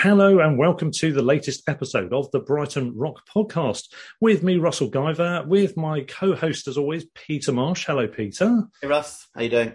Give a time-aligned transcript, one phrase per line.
[0.00, 3.88] Hello and welcome to the latest episode of the Brighton Rock Podcast
[4.20, 7.84] with me, Russell Guyver, with my co-host as always, Peter Marsh.
[7.84, 8.62] Hello, Peter.
[8.80, 9.26] Hey, Russ.
[9.34, 9.72] How you doing?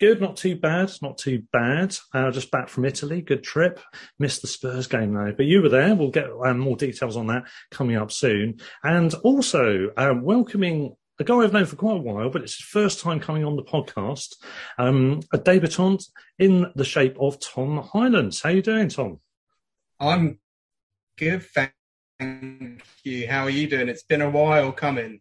[0.00, 1.94] Good, not too bad, not too bad.
[2.14, 3.80] Uh, just back from Italy, good trip.
[4.18, 5.94] Missed the Spurs game though, but you were there.
[5.94, 8.60] We'll get um, more details on that coming up soon.
[8.82, 12.66] And also um, welcoming a guy I've known for quite a while, but it's his
[12.66, 14.36] first time coming on the podcast.
[14.78, 16.02] Um, a debutant
[16.38, 18.40] in the shape of Tom Hylands.
[18.40, 19.20] How you doing, Tom?
[20.00, 20.38] I'm
[21.18, 21.72] good, thank
[23.04, 23.28] you.
[23.28, 23.88] How are you doing?
[23.90, 25.20] It's been a while coming.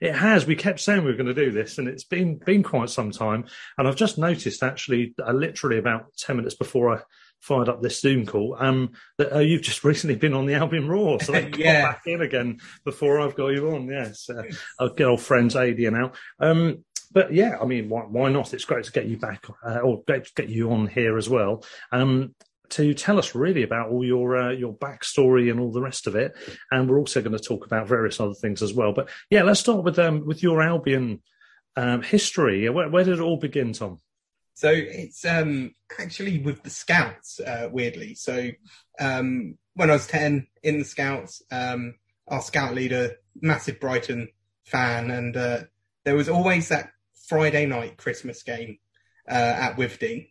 [0.00, 0.44] It has.
[0.44, 3.12] We kept saying we were going to do this, and it's been been quite some
[3.12, 3.44] time.
[3.78, 7.02] And I've just noticed, actually, uh, literally about ten minutes before I
[7.38, 10.88] fired up this Zoom call, um, that uh, you've just recently been on the Albion
[10.88, 11.92] Roar, so they yeah.
[11.92, 13.86] back in again before I've got you on.
[13.86, 14.42] Yes, uh,
[14.80, 16.12] our good old friends Adi and Al.
[16.40, 18.52] Um, but yeah, I mean, why, why not?
[18.52, 21.28] It's great to get you back, uh, or great to get you on here as
[21.28, 21.64] well.
[21.92, 22.34] Um,
[22.72, 26.16] to tell us really about all your uh, your backstory and all the rest of
[26.16, 26.32] it.
[26.70, 28.92] And we're also going to talk about various other things as well.
[28.92, 31.22] But yeah, let's start with um, with your Albion
[31.76, 32.68] um, history.
[32.68, 33.98] Where, where, did it all begin, Tom?
[34.54, 38.14] So it's um, actually with the Scouts, uh, weirdly.
[38.14, 38.50] So
[38.98, 41.94] um, when I was ten in the Scouts, um,
[42.28, 44.28] our Scout leader, massive Brighton
[44.64, 45.60] fan, and uh,
[46.04, 46.90] there was always that
[47.28, 48.78] Friday night Christmas game
[49.30, 50.28] uh, at Withdean.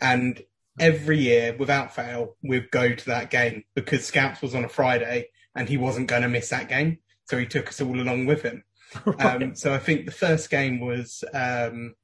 [0.00, 0.40] And
[0.78, 5.28] every year, without fail, we'd go to that game because Scouts was on a Friday
[5.54, 6.98] and he wasn't going to miss that game.
[7.24, 8.64] So he took us all along with him.
[9.06, 9.42] Right.
[9.42, 11.94] Um, so I think the first game was, um,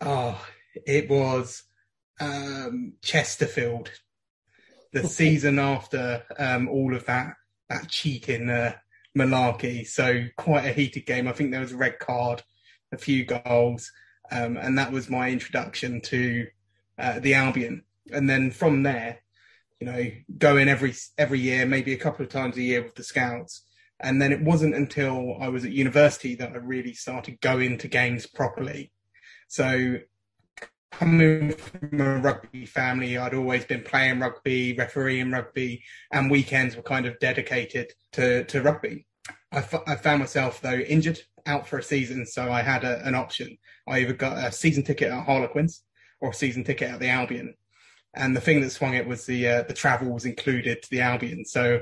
[0.00, 0.42] oh,
[0.86, 1.64] it was
[2.18, 3.90] um, Chesterfield,
[4.94, 7.34] the season after um, all of that
[7.68, 8.74] that cheating uh,
[9.16, 9.86] malarkey.
[9.86, 11.28] So quite a heated game.
[11.28, 12.42] I think there was a red card,
[12.92, 13.92] a few goals,
[14.30, 16.46] um, and that was my introduction to
[16.98, 17.82] uh, the Albion
[18.12, 19.20] and then from there,
[19.80, 20.06] you know,
[20.38, 23.66] going every every year, maybe a couple of times a year with the scouts.
[24.00, 27.88] And then it wasn't until I was at university that I really started going to
[27.88, 28.92] games properly.
[29.48, 29.98] So
[30.90, 35.82] coming from a rugby family, I'd always been playing rugby, refereeing rugby,
[36.12, 39.06] and weekends were kind of dedicated to, to rugby.
[39.52, 43.04] I, f- I found myself though injured out for a season, so I had a,
[43.06, 43.56] an option.
[43.86, 45.82] I either got a season ticket at Harlequins
[46.20, 47.54] or a season ticket at the Albion
[48.16, 51.00] and the thing that swung it was the uh, the travel was included to the
[51.00, 51.44] Albion.
[51.44, 51.80] So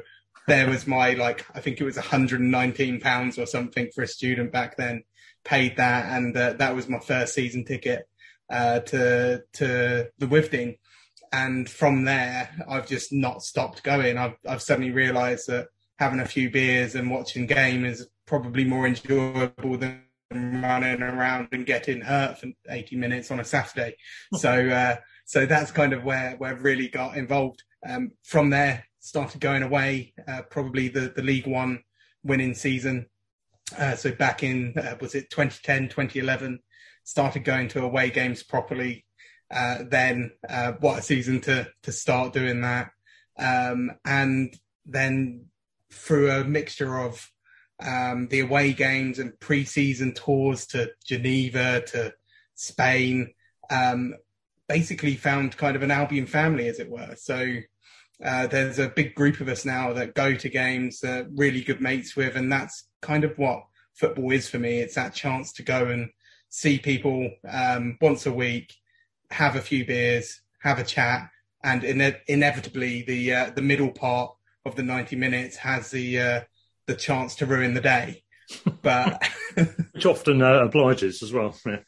[0.49, 4.53] there was my like I think it was 119 pounds or something for a student
[4.53, 5.05] back then.
[5.45, 8.09] Paid that, and uh, that was my first season ticket
[8.51, 10.79] uh, to to the Withdean.
[11.33, 14.19] And from there, I've just not stopped going.
[14.19, 15.69] I've I've suddenly realised that
[15.99, 21.67] having a few beers and watching game is probably more enjoyable than running around and
[21.67, 23.97] getting hurt for 80 minutes on a Saturday.
[24.35, 24.97] So uh,
[25.33, 27.63] so that's kind of where where really got involved.
[27.89, 30.13] Um, from there, started going away.
[30.29, 31.83] Uh, probably the the League One
[32.23, 33.07] winning season.
[33.79, 36.59] Uh, so back in uh, was it 2010, 2011,
[37.05, 39.07] started going to away games properly.
[39.51, 42.91] Uh, then uh, what a season to to start doing that,
[43.39, 45.47] um, and then
[45.91, 47.27] through a mixture of
[47.83, 52.13] um, the away games and pre-season tours to Geneva to
[52.55, 53.33] Spain,
[53.71, 54.13] um,
[54.73, 57.15] basically found kind of an Albion family, as it were.
[57.19, 57.57] So
[58.25, 61.83] uh, there's a big group of us now that go to games, that really good
[61.83, 64.79] mates with, and that's kind of what football is for me.
[64.79, 66.09] It's that chance to go and
[66.49, 68.73] see people um, once a week,
[69.31, 71.29] have a few beers, have a chat,
[71.63, 74.35] and ine- inevitably the uh, the middle part
[74.65, 76.41] of the 90 minutes has the uh,
[76.87, 78.23] the chance to ruin the day.
[78.81, 79.23] But
[79.93, 81.55] which often uh, obliges as well.
[81.67, 81.81] Yeah.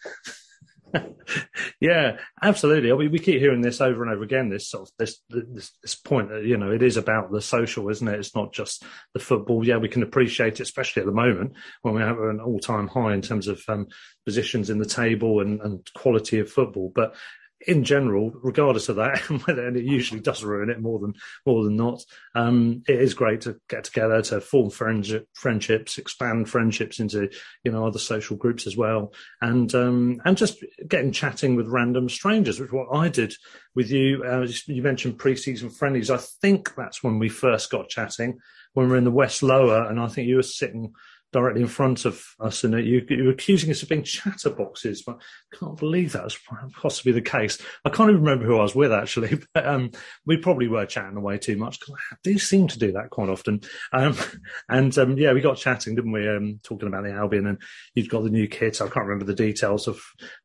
[1.81, 2.93] Yeah, absolutely.
[2.93, 4.49] I mean, we keep hearing this over and over again.
[4.49, 7.89] This sort of this, this this point that you know it is about the social,
[7.89, 8.19] isn't it?
[8.19, 9.67] It's not just the football.
[9.67, 11.53] Yeah, we can appreciate it, especially at the moment
[11.83, 13.89] when we have an all time high in terms of um,
[14.25, 16.93] positions in the table and, and quality of football.
[16.95, 17.15] But
[17.67, 21.15] in general, regardless of that, and it usually does ruin it more than
[21.47, 22.03] more than not.
[22.35, 27.31] Um, it is great to get together to form friendship, friendships, expand friendships into
[27.63, 32.09] you know other social groups as well, and um, and just getting chatting with random
[32.09, 33.35] strangers, which is what I did
[33.75, 34.25] with you.
[34.25, 36.11] Uh, you mentioned pre-season friendlies.
[36.11, 38.39] I think that's when we first got chatting
[38.75, 40.93] when we were in the West Lower, and I think you were sitting
[41.35, 45.01] directly in front of us, and you, you were accusing us of being chatterboxes.
[45.05, 45.19] But
[45.53, 46.39] I can't believe that was
[46.81, 47.59] possibly the case.
[47.85, 49.91] I can't even remember who I was with actually, but um,
[50.25, 53.29] we probably were chatting away too much because I do seem to do that quite
[53.29, 53.63] often.
[53.93, 54.17] Um,
[54.69, 56.29] and um, yeah, we got chatting, didn't we?
[56.29, 57.59] Um, talking about the Albion, and
[57.97, 58.81] you'd got the new kit.
[58.81, 60.01] I can't remember the details of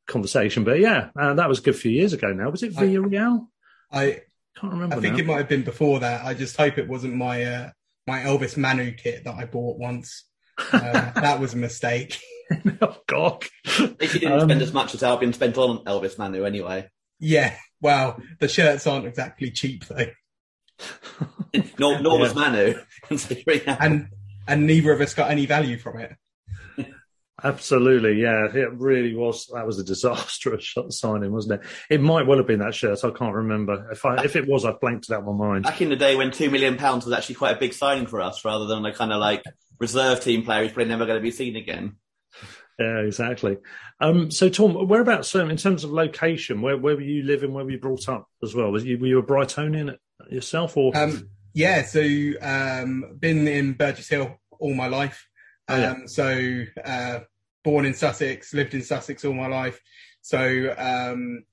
[0.07, 2.49] conversation, but yeah, uh, that was a good few years ago now.
[2.49, 3.45] Was it Villarreal?
[3.91, 4.21] I
[4.57, 4.95] can't remember.
[4.95, 5.19] I think now.
[5.19, 6.25] it might have been before that.
[6.25, 7.69] I just hope it wasn't my uh,
[8.07, 10.25] my Elvis Manu kit that I bought once.
[10.71, 12.19] Uh, that was a mistake.
[12.81, 13.45] oh God!
[13.65, 16.89] If you didn't Um, spend as much as Albion spent on Elvis Manu anyway.
[17.19, 20.07] Yeah, well, the shirts aren't exactly cheap though,
[21.79, 24.07] Nor, nor was Manu, considering how and
[24.47, 26.15] and neither of us got any value from it.
[27.43, 28.47] Absolutely, yeah.
[28.53, 29.47] It really was.
[29.53, 31.67] That was a disastrous shot signing, wasn't it?
[31.89, 33.03] It might well have been that shirt.
[33.05, 33.89] I can't remember.
[33.91, 35.63] If I if it was, I blanked it out of my mind.
[35.63, 38.21] back in the day when two million pounds was actually quite a big signing for
[38.21, 39.43] us, rather than a kind of like
[39.79, 41.97] reserve team player who's probably never going to be seen again.
[42.77, 43.57] Yeah, exactly.
[43.99, 46.61] Um, so, Tom, whereabouts um, in terms of location?
[46.61, 47.53] Where where were you living?
[47.53, 48.71] Where were you brought up as well?
[48.71, 49.95] Was you were you a Brightonian
[50.29, 52.01] yourself, or Um, yeah, so
[52.41, 55.27] um, been in Burgess Hill all my life.
[55.67, 55.95] Oh, Um, yeah.
[56.05, 57.19] So uh,
[57.63, 59.79] born in Sussex, lived in Sussex all my life.
[60.21, 61.43] So um,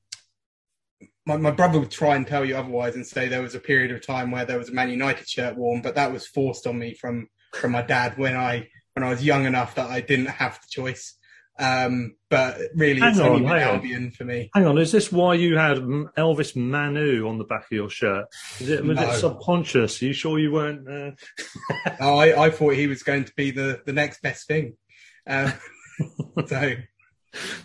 [1.24, 3.90] my, my brother would try and tell you otherwise and say there was a period
[3.90, 6.78] of time where there was a Man United shirt worn, but that was forced on
[6.78, 10.26] me from from my dad when I when I was young enough that I didn't
[10.26, 11.14] have the choice.
[11.58, 13.74] Um, but really, Hang it's on, only hang on.
[13.76, 14.50] Albion for me.
[14.54, 18.26] hang on, is this why you had Elvis Manu on the back of your shirt?
[18.60, 19.08] Is it, was No.
[19.10, 20.02] it subconscious?
[20.02, 20.86] Are you sure you weren't?
[20.86, 21.12] Uh...
[22.00, 24.76] Oh, I, I thought he was going to be the, the next best thing.
[25.26, 25.54] Um,
[26.46, 26.74] so,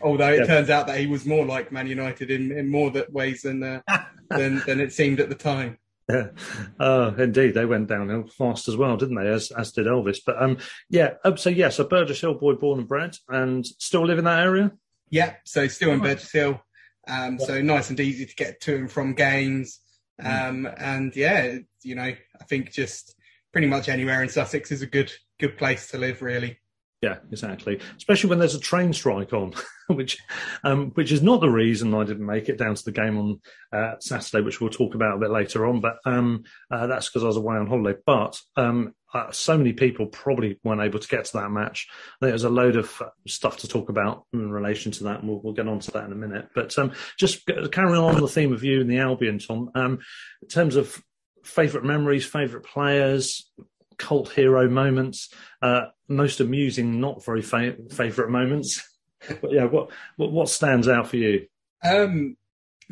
[0.01, 0.45] although it Yeah.
[0.45, 3.61] turns out that he was more like Man United in, in more that ways than,
[3.61, 3.81] uh,
[4.29, 5.77] than than it seemed at the time.
[6.09, 6.27] Yeah,
[6.79, 9.27] uh, indeed, they went downhill fast as well, didn't they?
[9.27, 10.19] As as did Elvis.
[10.25, 10.57] But um,
[10.89, 11.13] yeah.
[11.23, 14.39] uh, So yes, a Burgess Hill boy, born and bred, and still live in that
[14.39, 14.71] area.
[15.09, 16.07] Yeah, so still in Nice.
[16.07, 16.61] Burgess Hill.
[17.07, 19.79] Um, so nice and easy to get to and from games.
[20.23, 23.15] Um, and yeah, you know, I think just
[23.51, 26.59] pretty much anywhere in Sussex is a good good place to live, really.
[27.01, 27.79] Yeah, exactly.
[27.97, 29.53] Especially when there's a train strike on,
[29.87, 30.19] which
[30.63, 33.41] um, which is not the reason I didn't make it down to the game on
[33.73, 35.81] uh, Saturday, which we'll talk about a bit later on.
[35.81, 37.97] But um, uh, that's because I was away on holiday.
[38.05, 41.87] But um, uh, so many people probably weren't able to get to that match.
[42.21, 45.41] There's a load of uh, stuff to talk about in relation to that, and we'll,
[45.41, 46.49] we'll get on to that in a minute.
[46.53, 49.99] But um, just carrying on the theme of you and the Albion, Tom, um,
[50.43, 51.01] in terms of
[51.43, 53.49] favourite memories, favourite players,
[53.97, 55.29] cult hero moments,
[55.61, 58.87] uh, most amusing, not very fa- favourite moments.
[59.39, 61.45] But yeah, what, what what stands out for you?
[61.83, 62.37] Um,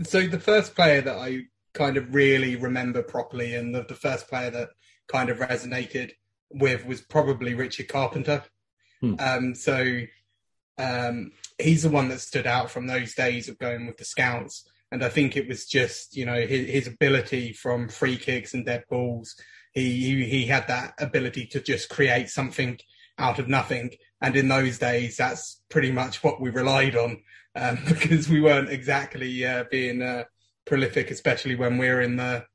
[0.03, 4.27] so the first player that I kind of really remember properly, and the, the first
[4.27, 4.69] player that
[5.07, 6.11] kind of resonated
[6.51, 8.43] with was probably Richard Carpenter.
[9.01, 9.15] Hmm.
[9.19, 10.01] Um, so
[10.77, 14.69] um, he's the one that stood out from those days of going with the Scouts,
[14.91, 18.65] and I think it was just you know his, his ability from free kicks and
[18.65, 19.35] dead balls.
[19.79, 22.79] He, he had that ability to just create something
[23.17, 27.21] out of nothing, and in those days, that's pretty much what we relied on
[27.55, 30.23] um, because we weren't exactly uh, being uh,
[30.65, 32.45] prolific, especially when we were in the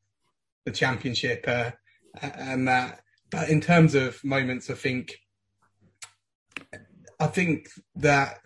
[0.65, 1.71] the championship uh,
[2.21, 3.01] and that.
[3.31, 5.17] But in terms of moments, I think
[7.21, 8.39] I think that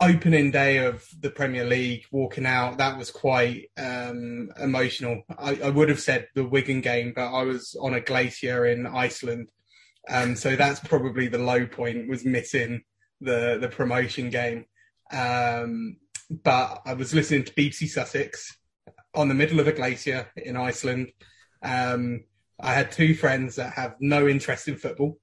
[0.00, 5.22] opening day of the Premier League, walking out, that was quite um, emotional.
[5.38, 8.86] I, I would have said the Wigan game, but I was on a glacier in
[8.86, 9.48] Iceland,
[10.08, 12.08] um, so that's probably the low point.
[12.08, 12.82] Was missing
[13.20, 14.66] the the promotion game.
[15.10, 15.96] Um,
[16.30, 18.56] but I was listening to BBC Sussex
[19.14, 21.12] on the middle of a glacier in Iceland.
[21.62, 22.24] Um,
[22.60, 25.18] I had two friends that have no interest in football.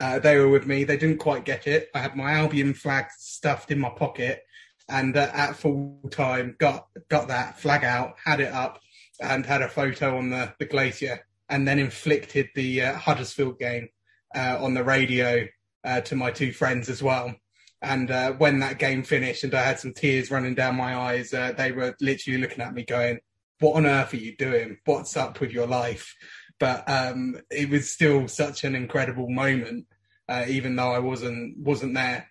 [0.00, 0.84] Uh, they were with me.
[0.84, 1.90] They didn't quite get it.
[1.94, 4.42] I had my Albion flag stuffed in my pocket,
[4.88, 8.80] and uh, at full time got got that flag out, had it up,
[9.20, 13.88] and had a photo on the, the glacier, and then inflicted the uh, Huddersfield game
[14.36, 15.46] uh, on the radio
[15.84, 17.34] uh, to my two friends as well.
[17.82, 21.30] And uh, when that game finished, and I had some tears running down my eyes,
[21.30, 23.18] they were literally looking at me, going,
[23.58, 24.78] "What on earth are you doing?
[24.84, 26.14] What's up with your life?"
[26.58, 29.86] But um, it was still such an incredible moment,
[30.28, 32.28] uh, even though I wasn't wasn't there,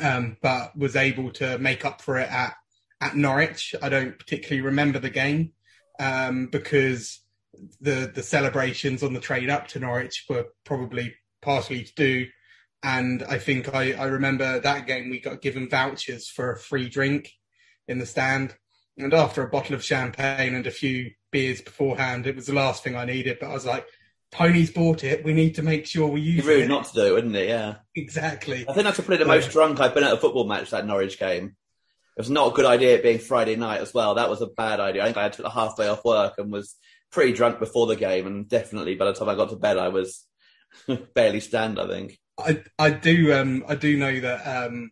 [0.00, 2.54] um, but was able to make up for it at
[3.00, 3.74] at Norwich.
[3.82, 5.52] I don't particularly remember the game
[6.00, 7.20] um, because
[7.80, 12.26] the the celebrations on the train up to Norwich were probably partially to do.
[12.84, 16.88] And I think I, I remember that game we got given vouchers for a free
[16.88, 17.30] drink
[17.86, 18.56] in the stand.
[18.98, 22.28] And after a bottle of champagne and a few beers beforehand.
[22.28, 23.86] It was the last thing I needed, but I was like,
[24.30, 25.24] Tony's bought it.
[25.24, 26.68] We need to make sure we use rude it.
[26.68, 27.48] not to do it, wouldn't it?
[27.48, 27.76] Yeah.
[27.96, 28.64] Exactly.
[28.68, 31.18] I think that's probably the most drunk I've been at a football match, that Norwich
[31.18, 31.56] game.
[32.16, 34.14] It was not a good idea it being Friday night as well.
[34.14, 35.02] That was a bad idea.
[35.02, 36.76] I think I had took a half day off work and was
[37.10, 39.88] pretty drunk before the game, and definitely by the time I got to bed, I
[39.88, 40.26] was
[41.14, 41.78] barely stand.
[41.78, 42.18] I think.
[42.38, 44.90] I I do um I do know that um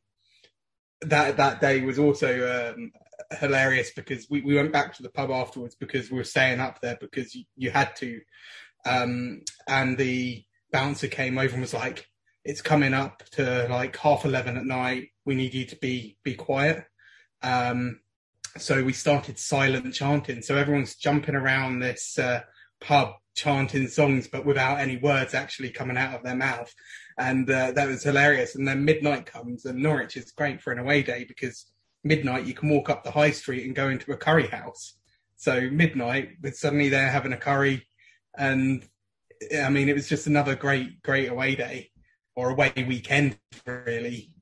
[1.03, 2.93] that that day was also um
[3.39, 6.81] hilarious because we, we went back to the pub afterwards because we were staying up
[6.81, 8.21] there because you, you had to.
[8.85, 12.07] Um, and the bouncer came over and was like,
[12.45, 15.09] it's coming up to like half 11 at night.
[15.25, 16.85] We need you to be, be quiet.
[17.43, 18.01] Um,
[18.59, 20.43] so we started silent chanting.
[20.43, 22.41] So everyone's jumping around this, uh,
[22.81, 26.73] pub chanting songs, but without any words actually coming out of their mouth.
[27.19, 28.57] And, uh, that was hilarious.
[28.57, 31.70] And then midnight comes and Norwich is great for an away day because
[32.05, 34.97] midnight you can walk up the high street and go into a curry house.
[35.37, 37.87] So midnight, but suddenly they're having a curry,
[38.37, 38.85] and
[39.59, 41.91] I mean it was just another great, great away day
[42.37, 44.33] or away weekend, really.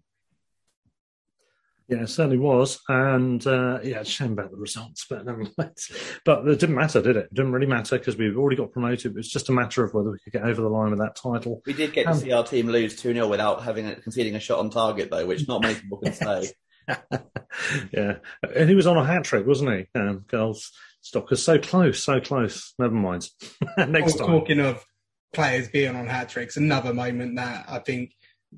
[1.89, 5.25] Yeah, it certainly was, and uh, yeah, it's shame about the results, but
[6.25, 7.27] but it didn't matter, did it?
[7.27, 9.13] It didn't really matter because we've already got promoted.
[9.13, 11.17] It was just a matter of whether we could get over the line with that
[11.17, 11.63] title.
[11.65, 14.41] We did get um, to see our team lose two 0 without having conceding a
[14.41, 16.51] shot on target, though, which not many people can say.
[17.93, 18.17] yeah,
[18.55, 19.99] and he was on a hat trick, wasn't he?
[19.99, 20.73] Um, goals
[21.09, 22.75] Stockers so close, so close.
[22.79, 23.29] Never mind.
[23.79, 24.27] Next time.
[24.27, 24.85] Talking of
[25.33, 28.13] players being on hat tricks, another moment that I think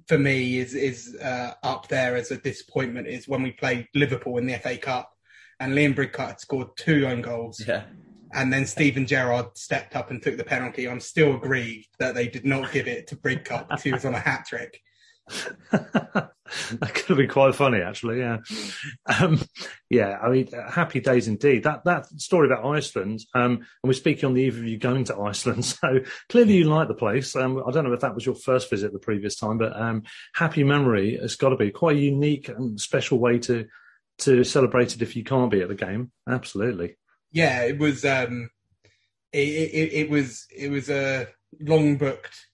[0.08, 4.38] for me is is uh, up there as a disappointment is when we played Liverpool
[4.38, 5.12] in the FA Cup,
[5.60, 7.62] and Liam Bridcut scored two own goals.
[7.66, 7.84] Yeah.
[8.32, 10.88] And then Steven Gerrard stepped up and took the penalty.
[10.88, 14.14] I'm still aggrieved that they did not give it to Bridcut because he was on
[14.14, 14.80] a hat trick.
[15.70, 18.18] that could have been quite funny, actually.
[18.18, 18.38] Yeah,
[19.06, 19.40] um,
[19.88, 20.18] yeah.
[20.20, 21.62] I mean, happy days indeed.
[21.64, 25.04] That that story about Iceland, um, and we're speaking on the eve of you going
[25.04, 27.36] to Iceland, so clearly you like the place.
[27.36, 30.02] Um, I don't know if that was your first visit the previous time, but um,
[30.34, 31.14] happy memory.
[31.14, 33.66] It's got to be quite a unique and special way to
[34.18, 36.10] to celebrate it if you can't be at the game.
[36.28, 36.96] Absolutely.
[37.32, 38.04] Yeah, it was.
[38.04, 38.50] Um,
[39.32, 41.28] it, it, it was it was a
[41.60, 42.46] long booked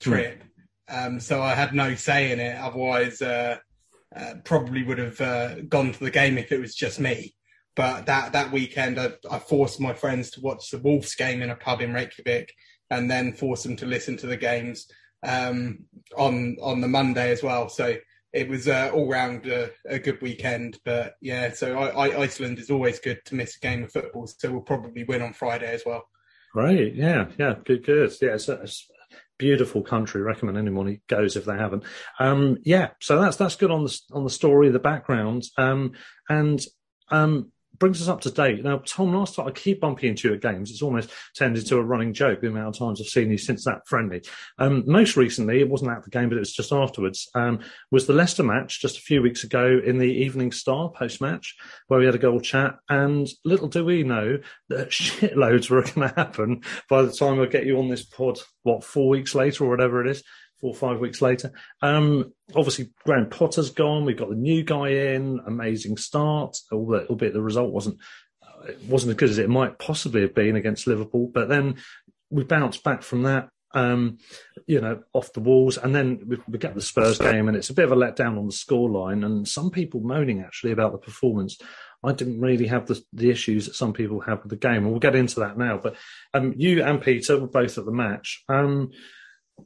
[0.00, 0.42] trip.
[0.42, 0.46] Mm
[0.88, 2.56] um, so I had no say in it.
[2.56, 3.58] Otherwise, uh,
[4.14, 7.34] uh, probably would have uh, gone to the game if it was just me.
[7.76, 11.50] But that that weekend, I, I, forced my friends to watch the Wolves game in
[11.50, 12.52] a pub in Reykjavik,
[12.90, 14.86] and then forced them to listen to the games
[15.26, 15.80] um,
[16.16, 17.68] on on the Monday as well.
[17.68, 17.96] So
[18.32, 20.78] it was uh, all round a, a, good weekend.
[20.84, 24.26] But yeah, so I, I, Iceland is always good to miss a game of football.
[24.26, 26.08] So we'll probably win on Friday as well.
[26.52, 28.12] Great, yeah, yeah, good, good.
[28.22, 28.36] Yeah,
[29.38, 30.22] beautiful country.
[30.22, 31.84] Recommend anyone who goes if they haven't.
[32.18, 35.92] Um, yeah, so that's that's good on the on the story, the background, um,
[36.28, 36.64] and
[37.10, 37.52] um,
[37.84, 38.64] brings us up to date.
[38.64, 40.70] Now, Tom, last time I keep bumping into you at games.
[40.70, 43.62] It's almost turned into a running joke the amount of times I've seen you since
[43.66, 44.22] that friendly.
[44.58, 47.60] Um, most recently, it wasn't at the game, but it was just afterwards, um,
[47.90, 51.54] was the Leicester match just a few weeks ago in the Evening Star post match,
[51.88, 52.76] where we had a goal chat.
[52.88, 54.38] And little do we know
[54.70, 58.38] that shitloads were going to happen by the time I get you on this pod,
[58.62, 60.22] what, four weeks later or whatever it is
[60.64, 61.52] four or five weeks later.
[61.82, 64.06] Um, obviously, Graham Potter's gone.
[64.06, 65.40] We've got the new guy in.
[65.46, 67.98] Amazing start, albeit, albeit the result wasn't
[68.42, 71.30] uh, it wasn't as good as it might possibly have been against Liverpool.
[71.32, 71.76] But then
[72.30, 73.50] we bounced back from that.
[73.74, 74.18] Um,
[74.66, 77.70] you know, off the walls, and then we, we, get the Spurs game, and it's
[77.70, 79.26] a bit of a letdown on the scoreline.
[79.26, 81.58] And some people moaning actually about the performance.
[82.04, 84.90] I didn't really have the, the issues that some people have with the game, and
[84.90, 85.76] we'll get into that now.
[85.76, 85.96] But
[86.32, 88.44] um, you and Peter were both at the match.
[88.48, 88.92] Um,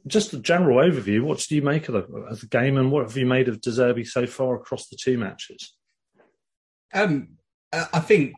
[0.07, 1.23] just a general overview.
[1.23, 3.61] What do you make of the, of the, game, and what have you made of
[3.61, 5.75] De Zerbi so far across the two matches?
[6.93, 7.29] Um,
[7.71, 8.35] I think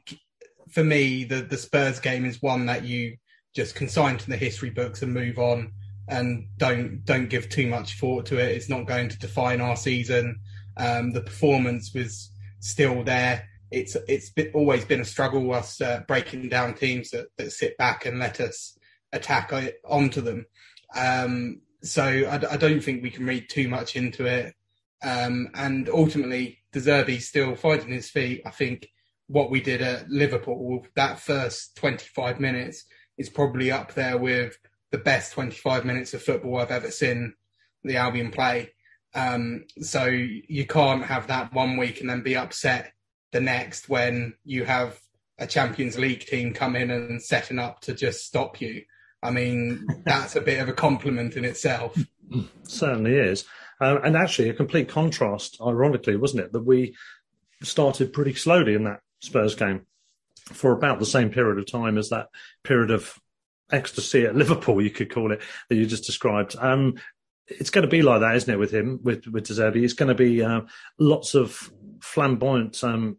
[0.70, 3.17] for me, the the Spurs game is one that you
[3.55, 5.72] just consign to the history books and move on,
[6.08, 8.55] and don't don't give too much thought to it.
[8.55, 10.39] It's not going to define our season.
[10.77, 13.48] Um, the performance was still there.
[13.72, 17.77] It's it's been, always been a struggle us uh, breaking down teams that, that sit
[17.77, 18.77] back and let us
[19.13, 19.53] attack
[19.86, 20.46] onto them.
[20.95, 24.53] Um, so I, I, don't think we can read too much into it.
[25.03, 28.41] Um, and ultimately, De Zerbi still finding his feet.
[28.45, 28.89] I think
[29.27, 32.86] what we did at Liverpool, that first 25 minutes,
[33.17, 34.57] is probably up there with
[34.91, 37.33] the best 25 minutes of football I've ever seen
[37.83, 38.74] the Albion play.
[39.13, 42.93] Um, so you can't have that one week and then be upset
[43.31, 45.00] the next when you have
[45.38, 48.83] a Champions League team come in and setting up to just stop you.
[49.24, 51.98] I mean, that's a bit of a compliment in itself.
[52.63, 53.46] Certainly is.
[53.80, 56.96] Um, and actually, a complete contrast, ironically, wasn't it, that we
[57.63, 59.86] started pretty slowly in that Spurs game
[60.46, 62.28] for about the same period of time as that
[62.63, 63.20] period of
[63.72, 66.56] ecstasy at Liverpool, you could call it, that you just described.
[66.60, 66.96] Um,
[67.48, 69.84] it's going to be like that, isn't it, with him, with with De Zerbi?
[69.84, 70.62] It's going to be uh,
[71.00, 73.18] lots of flamboyant um,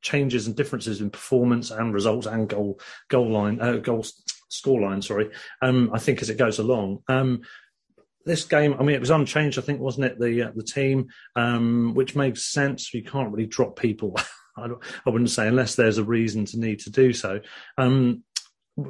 [0.00, 4.04] changes and differences in performance and results and goal goal line uh, goal
[4.48, 5.02] score line.
[5.02, 5.30] Sorry,
[5.62, 7.02] um, I think as it goes along.
[7.08, 7.42] Um,
[8.24, 9.58] this game, I mean, it was unchanged.
[9.58, 10.20] I think, wasn't it?
[10.20, 12.92] The uh, the team, um, which makes sense.
[12.92, 14.16] You can't really drop people.
[14.56, 14.68] I,
[15.06, 17.40] I, wouldn't say unless there's a reason to need to do so.
[17.76, 18.24] Um,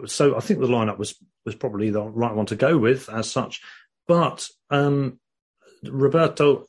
[0.07, 3.31] so I think the lineup was was probably the right one to go with as
[3.31, 3.61] such.
[4.07, 5.21] But um,
[5.85, 6.67] Roberto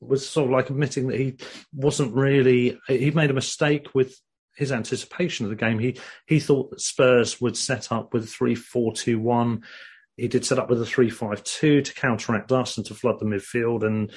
[0.00, 1.36] was sort of like admitting that he
[1.72, 4.14] wasn't really he made a mistake with
[4.58, 5.78] his anticipation of the game.
[5.78, 9.62] He he thought that Spurs would set up with three four two one.
[10.16, 13.20] He did set up with a three five two to counteract us and to flood
[13.20, 13.86] the midfield.
[13.86, 14.12] And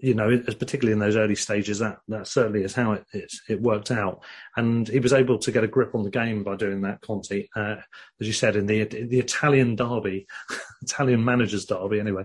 [0.00, 3.04] you know, particularly in those early stages, that that certainly is how it
[3.48, 4.24] it, worked out.
[4.56, 7.00] And he was able to get a grip on the game by doing that.
[7.00, 7.76] Conte, uh,
[8.20, 10.26] as you said, in the the Italian derby,
[10.82, 12.24] Italian managers derby, anyway.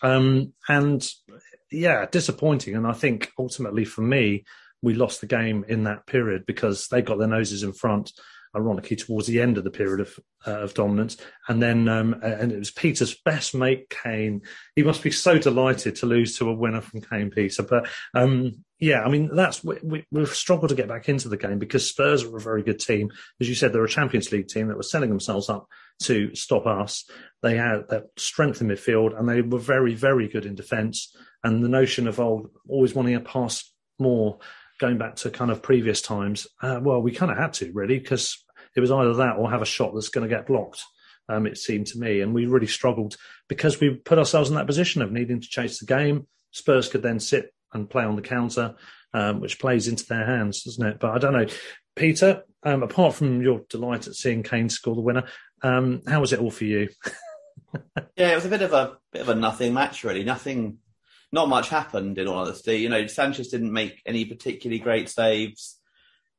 [0.00, 1.06] Um, and
[1.72, 2.76] yeah, disappointing.
[2.76, 4.44] And I think ultimately for me,
[4.82, 8.12] we lost the game in that period because they got their noses in front
[8.56, 11.16] ironically towards the end of the period of uh, of dominance.
[11.48, 14.42] And then um, and it was Peter's best mate Kane.
[14.74, 17.62] He must be so delighted to lose to a winner from Kane Peter.
[17.62, 21.36] But um, yeah, I mean that's we, we, have struggled to get back into the
[21.36, 23.10] game because Spurs are a very good team.
[23.40, 25.66] As you said, they're a Champions League team that were setting themselves up
[26.04, 27.04] to stop us.
[27.42, 31.14] They had that strength in midfield and they were very very good in defence.
[31.42, 34.38] And the notion of oh, always wanting to pass more
[34.80, 37.98] going back to kind of previous times, uh, well, we kind of had to really
[37.98, 38.42] because
[38.74, 40.82] it was either that or have a shot that's going to get blocked.
[41.28, 43.16] Um, it seemed to me, and we really struggled
[43.48, 46.26] because we put ourselves in that position of needing to chase the game.
[46.50, 48.74] Spurs could then sit and play on the counter,
[49.14, 50.98] um, which plays into their hands, doesn't it?
[50.98, 51.46] But I don't know,
[51.94, 52.42] Peter.
[52.62, 55.24] Um, apart from your delight at seeing Kane score the winner,
[55.62, 56.88] um, how was it all for you?
[58.16, 60.24] yeah, it was a bit of a bit of a nothing match, really.
[60.24, 60.78] Nothing
[61.32, 62.78] not much happened in all honesty.
[62.78, 65.78] You know, Sanchez didn't make any particularly great saves,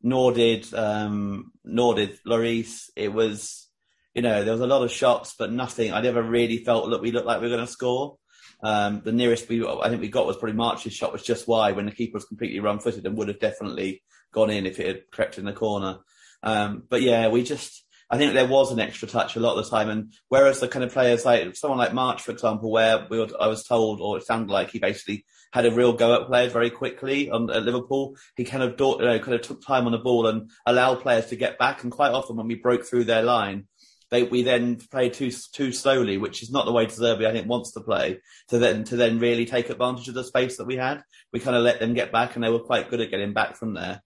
[0.01, 2.89] nor did um, nor did Lloris.
[2.95, 3.69] It was,
[4.13, 5.93] you know, there was a lot of shots, but nothing.
[5.93, 8.17] I never really felt that we looked like we were going to score.
[8.63, 11.75] Um, the nearest we I think we got was probably March's shot was just wide
[11.75, 14.88] when the keeper was completely run footed and would have definitely gone in if it
[14.88, 15.97] had crept in the corner.
[16.43, 19.63] Um, but yeah, we just I think there was an extra touch a lot of
[19.63, 19.89] the time.
[19.89, 23.30] And whereas the kind of players like someone like March, for example, where we were,
[23.39, 26.52] I was told, or it sounded like he basically had a real go at players
[26.52, 28.17] very quickly on, at Liverpool.
[28.36, 31.28] He kind of, you know, kind of took time on the ball and allowed players
[31.28, 31.84] to get back.
[31.84, 33.67] And quite often when we broke through their line,
[34.10, 37.32] they, we then played too too slowly, which is not the way De Zerbi I
[37.32, 38.19] think wants to play.
[38.50, 41.56] To then to then really take advantage of the space that we had, we kind
[41.56, 44.02] of let them get back, and they were quite good at getting back from there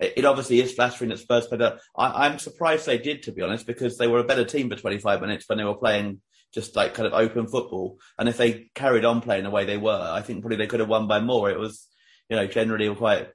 [0.00, 1.62] it, obviously is flattering that Spurs played.
[1.62, 4.76] Uh, I'm surprised they did, to be honest, because they were a better team for
[4.76, 6.20] 25 minutes when they were playing
[6.52, 7.98] just like kind of open football.
[8.18, 10.80] And if they carried on playing the way they were, I think probably they could
[10.80, 11.50] have won by more.
[11.50, 11.86] It was,
[12.28, 13.28] you know, generally quite,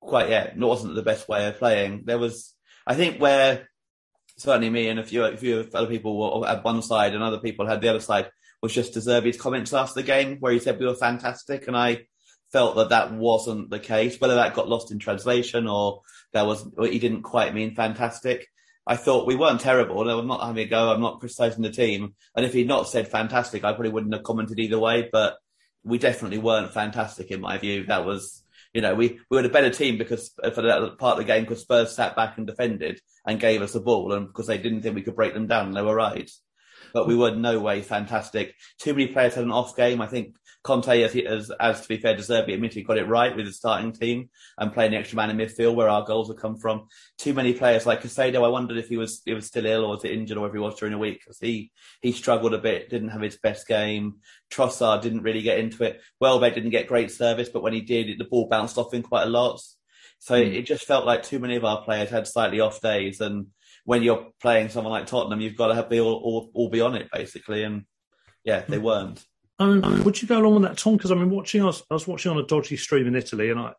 [0.00, 2.02] quite, yeah, it wasn't the best way of playing.
[2.04, 2.54] There was,
[2.86, 3.68] I think where
[4.38, 7.38] certainly me and a few, a few other people were at one side and other
[7.38, 10.78] people had the other side was just Zerbi's comments after the game where he said
[10.78, 11.68] we were fantastic.
[11.68, 12.06] And I,
[12.54, 16.64] felt that that wasn't the case, whether that got lost in translation or there was,
[16.76, 18.46] or he didn't quite mean fantastic.
[18.86, 20.08] I thought we weren't terrible.
[20.08, 20.92] I'm not having a go.
[20.92, 22.14] I'm not criticising the team.
[22.36, 25.08] And if he'd not said fantastic, I probably wouldn't have commented either way.
[25.10, 25.36] But
[25.82, 27.86] we definitely weren't fantastic in my view.
[27.86, 31.18] That was, you know, we, we were a better team because for that part of
[31.18, 34.46] the game, because Spurs sat back and defended and gave us the ball and because
[34.46, 35.66] they didn't think we could break them down.
[35.66, 36.30] And they were right.
[36.92, 38.54] but we were no way fantastic.
[38.78, 40.00] Too many players had an off game.
[40.00, 43.06] I think Conte, as, he, as, as to be fair, De Zerbi admittedly got it
[43.06, 46.28] right with the starting team and playing the extra man in midfield where our goals
[46.28, 46.88] would come from.
[47.18, 48.42] Too many players like Caicedo.
[48.42, 50.56] I wondered if he was he was still ill or was it injured or whatever
[50.56, 53.68] he was during the week because he he struggled a bit, didn't have his best
[53.68, 54.14] game.
[54.50, 56.00] Trossard didn't really get into it.
[56.18, 59.24] Welbeck didn't get great service, but when he did, the ball bounced off him quite
[59.24, 59.60] a lot.
[60.18, 60.54] So mm.
[60.54, 63.48] it just felt like too many of our players had slightly off days and
[63.84, 66.80] when you're playing someone like Tottenham, you've got to have be all, all, all be
[66.80, 67.64] on it basically.
[67.64, 67.84] And
[68.44, 69.22] yeah, they weren't.
[69.58, 70.96] Um, would you go along with that, Tom?
[70.96, 73.50] Because I mean, watching I was, I was watching on a dodgy stream in Italy,
[73.50, 73.72] and I,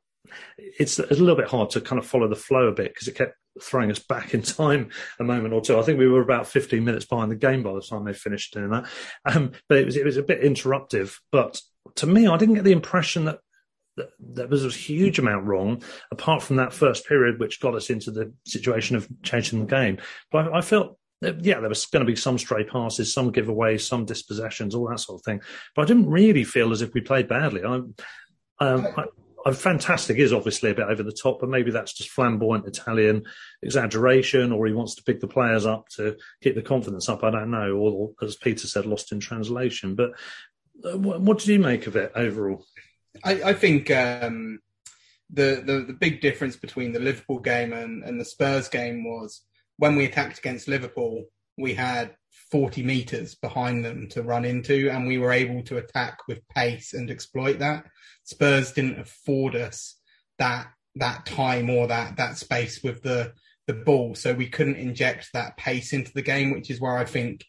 [0.57, 3.07] it's, it's a little bit hard to kind of follow the flow a bit because
[3.07, 5.77] it kept throwing us back in time a moment or two.
[5.77, 8.53] I think we were about 15 minutes behind the game by the time they finished
[8.53, 8.85] doing that.
[9.25, 11.17] Um, but it was it was a bit interruptive.
[11.31, 11.59] But
[11.95, 13.39] to me, I didn't get the impression that
[14.19, 18.11] there was a huge amount wrong, apart from that first period, which got us into
[18.11, 19.99] the situation of changing the game.
[20.31, 23.81] But I, I felt, yeah, there was going to be some stray passes, some giveaways,
[23.81, 25.41] some dispossessions, all that sort of thing.
[25.75, 27.63] But I didn't really feel as if we played badly.
[27.63, 27.75] I,
[28.59, 29.05] um, I,
[29.45, 33.23] I, fantastic is obviously a bit over the top, but maybe that's just flamboyant Italian
[33.61, 37.23] exaggeration, or he wants to pick the players up to keep the confidence up.
[37.23, 39.95] I don't know, or, or as Peter said, lost in translation.
[39.95, 40.11] But
[40.83, 42.65] uh, what, what did you make of it overall?
[43.23, 44.59] I, I think um,
[45.29, 49.41] the, the, the big difference between the Liverpool game and, and the Spurs game was
[49.77, 51.25] when we attacked against Liverpool,
[51.57, 52.15] we had
[52.51, 56.93] 40 meters behind them to run into, and we were able to attack with pace
[56.93, 57.85] and exploit that.
[58.23, 59.97] Spurs didn't afford us
[60.37, 63.33] that that time or that that space with the
[63.67, 67.05] the ball, so we couldn't inject that pace into the game, which is where I
[67.05, 67.43] think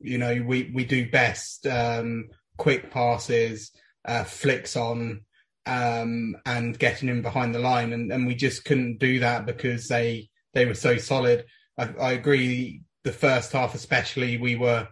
[0.00, 1.66] you know we we do best.
[1.66, 2.28] Um,
[2.60, 3.70] quick passes,
[4.04, 5.22] uh, flicks on
[5.64, 9.88] um, and getting him behind the line, and, and we just couldn't do that because
[9.88, 11.46] they they were so solid.
[11.80, 12.82] I, I agree.
[13.04, 14.88] The first half, especially, we were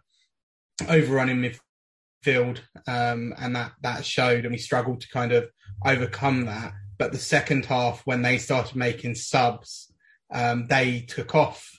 [0.89, 5.49] overrunning midfield, um, and that that showed, and we struggled to kind of
[5.85, 6.73] overcome that.
[6.97, 9.93] But the second half, when they started making subs,
[10.33, 11.71] um, they took off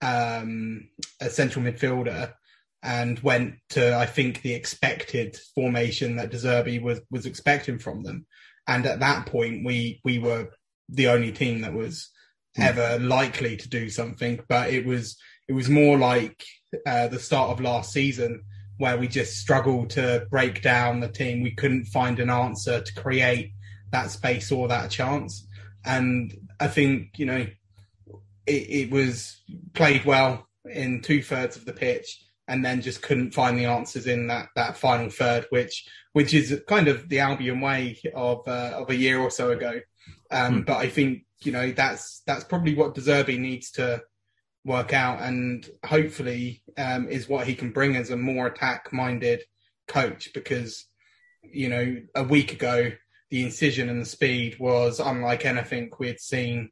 [0.00, 0.88] um,
[1.20, 2.32] a central midfielder
[2.82, 8.04] and went to I think the expected formation that De Zerbi was was expecting from
[8.04, 8.26] them.
[8.68, 10.50] And at that point, we we were
[10.88, 12.10] the only team that was.
[12.58, 14.40] Ever likely to do something.
[14.48, 15.16] But it was
[15.48, 16.44] it was more like
[16.86, 18.42] uh, the start of last season
[18.78, 21.42] where we just struggled to break down the team.
[21.42, 23.52] We couldn't find an answer to create
[23.92, 25.46] that space or that chance.
[25.84, 27.46] And I think you know
[28.46, 29.40] it, it was
[29.74, 34.06] played well in two thirds of the pitch and then just couldn't find the answers
[34.06, 38.72] in that that final third, which which is kind of the Albion way of uh,
[38.74, 39.80] of a year or so ago.
[40.30, 40.66] Um, mm.
[40.66, 44.02] But I think you know that's that's probably what De Zerbi needs to
[44.64, 49.42] work out, and hopefully um, is what he can bring as a more attack minded
[49.88, 50.30] coach.
[50.34, 50.86] Because
[51.42, 52.90] you know a week ago
[53.30, 56.70] the incision and the speed was unlike anything we had seen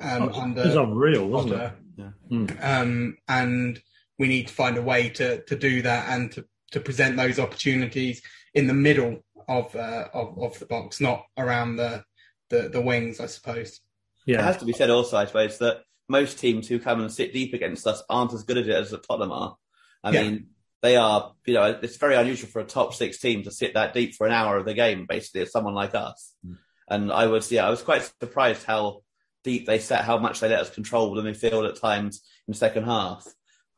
[0.00, 0.62] um, oh, under.
[0.62, 1.72] It was unreal, wasn't it?
[1.96, 2.10] Yeah.
[2.30, 2.64] Mm.
[2.64, 3.80] Um, and
[4.18, 7.38] we need to find a way to to do that and to to present those
[7.38, 8.22] opportunities
[8.54, 12.04] in the middle of uh, of, of the box, not around the,
[12.50, 13.80] the the wings, I suppose.
[14.26, 17.12] Yeah, it has to be said also, I suppose, that most teams who come and
[17.12, 19.56] sit deep against us aren't as good at it as the Tottenham are.
[20.04, 20.22] I yeah.
[20.22, 20.46] mean,
[20.82, 23.94] they are, you know, it's very unusual for a top six team to sit that
[23.94, 26.34] deep for an hour of the game, basically, as someone like us.
[26.46, 26.58] Mm.
[26.88, 29.02] And I was, yeah, I was quite surprised how
[29.42, 32.58] deep they set, how much they let us control the midfield at times in the
[32.58, 33.26] second half.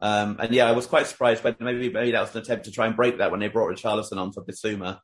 [0.00, 2.72] Um, and yeah, I was quite surprised when maybe maybe that was an attempt to
[2.72, 5.00] try and break that when they brought Richarlison on for Bissouma.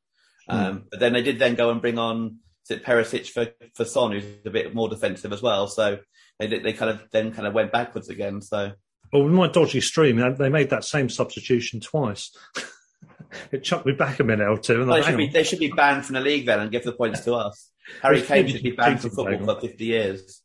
[0.49, 0.85] Um, mm.
[0.91, 4.13] But then they did then go and bring on is it Perisic for for Son,
[4.13, 5.69] who's a bit more defensive as well.
[5.69, 5.99] So
[6.39, 8.41] they they kind of then kind of went backwards again.
[8.41, 8.73] So
[9.13, 12.37] well, with my dodgy stream, they made that same substitution twice.
[13.53, 14.81] it chucked me back a minute or two.
[14.81, 16.85] And well, they, should be, they should be banned from the league then and give
[16.85, 17.71] the points to us.
[18.03, 20.43] Harry Kane should be banned from football for 50 years.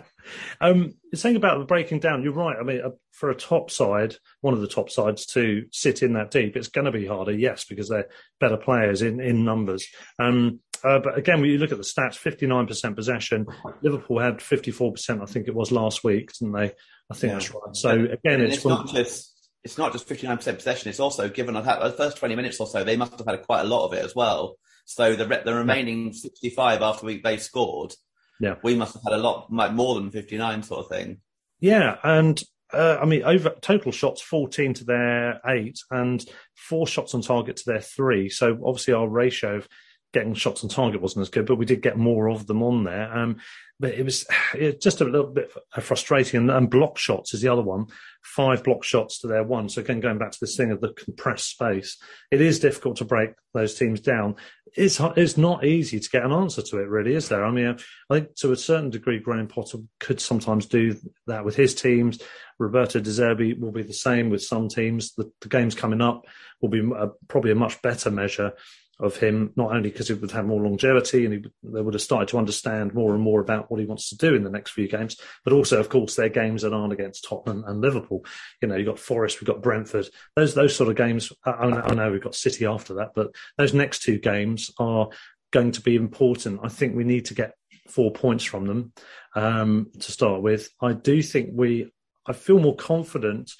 [0.60, 2.56] um, saying about the breaking down, you're right.
[2.58, 6.14] I mean, uh, for a top side, one of the top sides to sit in
[6.14, 8.08] that deep, it's going to be harder, yes, because they're
[8.40, 9.86] better players in, in numbers.
[10.18, 13.46] Um, uh, but again, when you look at the stats, 59% possession.
[13.82, 16.72] Liverpool had 54%, I think it was last week, didn't they?
[17.10, 17.38] I think yeah.
[17.38, 17.76] that's right.
[17.76, 20.88] So again, it's, it's not just it's not just 59% possession.
[20.88, 23.64] It's also given the first 20 minutes or so, they must have had quite a
[23.64, 24.56] lot of it as well.
[24.84, 27.92] So the the remaining 65 after we, they scored,
[28.40, 31.20] yeah, we must have had a lot like more than 59 sort of thing.
[31.60, 37.14] Yeah, and uh, I mean, over total shots 14 to their eight, and four shots
[37.14, 38.30] on target to their three.
[38.30, 39.68] So obviously, our ratio of
[40.12, 42.84] getting shots on target wasn't as good, but we did get more of them on
[42.84, 43.12] there.
[43.16, 43.36] Um,
[43.80, 46.40] but it was, it just a little bit frustrating.
[46.40, 47.86] And, and, block shots is the other one.
[48.22, 49.68] Five block shots to their one.
[49.68, 51.98] So again, going back to this thing of the compressed space,
[52.30, 54.36] it is difficult to break those teams down.
[54.76, 57.44] It's it's not easy to get an answer to it, really, is there?
[57.44, 57.78] I mean,
[58.10, 62.20] I think to a certain degree, Graham Potter could sometimes do that with his teams.
[62.58, 65.14] Roberto De Zerbi will be the same with some teams.
[65.14, 66.26] The, the games coming up
[66.60, 68.52] will be a, probably a much better measure
[69.00, 72.02] of him, not only because he would have more longevity and he, they would have
[72.02, 74.72] started to understand more and more about what he wants to do in the next
[74.72, 78.24] few games, but also, of course, their games that aren't against Tottenham and Liverpool.
[78.60, 80.08] You know, you've got Forest, we've got Brentford.
[80.34, 81.32] Those those sort of games.
[81.44, 85.08] I, I know we've got City after that, but those next two games are
[85.52, 86.60] going to be important.
[86.62, 87.54] I think we need to get
[87.88, 88.92] four points from them
[89.34, 90.70] um, to start with.
[90.80, 91.92] I do think we.
[92.26, 93.52] I feel more confident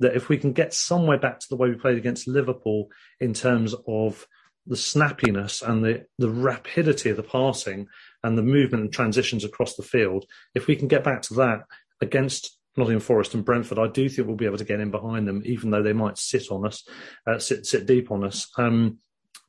[0.00, 2.88] that if we can get somewhere back to the way we played against Liverpool
[3.20, 4.26] in terms of
[4.66, 7.88] the snappiness and the, the rapidity of the passing
[8.22, 11.62] and the movement and transitions across the field, if we can get back to that
[12.00, 15.26] against Nottingham Forest and Brentford, I do think we'll be able to get in behind
[15.26, 16.86] them, even though they might sit on us,
[17.26, 18.98] uh, sit sit deep on us, um,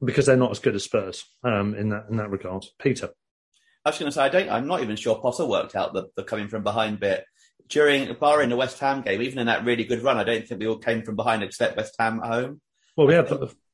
[0.04, 2.66] because they're not as good as Spurs um, in that in that regard.
[2.80, 3.10] Peter,
[3.86, 4.50] I was going to say I don't.
[4.50, 7.26] I'm not even sure Potter worked out the, the coming from behind bit
[7.70, 9.22] during barring the West Ham game.
[9.22, 11.78] Even in that really good run, I don't think we all came from behind except
[11.78, 12.62] West Ham at home.
[12.98, 13.14] Well, we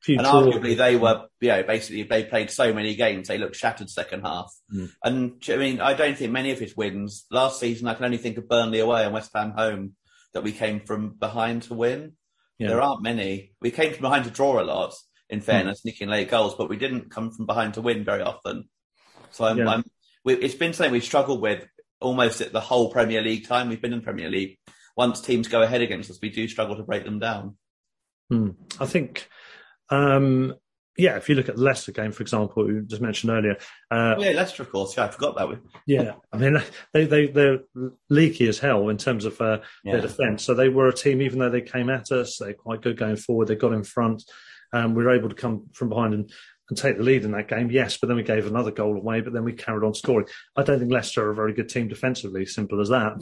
[0.06, 3.56] had and arguably they were, you know, basically they played so many games they looked
[3.56, 4.54] shattered second half.
[4.74, 4.92] Mm.
[5.04, 7.88] And I mean, I don't think many of his wins last season.
[7.88, 9.94] I can only think of Burnley away and West Ham home
[10.34, 12.14] that we came from behind to win.
[12.60, 12.70] Yeah.
[12.70, 13.54] There aren't many.
[13.62, 14.94] We came from behind to draw a lot.
[15.30, 15.86] In fairness, mm.
[15.86, 18.70] nicking late goals, but we didn't come from behind to win very often.
[19.32, 19.68] So I'm, yeah.
[19.68, 19.84] I'm
[20.24, 21.66] we, it's been something we've struggled with
[22.00, 24.58] almost at the whole Premier League time we've been in Premier League.
[24.96, 27.56] Once teams go ahead against us, we do struggle to break them down.
[28.30, 28.52] Hmm.
[28.80, 29.30] I think
[29.90, 30.56] um,
[30.98, 33.58] yeah, if you look at the Leicester game, for example, we just mentioned earlier.
[33.92, 34.98] Uh, oh, yeah, Leicester, of course.
[34.98, 35.62] Yeah, I forgot that one.
[35.86, 36.58] yeah, I mean,
[36.94, 37.60] they, they, they're
[38.10, 39.94] leaky as hell in terms of uh, yeah.
[39.94, 40.44] their defence.
[40.44, 43.16] So they were a team, even though they came at us, they're quite good going
[43.16, 43.48] forward.
[43.48, 44.24] They got in front.
[44.74, 46.32] Um, we were able to come from behind and,
[46.70, 49.22] and take the lead in that game, yes, but then we gave another goal away,
[49.22, 50.28] but then we carried on scoring.
[50.56, 53.20] I don't think Leicester are a very good team defensively, simple as that.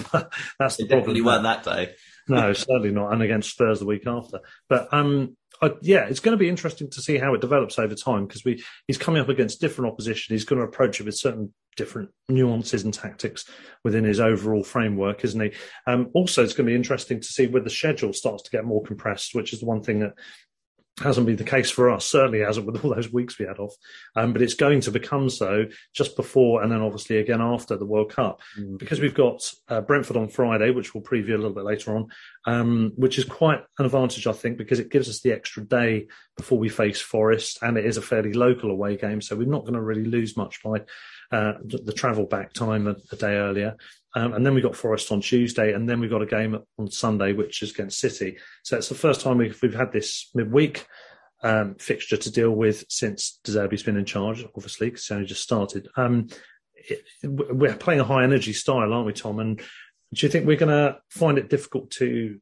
[0.59, 1.15] that's the they problem.
[1.15, 1.93] definitely weren't that day.
[2.27, 3.13] no, certainly not.
[3.13, 4.39] And against Spurs the week after.
[4.67, 7.95] But um, I, yeah, it's going to be interesting to see how it develops over
[7.95, 10.33] time because we he's coming up against different opposition.
[10.33, 13.45] He's going to approach it with certain different nuances and tactics
[13.83, 15.51] within his overall framework, isn't he?
[15.87, 18.65] Um, also, it's going to be interesting to see where the schedule starts to get
[18.65, 20.13] more compressed, which is the one thing that
[21.01, 22.05] hasn't been the case for us.
[22.05, 23.75] Certainly hasn't with all those weeks we had off.
[24.15, 27.85] Um, but it's going to become so just before and then obviously again after the
[27.85, 28.77] World Cup mm.
[28.77, 32.07] because we've got uh, Brentford on Friday, which we'll preview a little bit later on,
[32.45, 36.07] um, which is quite an advantage, I think, because it gives us the extra day
[36.37, 39.21] before we face Forest and it is a fairly local away game.
[39.21, 40.81] So we're not going to really lose much by
[41.31, 43.75] uh, the travel back time a, a day earlier.
[44.15, 46.89] Um, and then we got Forest on Tuesday, and then we got a game on
[46.89, 48.37] Sunday, which is against City.
[48.63, 50.85] So it's the first time we've, we've had this midweek
[51.43, 55.27] um, fixture to deal with since De Zerbi's been in charge, obviously, because he only
[55.27, 55.89] just started.
[55.97, 56.27] Um,
[56.75, 59.39] it, we're playing a high energy style, aren't we, Tom?
[59.39, 62.39] And do you think we're going to find it difficult to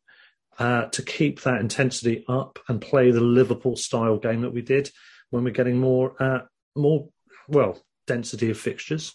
[0.60, 4.91] uh, to keep that intensity up and play the Liverpool style game that we did
[5.32, 6.41] when we're getting more uh,
[6.76, 7.10] more
[7.48, 9.13] well density of fixtures?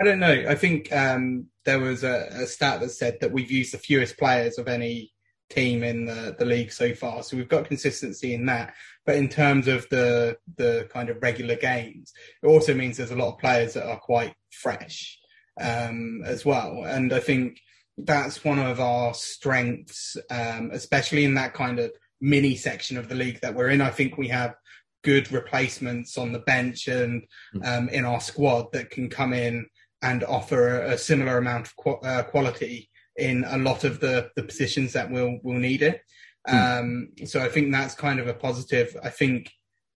[0.00, 0.44] I don't know.
[0.48, 4.18] I think um, there was a, a, stat that said that we've used the fewest
[4.18, 5.12] players of any
[5.48, 7.22] team in the, the league so far.
[7.22, 8.74] So we've got consistency in that.
[9.06, 13.16] But in terms of the the kind of regular games, it also means there's a
[13.16, 15.18] lot of players that are quite fresh
[15.60, 16.84] um, as well.
[16.84, 17.60] And I think
[17.96, 23.14] that's one of our strengths, um, especially in that kind of mini section of the
[23.14, 23.80] league that we're in.
[23.80, 24.54] I think we have
[25.06, 27.62] good replacements on the bench and hmm.
[27.64, 29.64] um, in our squad that can come in
[30.02, 34.42] and offer a, similar amount of qu- uh, quality in a lot of the, the
[34.42, 36.02] positions that will will need it.
[36.48, 36.80] Mm.
[36.80, 38.96] Um, so I think that's kind of a positive.
[39.02, 39.50] I think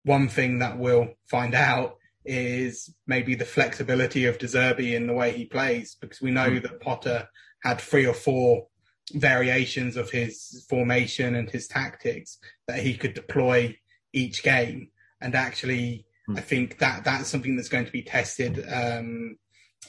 [0.05, 5.13] one thing that we'll find out is maybe the flexibility of De Zerbi in the
[5.13, 6.63] way he plays, because we know mm.
[6.63, 7.29] that Potter
[7.63, 8.69] had three or four
[9.13, 13.77] variations of his formation and his tactics that he could deploy
[14.13, 14.89] each game.
[15.21, 16.39] And actually, mm.
[16.39, 19.37] I think that that's something that's going to be tested um,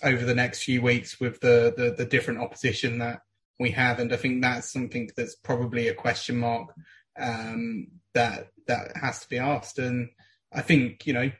[0.03, 3.21] over the next few weeks with the, the, the different opposition that
[3.61, 6.73] we have, and I think that's something that's probably a question mark
[7.19, 9.77] um, that that has to be asked.
[9.77, 10.09] And
[10.51, 11.31] I think you know,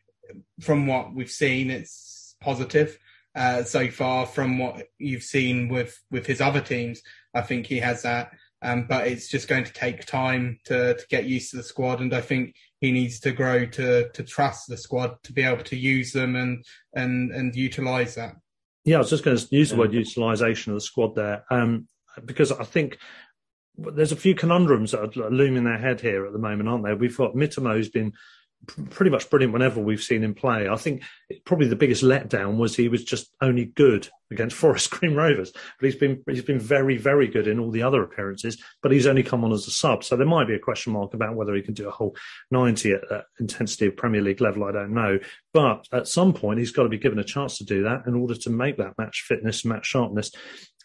[0.61, 2.97] from what we've seen, it's positive
[3.35, 4.25] uh, so far.
[4.25, 7.01] From what you've seen with with his other teams,
[7.33, 8.31] I think he has that
[8.63, 11.99] Um, but it's just going to take time to, to get used to the squad.
[11.99, 15.63] And I think he needs to grow to, to trust the squad to be able
[15.63, 18.35] to use them and, and, and utilize that.
[18.85, 21.87] Yeah, I was just going to use the word utilisation of the squad there, um,
[22.25, 22.97] because I think
[23.77, 26.95] there's a few conundrums that are looming their head here at the moment, aren't there?
[26.95, 28.13] We've got Mitoma who's been
[28.89, 30.67] pretty much brilliant whenever we've seen him play.
[30.67, 31.03] I think
[31.45, 35.85] probably the biggest letdown was he was just only good against Forest Green Rovers, but
[35.85, 38.61] he's been he's been very very good in all the other appearances.
[38.81, 41.13] But he's only come on as a sub, so there might be a question mark
[41.13, 42.15] about whether he can do a whole
[42.49, 44.63] ninety at that intensity of Premier League level.
[44.63, 45.19] I don't know,
[45.53, 48.15] but at some point he's got to be given a chance to do that in
[48.15, 50.31] order to make that match fitness, match sharpness.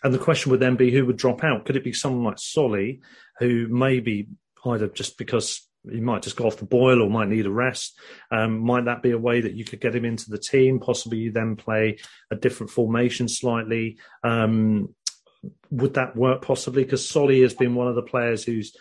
[0.03, 1.65] And the question would then be who would drop out?
[1.65, 3.01] Could it be someone like Solly,
[3.39, 4.29] who maybe
[4.65, 7.99] either just because he might just go off the boil or might need a rest.
[8.31, 10.81] Um, might that be a way that you could get him into the team?
[10.81, 11.99] Possibly you then play
[12.31, 13.99] a different formation slightly.
[14.23, 14.95] Um,
[15.71, 16.85] would that work possibly?
[16.85, 18.77] Because Solly has been one of the players who's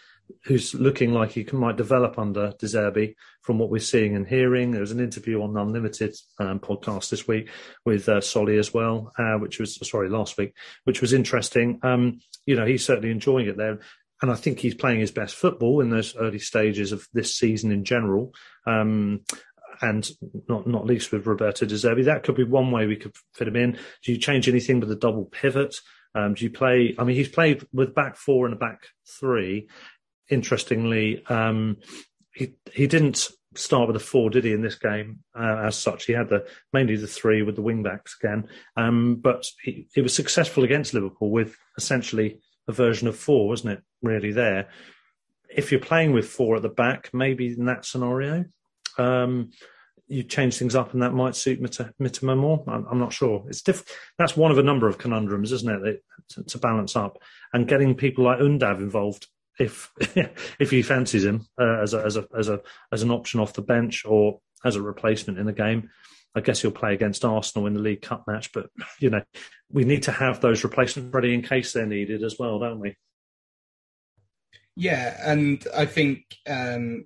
[0.46, 4.28] who's looking like he can, might develop under De Zerbi from what we're seeing and
[4.28, 4.72] hearing.
[4.72, 7.50] There was an interview on Unlimited um, podcast this week
[7.86, 11.80] with uh, Solly as well, uh, which was sorry last week, which was interesting.
[11.84, 13.80] Um, you know, he's certainly enjoying it there
[14.22, 17.72] and I think he's playing his best football in those early stages of this season
[17.72, 18.34] in general.
[18.66, 19.22] Um,
[19.82, 20.10] and
[20.48, 22.06] not not least with Roberto De Zerbi.
[22.06, 23.78] That could be one way we could fit him in.
[24.04, 25.76] Do you change anything with the double pivot?
[26.14, 26.96] Um, do you play?
[26.98, 28.84] I mean, he's played with back four and a back
[29.20, 29.68] three.
[30.30, 31.78] Interestingly, um,
[32.34, 34.54] he he didn't start with a four, did he?
[34.54, 37.84] In this game, uh, as such, he had the mainly the three with the wing
[37.84, 38.48] backs again.
[38.78, 43.74] Um, but he, he was successful against Liverpool with essentially a version of four, wasn't
[43.74, 43.84] it?
[44.02, 44.70] Really, there.
[45.50, 48.46] If you're playing with four at the back, maybe in that scenario,
[48.98, 49.52] um,
[50.08, 52.64] you change things up, and that might suit Mitoma more.
[52.68, 53.44] I'm, I'm, not sure.
[53.48, 53.86] It's diff-
[54.18, 57.18] That's one of a number of conundrums, isn't it, to, to, balance up
[57.54, 59.28] and getting people like Undav involved.
[59.58, 59.92] If
[60.60, 63.54] if he fancies him uh, as a as a as a as an option off
[63.54, 65.90] the bench or as a replacement in the game,
[66.36, 68.70] I guess he'll play against Arsenal in the League Cup match, but
[69.00, 69.22] you know,
[69.72, 72.96] we need to have those replacements ready in case they're needed as well, don't we?
[74.76, 77.06] Yeah, and I think um,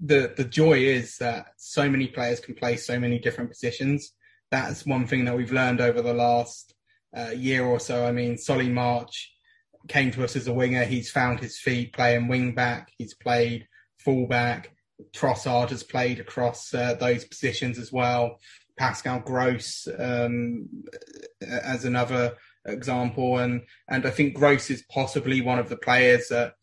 [0.00, 4.12] the the joy is that so many players can play so many different positions.
[4.50, 6.74] That's one thing that we've learned over the last
[7.16, 8.06] uh, year or so.
[8.06, 9.32] I mean, Solly March
[9.88, 10.84] came to us as a winger.
[10.84, 12.90] He's found his feet playing wing back.
[12.96, 14.70] He's played full back.
[15.12, 18.38] Trossard has played across uh, those positions as well.
[18.80, 20.66] Pascal Gross um,
[21.42, 26.54] as another example, and and I think Gross is possibly one of the players that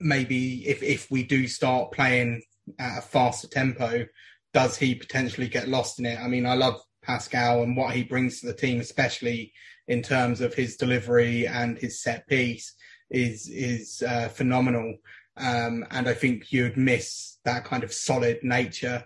[0.00, 2.40] maybe if if we do start playing
[2.78, 4.06] at a faster tempo,
[4.54, 6.18] does he potentially get lost in it?
[6.18, 9.52] I mean, I love Pascal and what he brings to the team, especially
[9.88, 12.74] in terms of his delivery and his set piece,
[13.10, 14.96] is is uh, phenomenal.
[15.36, 19.04] Um, and I think you'd miss that kind of solid nature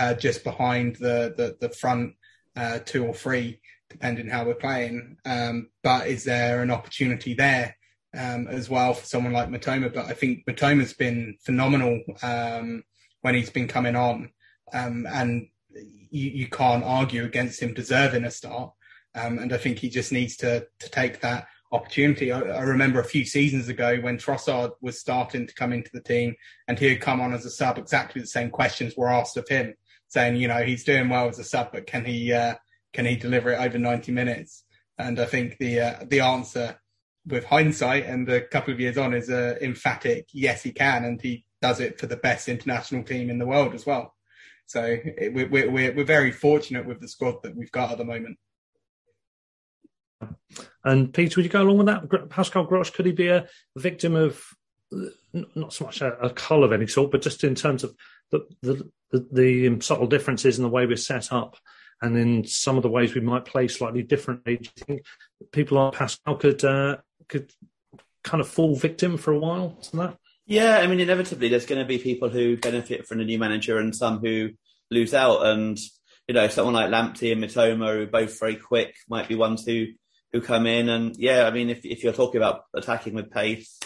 [0.00, 2.14] uh, just behind the the, the front
[2.56, 3.60] uh, two or three,
[3.90, 5.18] depending how we're playing.
[5.26, 7.76] Um, but is there an opportunity there
[8.18, 9.92] um, as well for someone like Mitoma?
[9.92, 12.82] But I think Mitoma's been phenomenal um,
[13.20, 14.30] when he's been coming on,
[14.72, 15.48] um, and
[16.10, 18.72] you, you, can't argue against him deserving a start.
[19.14, 22.32] Um, and I think he just needs to to take that opportunity.
[22.32, 26.00] I, I, remember a few seasons ago when Trossard was starting to come into the
[26.00, 26.34] team
[26.66, 29.48] and he had come on as a sub, exactly the same questions were asked of
[29.48, 29.74] him,
[30.10, 32.54] saying, you know, he's doing well as a sub, but can he, uh,
[32.92, 34.64] can he deliver it over 90 minutes?
[34.98, 36.78] And I think the, uh, the answer
[37.26, 41.04] with hindsight and a couple of years on is a emphatic, yes, he can.
[41.04, 44.14] And he does it for the best international team in the world as well.
[44.66, 48.04] So it, we're, we're, we're very fortunate with the squad that we've got at the
[48.04, 48.36] moment.
[50.84, 52.30] And Peter, would you go along with that?
[52.30, 53.46] Pascal Gross, could he be a
[53.76, 54.42] victim of
[55.54, 57.94] not so much a, a cull of any sort, but just in terms of
[58.30, 61.56] the, the, the, the, subtle differences in the way we're set up
[62.02, 64.56] and in some of the ways we might play slightly differently?
[64.56, 65.02] Do you think
[65.52, 67.52] people like Pascal could, uh, could
[68.22, 70.16] kind of fall victim for a while to that?
[70.46, 73.78] Yeah, I mean, inevitably there's going to be people who benefit from a new manager
[73.78, 74.50] and some who
[74.90, 75.46] lose out.
[75.46, 75.78] And,
[76.26, 79.64] you know, someone like Lamptey and Mitoma, who are both very quick, might be ones
[79.64, 79.86] who
[80.32, 83.78] who come in and yeah, I mean, if if you're talking about attacking with pace,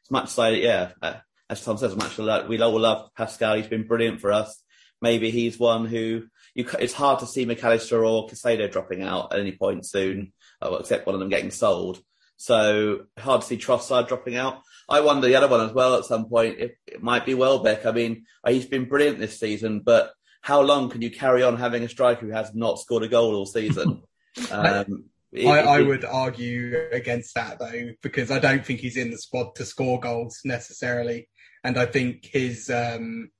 [0.00, 1.14] it's much like yeah, uh,
[1.50, 3.56] as Tom says, much like we all love Pascal.
[3.56, 4.62] He's been brilliant for us.
[5.00, 6.24] Maybe he's one who
[6.54, 6.66] you.
[6.78, 11.06] It's hard to see McAllister or Caicedo dropping out at any point soon, uh, except
[11.06, 12.00] one of them getting sold.
[12.36, 14.62] So hard to see Trossard dropping out.
[14.88, 16.58] I wonder the other one as well at some point.
[16.58, 17.86] It, it might be Welbeck.
[17.86, 21.56] I mean, uh, he's been brilliant this season, but how long can you carry on
[21.56, 24.02] having a striker who has not scored a goal all season?
[24.50, 29.18] Um, I, I would argue against that though, because I don't think he's in the
[29.18, 31.28] squad to score goals necessarily,
[31.64, 33.30] and I think his um,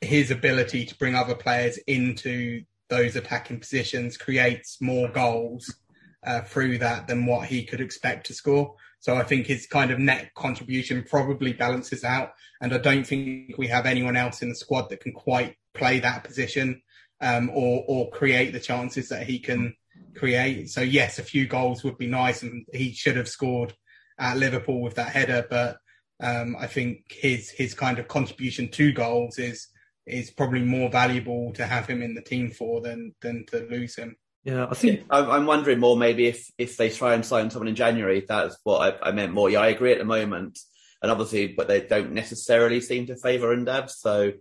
[0.00, 5.74] his ability to bring other players into those attacking positions creates more goals
[6.26, 8.74] uh, through that than what he could expect to score.
[9.00, 13.58] So I think his kind of net contribution probably balances out, and I don't think
[13.58, 16.82] we have anyone else in the squad that can quite play that position
[17.20, 19.74] um, or or create the chances that he can
[20.14, 20.70] create.
[20.70, 23.74] So yes, a few goals would be nice, and he should have scored
[24.18, 25.46] at Liverpool with that header.
[25.48, 25.78] But
[26.22, 29.68] um, I think his his kind of contribution to goals is
[30.06, 33.96] is probably more valuable to have him in the team for than than to lose
[33.96, 34.16] him.
[34.44, 37.68] Yeah, I think I'm I'm wondering more maybe if if they try and sign someone
[37.68, 39.50] in January, that's what I, I meant more.
[39.50, 40.58] Yeah, I agree at the moment,
[41.02, 43.90] and obviously, but they don't necessarily seem to favour Undav.
[43.90, 44.32] So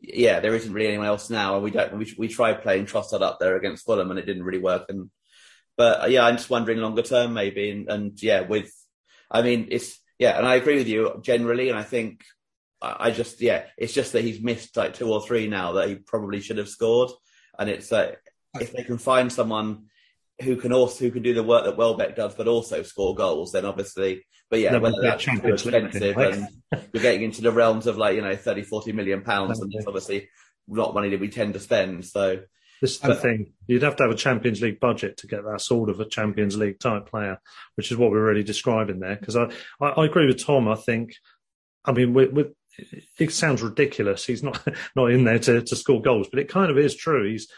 [0.00, 1.96] yeah, there isn't really anyone else now, and we don't.
[1.98, 4.86] We we tried playing Trossard up there against Fulham, and it didn't really work.
[4.88, 5.10] And
[5.76, 8.72] but yeah, I'm just wondering longer term maybe, and, and yeah, with
[9.30, 12.24] I mean it's yeah, and I agree with you generally, and I think
[12.80, 15.96] I just yeah, it's just that he's missed like two or three now that he
[15.96, 17.10] probably should have scored,
[17.58, 18.12] and it's uh,
[18.60, 19.86] if they can find someone
[20.42, 23.52] who can also who can do the work that Welbeck does, but also score goals,
[23.52, 26.48] then obviously, but yeah, Then whether that's too expensive and
[26.92, 29.86] you're getting into the realms of like you know 30, 40 million pounds, and it's
[29.86, 30.28] obviously
[30.68, 32.04] not money that we tend to spend.
[32.04, 32.40] So
[32.80, 33.52] This is the thing.
[33.66, 36.56] You'd have to have a Champions League budget to get that sort of a Champions
[36.56, 37.40] League type player,
[37.74, 39.16] which is what we're really describing there.
[39.16, 39.50] Because I,
[39.80, 40.68] I, I agree with Tom.
[40.68, 41.14] I think,
[41.84, 42.52] I mean, with, with,
[43.18, 44.24] it sounds ridiculous.
[44.24, 44.64] He's not
[44.96, 47.28] not in there to, to score goals, but it kind of is true.
[47.28, 47.48] He's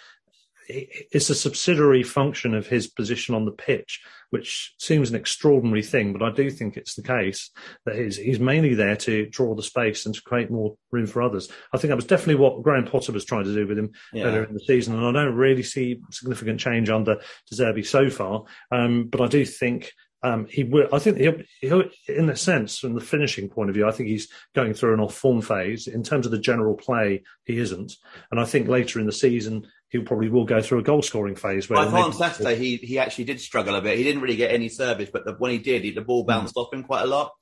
[1.13, 4.01] it's a subsidiary function of his position on the pitch,
[4.31, 7.51] which seems an extraordinary thing, but I do think it's the case
[7.85, 11.23] that he's, he's mainly there to draw the space and to create more room for
[11.23, 11.51] others.
[11.73, 14.25] I think that was definitely what Graham Potter was trying to do with him Yeah.
[14.25, 17.17] earlier in the season, and I don't really see significant change under
[17.51, 18.45] De Zerbi so far.
[18.71, 19.93] Um, but I do think
[20.23, 20.87] um, he will.
[20.93, 24.11] I think he'll, he'll, in a sense, from the finishing point of view, I think
[24.11, 25.87] he's going through an off-form phase.
[25.87, 27.95] In terms of the general play, he isn't,
[28.31, 31.69] and I think later in the season he probably will go through a goal-scoring phase.
[31.69, 33.99] Where I thought on Saturday he he actually did struggle a bit.
[33.99, 36.57] He didn't really get any service, but the, when he did, he, the ball bounced
[36.57, 37.33] off him quite a lot.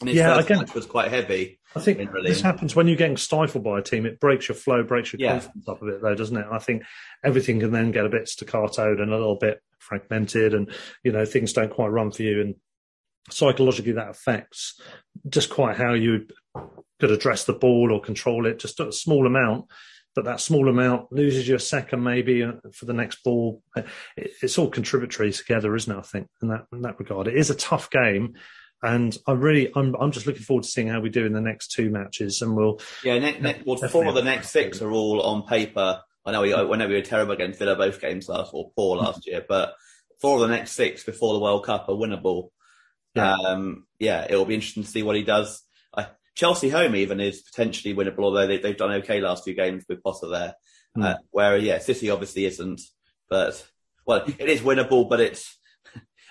[0.00, 0.18] And his Hmm.
[0.18, 1.58] Yeah, first again- touch was quite heavy.
[1.74, 4.04] I think this happens when you're getting stifled by a team.
[4.06, 5.32] It breaks your flow, breaks your Yeah.
[5.40, 6.46] confidence up a bit, though, doesn't it?
[6.50, 6.82] I think
[7.24, 10.70] everything can then get a bit staccatoed and a little bit fragmented, and
[11.04, 12.40] you know things don't quite run for you.
[12.40, 12.54] And
[13.30, 14.80] psychologically, that affects
[15.28, 16.26] just quite how you
[17.00, 18.58] could address the ball or control it.
[18.58, 19.66] Just a small amount,
[20.16, 23.62] but that small amount loses you a second maybe uh, for the next ball.
[24.16, 25.98] It's all contributory together, isn't it?
[25.98, 28.34] I think in that in that regard, it is a tough game.
[28.82, 31.40] And I really, I'm, I'm just looking forward to seeing how we do in the
[31.40, 34.90] next two matches, and we'll Yeah, ne- ne- well, four of the next six are
[34.90, 36.00] all on paper.
[36.24, 38.96] I know we, I know we were terrible against Villa both games last or poor
[38.96, 39.74] last year, but
[40.20, 42.50] four of the next six before the World Cup are winnable.
[43.14, 43.32] Yeah.
[43.32, 45.62] Um, yeah, it'll be interesting to see what he does.
[46.36, 49.84] I, Chelsea home even is potentially winnable, although they, they've done okay last few games
[49.88, 50.54] with Potter there.
[50.94, 51.02] Hmm.
[51.02, 52.80] Uh, where yeah, City obviously isn't,
[53.28, 53.66] but
[54.06, 55.58] well, it is winnable, but it's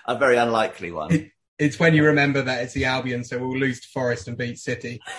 [0.06, 1.30] a very unlikely one.
[1.58, 4.58] It's when you remember that it's the Albion, so we'll lose to Forest and beat
[4.58, 5.00] City.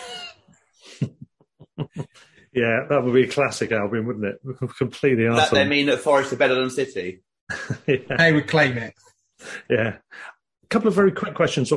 [2.53, 4.39] Yeah, that would be a classic Albion, wouldn't it?
[4.79, 5.55] Completely Does that awesome.
[5.57, 7.21] then mean that Forest are better than City?
[7.87, 8.95] yeah, They would claim it.
[9.69, 9.97] yeah.
[10.63, 11.71] A couple of very quick questions,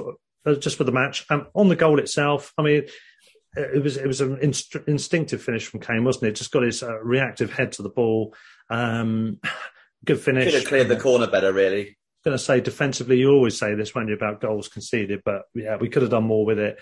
[0.60, 1.26] just for the match.
[1.30, 2.84] Um, on the goal itself, I mean,
[3.56, 6.36] it was it was an inst- instinctive finish from Kane, wasn't it?
[6.36, 8.34] Just got his uh, reactive head to the ball.
[8.68, 9.40] Um,
[10.04, 10.44] good finish.
[10.44, 11.80] Should have cleared the corner better, really.
[11.80, 15.22] I was going to say defensively, you always say this when you're about goals conceded,
[15.24, 16.78] but yeah, we could have done more with it.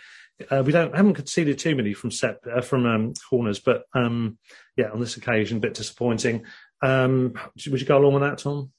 [0.51, 4.39] Uh, we don't haven't conceded too many from set uh, from um, corners, but um,
[4.77, 6.45] yeah, on this occasion, a bit disappointing.
[6.83, 7.35] Um,
[7.69, 8.73] would you go along with that, Tom?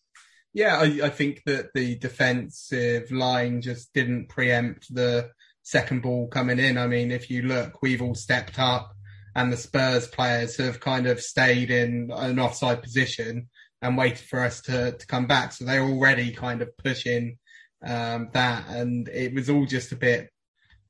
[0.53, 5.29] Yeah, I, I think that the defensive line just didn't preempt the
[5.63, 6.77] second ball coming in.
[6.77, 8.91] I mean, if you look, we've all stepped up,
[9.35, 13.47] and the Spurs players have kind of stayed in an offside position
[13.81, 15.53] and waited for us to, to come back.
[15.53, 17.37] So they're already kind of pushing
[17.85, 20.29] um, that, and it was all just a bit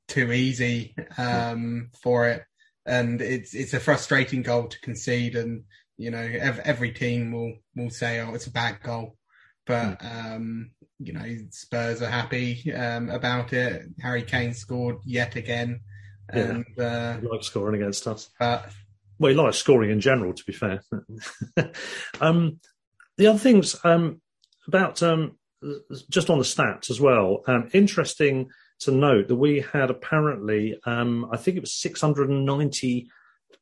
[0.08, 2.42] too easy um, for it.
[2.86, 5.64] And it's it's a frustrating goal to concede, and
[5.98, 9.16] you know ev- every team will will say, "Oh, it's a bad goal."
[9.70, 13.86] But um, you know Spurs are happy um, about it.
[14.02, 15.80] Harry Kane scored yet again,
[16.28, 18.30] and uh, He likes scoring against us.
[18.38, 18.72] but
[19.18, 20.82] Well, he likes scoring in general, to be fair.
[22.20, 22.58] um,
[23.16, 24.20] the other things um,
[24.66, 25.36] about um,
[26.08, 27.42] just on the stats as well.
[27.46, 28.50] Um, interesting
[28.80, 33.08] to note that we had apparently, um, I think it was 690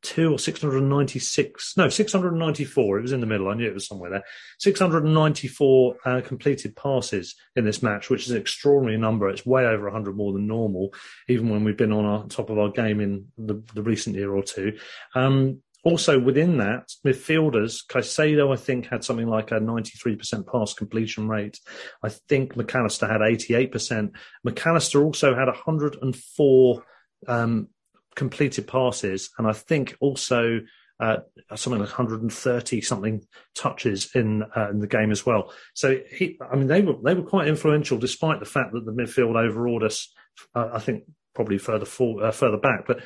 [0.03, 3.49] two or 696 no 694 it was in the middle.
[3.49, 4.25] I knew it was somewhere there.
[4.59, 9.29] 694 uh, completed passes in this match which is an extraordinary number.
[9.29, 10.93] It's way over 100 more than normal
[11.29, 14.35] even when we've been on our top of our game in the, the recent year
[14.35, 14.79] or two.
[15.15, 21.29] Um, also within that, midfielders, Caicedo, I think, had something like a 93% pass completion
[21.29, 21.61] rate.
[22.03, 24.11] I think McAllister had 88%.
[24.47, 26.85] McAllister also had 104
[27.27, 27.69] um,
[28.19, 30.61] completed passes, and I think also
[31.01, 31.19] uh,
[31.55, 35.53] something like 130 something touches in uh, in the game as well.
[35.75, 38.93] So he, I mean, they were they were quite influential, despite the fact that the
[38.93, 40.13] midfield overawed us.
[40.55, 41.05] Uh, I think
[41.35, 43.01] probably further for, uh, further back, but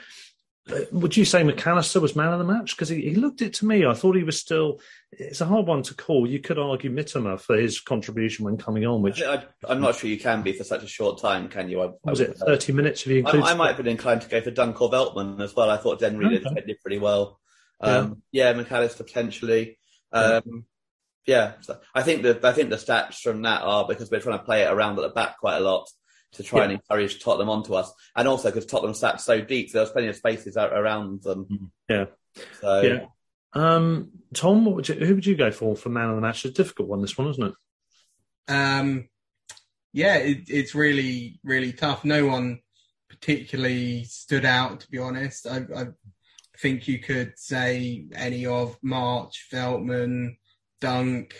[0.93, 2.77] would you say McAllister was man of the match?
[2.77, 3.85] Because he, he, looked it to me.
[3.85, 4.81] I thought he was still.
[5.11, 6.27] It's a hard one to call.
[6.27, 10.09] You could argue Mitoma for his contribution when coming on, which I, am not sure
[10.09, 11.83] you can be for such a short time, can you?
[11.83, 13.03] I, was it thirty minutes?
[13.03, 15.55] If you I, I, might have been inclined to go for Dunk or Veltman as
[15.57, 15.69] well.
[15.69, 16.55] I thought Denry okay.
[16.55, 17.41] did, did, pretty well.
[17.81, 18.53] Um, yeah.
[18.53, 19.79] yeah, McAllister potentially.
[20.13, 20.65] Um,
[21.27, 21.37] yeah.
[21.37, 24.39] yeah so I think the I think the stats from that are because we're trying
[24.39, 25.89] to play it around at the back quite a lot
[26.33, 26.65] to try yeah.
[26.65, 29.93] and encourage Tottenham onto us, and also because Tottenham sat so deep, so there was
[29.93, 31.45] plenty of spaces around them.
[31.45, 31.65] Mm-hmm.
[31.89, 32.05] Yeah.
[32.61, 33.07] So yeah.
[33.55, 36.45] Um, Tom, would you, who would you go for for man of the match?
[36.45, 37.55] It's a difficult one, this one, isn't it?
[38.49, 39.09] Um,
[39.93, 42.05] yeah, it, it's really really tough.
[42.05, 42.61] No one
[43.11, 45.47] particularly stood out, to be honest.
[45.47, 45.85] I, I
[46.59, 50.39] think you could say any of March, Veltman,
[50.81, 51.35] Dunk.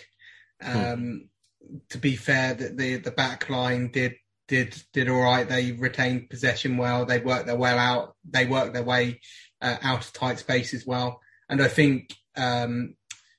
[0.61, 0.77] Hmm.
[0.77, 1.77] Um, hmm.
[1.89, 4.13] To be fair, that the the back line did
[4.47, 5.47] did did all right.
[5.47, 7.05] They retained possession well.
[7.05, 8.15] They worked their well out.
[8.29, 9.21] They worked their way
[9.61, 11.21] uh, out of tight spaces well.
[11.49, 12.95] And I think um,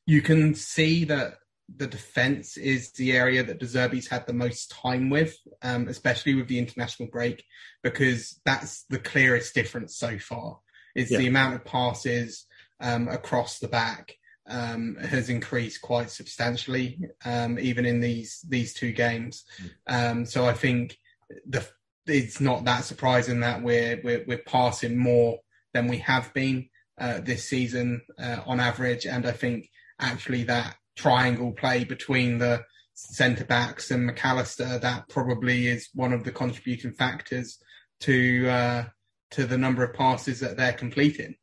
[0.06, 1.34] you can see that
[1.74, 6.34] the defence is the area that De Zerbi's had the most time with, um, especially
[6.34, 7.42] with the international break,
[7.82, 10.58] because that's the clearest difference so far.
[10.94, 11.18] Is yeah.
[11.18, 12.46] the amount of passes
[12.80, 18.92] um, across the back um, has increased quite substantially, um, even in these these two
[18.92, 19.44] games.
[19.88, 20.10] Mm.
[20.10, 20.98] Um, so I think
[21.46, 21.66] the,
[22.06, 25.38] it's not that surprising that we're, we're, we're passing more
[25.72, 26.68] than we have been
[26.98, 32.64] uh, this season uh, on average, and I think actually that triangle play between the
[32.94, 37.58] centre backs and McAllister that probably is one of the contributing factors
[38.00, 38.84] to uh,
[39.32, 41.34] to the number of passes that they're completing.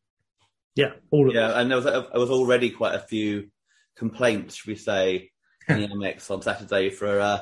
[0.76, 3.49] Yeah, yeah, and there was there was already quite a few
[3.97, 5.32] complaints, should we say,
[5.67, 7.41] in the Amex on Saturday for uh,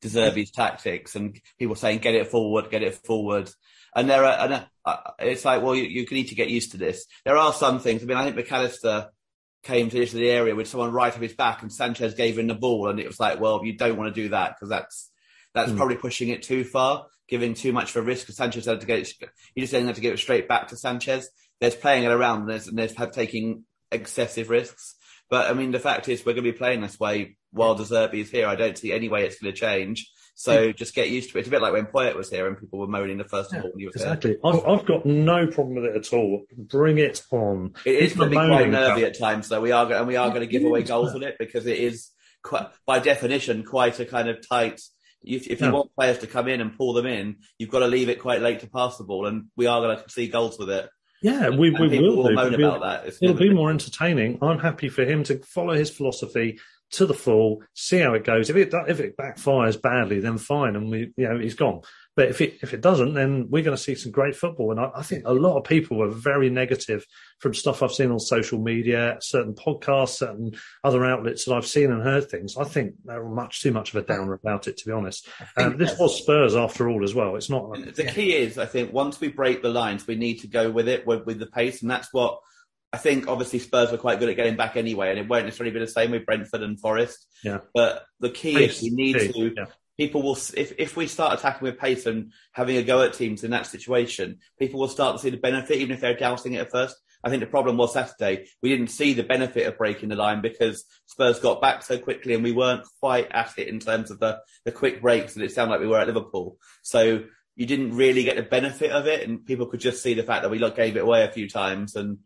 [0.00, 3.50] De Zerbi's tactics, and people saying get it forward, get it forward.
[3.94, 6.78] And there are, and uh, it's like, well, you, you need to get used to
[6.78, 7.04] this.
[7.26, 8.02] There are some things.
[8.02, 9.08] I mean, I think McAllister
[9.62, 12.54] came to the area with someone right up his back, and Sanchez gave him the
[12.54, 15.10] ball, and it was like, well, you don't want to do that because that's
[15.54, 15.76] that's mm.
[15.76, 18.24] probably pushing it too far, giving too much of a risk.
[18.24, 19.12] Because Sanchez had to get it,
[19.54, 21.28] you just had to give it straight back to Sanchez
[21.60, 24.96] there's playing it around and there's, and there's taking excessive risks.
[25.30, 27.84] But I mean, the fact is, we're going to be playing this way while De
[27.84, 28.46] Zerbi is here.
[28.46, 30.10] I don't see any way it's going to change.
[30.34, 31.40] So just get used to it.
[31.40, 33.58] It's a bit like when Poyet was here and people were moaning the first yeah,
[33.58, 34.36] of all when he was exactly.
[34.42, 36.44] I've, I've, got no problem with it at all.
[36.56, 37.74] Bring it on.
[37.84, 39.60] It is going to be quite nervy at times, though.
[39.60, 42.10] We are and we are going to give away goals with it because it is
[42.42, 44.80] quite, by definition, quite a kind of tight.
[45.22, 45.72] If, if you yeah.
[45.72, 48.40] want players to come in and pull them in, you've got to leave it quite
[48.40, 50.88] late to pass the ball, and we are going to see goals with it.
[51.22, 52.34] Yeah, we, we will, do.
[52.34, 53.06] Moan about that.
[53.06, 54.38] It's it'll be more entertaining.
[54.42, 56.58] I'm happy for him to follow his philosophy
[56.92, 58.50] to the full, see how it goes.
[58.50, 61.82] If it if it backfires badly, then fine, and we you know he's gone.
[62.14, 64.70] But if it if it doesn't, then we're going to see some great football.
[64.70, 67.06] And I, I, think a lot of people were very negative
[67.38, 70.52] from stuff I've seen on social media, certain podcasts, certain
[70.84, 72.58] other outlets that I've seen and heard things.
[72.58, 75.26] I think they're much too much of a downer about it, to be honest.
[75.56, 77.36] Um, this was Spurs after all as well.
[77.36, 77.72] It's not.
[77.94, 80.88] The key is, I think, once we break the lines, we need to go with
[80.88, 82.38] it with, with the pace, and that's what.
[82.94, 85.72] I think obviously Spurs were quite good at getting back anyway, and it won't necessarily
[85.72, 87.26] be the same with Brentford and Forest.
[87.42, 87.60] Yeah.
[87.72, 89.64] But the key pace, is we need pace, to yeah
[89.96, 93.44] people will if if we start attacking with pace and having a go at teams
[93.44, 96.60] in that situation, people will start to see the benefit, even if they're doubting it
[96.60, 96.96] at first.
[97.24, 100.42] I think the problem was Saturday we didn't see the benefit of breaking the line
[100.42, 104.18] because Spurs got back so quickly and we weren't quite at it in terms of
[104.18, 106.56] the the quick breaks and it sounded like we were at Liverpool.
[106.82, 107.24] So
[107.54, 110.42] you didn't really get the benefit of it, and people could just see the fact
[110.42, 111.96] that we gave it away a few times.
[111.96, 112.18] And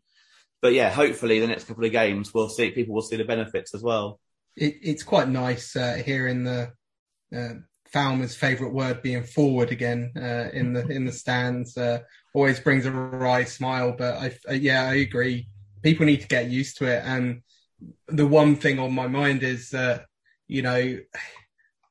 [0.61, 3.75] but yeah, hopefully the next couple of games we'll see people will see the benefits
[3.75, 4.19] as well.
[4.55, 6.71] It, it's quite nice uh, hearing the
[7.35, 7.53] uh,
[7.93, 11.99] Falmer's favourite word being forward again uh, in the in the stands uh,
[12.33, 13.95] always brings a wry smile.
[13.97, 15.47] But I, yeah, I agree.
[15.83, 17.01] People need to get used to it.
[17.05, 17.41] And
[18.07, 20.05] the one thing on my mind is that
[20.47, 20.97] you know,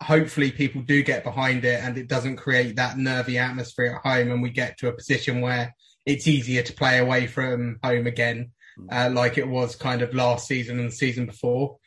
[0.03, 4.31] hopefully people do get behind it, and it doesn't create that nervy atmosphere at home,
[4.31, 5.75] and we get to a position where
[6.05, 8.53] it's easier to play away from home again,
[8.91, 11.79] uh, like it was kind of last season and the season before.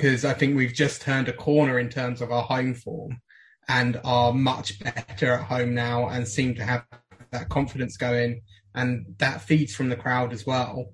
[0.00, 3.20] Because I think we've just turned a corner in terms of our home form
[3.68, 6.86] and are much better at home now and seem to have
[7.32, 8.40] that confidence going.
[8.74, 10.86] And that feeds from the crowd as well.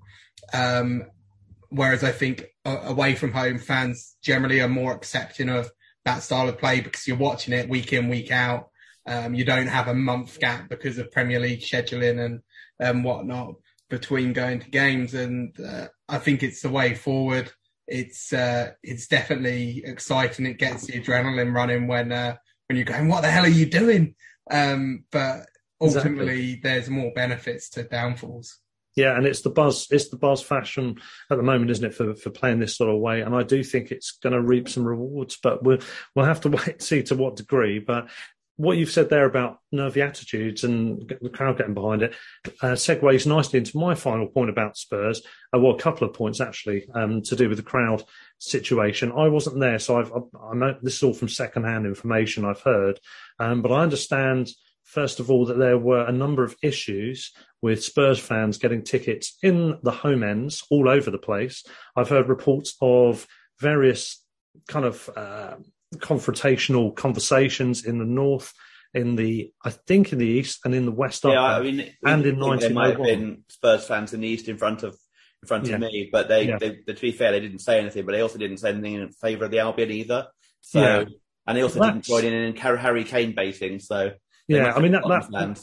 [0.53, 1.03] Um,
[1.69, 5.71] whereas I think uh, away from home, fans generally are more accepting of
[6.03, 8.67] that style of play because you're watching it week in, week out.
[9.07, 12.41] Um, you don't have a month gap because of Premier League scheduling and
[12.77, 13.53] and whatnot
[13.89, 15.13] between going to games.
[15.13, 17.53] And uh, I think it's the way forward.
[17.87, 20.45] It's uh, it's definitely exciting.
[20.45, 22.35] It gets the adrenaline running when uh,
[22.67, 24.15] when you're going, "What the hell are you doing?"
[24.49, 25.45] Um, but
[25.79, 26.59] ultimately, exactly.
[26.63, 28.59] there's more benefits to downfalls.
[28.97, 29.87] Yeah, and it's the buzz.
[29.91, 30.95] It's the buzz fashion
[31.29, 33.21] at the moment, isn't it, for for playing this sort of way?
[33.21, 35.79] And I do think it's going to reap some rewards, but we'll
[36.15, 37.77] we'll have to wait and see to what degree.
[37.77, 38.09] But
[38.57, 42.15] what you've said there about nervy attitudes and the crowd getting behind it
[42.61, 45.21] uh, segues nicely into my final point about Spurs.
[45.53, 48.03] Uh, well, a couple of points actually um, to do with the crowd
[48.39, 49.11] situation.
[49.11, 52.99] I wasn't there, so I've, I, I this is all from second-hand information I've heard,
[53.39, 54.49] um, but I understand
[54.83, 57.31] first of all that there were a number of issues
[57.61, 61.63] with Spurs fans getting tickets in the home ends all over the place.
[61.95, 63.27] I've heard reports of
[63.59, 64.23] various
[64.67, 65.55] kind of uh,
[65.95, 68.53] confrontational conversations in the north,
[68.93, 71.23] in the I think in the east and in the west.
[71.23, 74.57] Yeah, I mean, and in nineteen might have been Spurs fans in the east in
[74.57, 74.97] front of
[75.43, 75.75] in front yeah.
[75.75, 76.57] of me, but they, yeah.
[76.59, 78.95] they, they, to be fair, they didn't say anything, but they also didn't say anything
[78.95, 80.27] in favour of the Albion either.
[80.61, 81.05] So, yeah.
[81.45, 81.93] and they also That's...
[81.93, 83.79] didn't join in in Harry Kane baiting.
[83.79, 84.13] So,
[84.47, 85.59] yeah, I mean that, that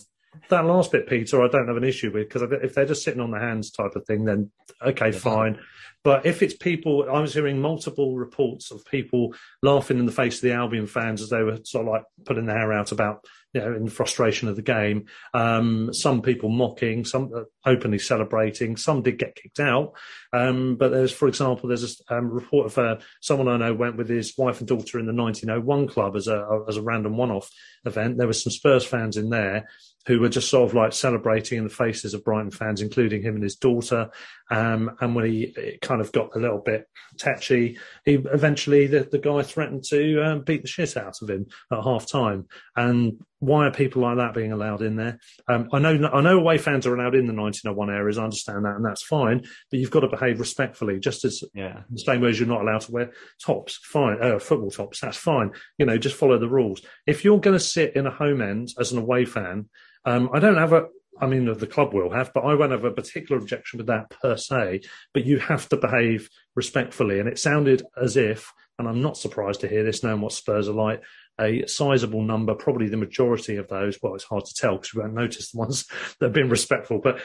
[0.51, 3.20] that last bit, Peter, I don't have an issue with because if they're just sitting
[3.20, 4.51] on their hands type of thing, then
[4.82, 5.18] okay, yeah.
[5.18, 5.59] fine.
[6.05, 10.37] But if it's people, I was hearing multiple reports of people laughing in the face
[10.37, 13.24] of the Albion fans as they were sort of like putting their hair out about,
[13.55, 15.07] you know, in frustration of the game.
[15.32, 19.95] Um, some people mocking, some openly celebrating, some did get kicked out.
[20.35, 23.97] Um, but there's, for example, there's a um, report of uh, someone I know went
[23.97, 27.51] with his wife and daughter in the 1901 club as a, as a random one-off
[27.87, 28.18] event.
[28.18, 29.68] There were some Spurs fans in there
[30.07, 33.35] who were just sort of like celebrating in the faces of Brighton fans, including him
[33.35, 34.11] and his daughter.
[34.51, 36.86] Um, and when he kind of got a little bit
[37.18, 41.47] touchy, he eventually the, the guy threatened to um, beat the shit out of him
[41.72, 42.47] at half time.
[42.76, 45.18] And why are people like that being allowed in there?
[45.49, 48.18] Um, I know I know away fans are allowed in the 1901 areas.
[48.18, 49.42] I understand that, and that's fine.
[49.70, 51.82] But you've got to behave respectfully, just as yeah.
[51.90, 53.12] the same way as you're not allowed to wear
[53.45, 53.78] tops.
[53.82, 55.01] Fine, uh, football tops.
[55.01, 55.53] That's fine.
[55.78, 56.82] You know, just follow the rules.
[57.07, 59.68] If you're going to sit in a home end as an away fan
[60.05, 60.86] um, I don't have a,
[61.21, 64.11] I mean, the club will have, but I won't have a particular objection with that
[64.11, 64.83] per se.
[65.12, 67.21] But you have to behave respectfully.
[67.21, 70.69] And it sounded as if, and I'm not surprised to hear this, knowing what Spurs
[70.69, 71.03] are like,
[71.41, 73.99] a sizable number, probably the majority of those.
[74.03, 75.87] Well, it's hard to tell because we won't notice the ones
[76.21, 77.21] that have been respectful, but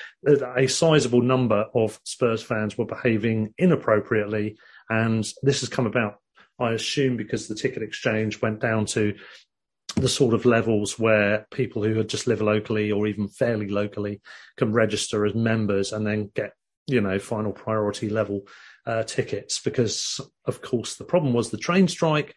[0.56, 4.58] a sizable number of Spurs fans were behaving inappropriately.
[4.90, 6.16] And this has come about
[6.60, 9.16] I assume because the ticket exchange went down to
[10.02, 14.22] the sort of levels where people who just live locally or even fairly locally
[14.58, 16.54] can register as members and then get
[16.88, 18.42] you know final priority level
[18.86, 22.34] uh, tickets because of course the problem was the train strike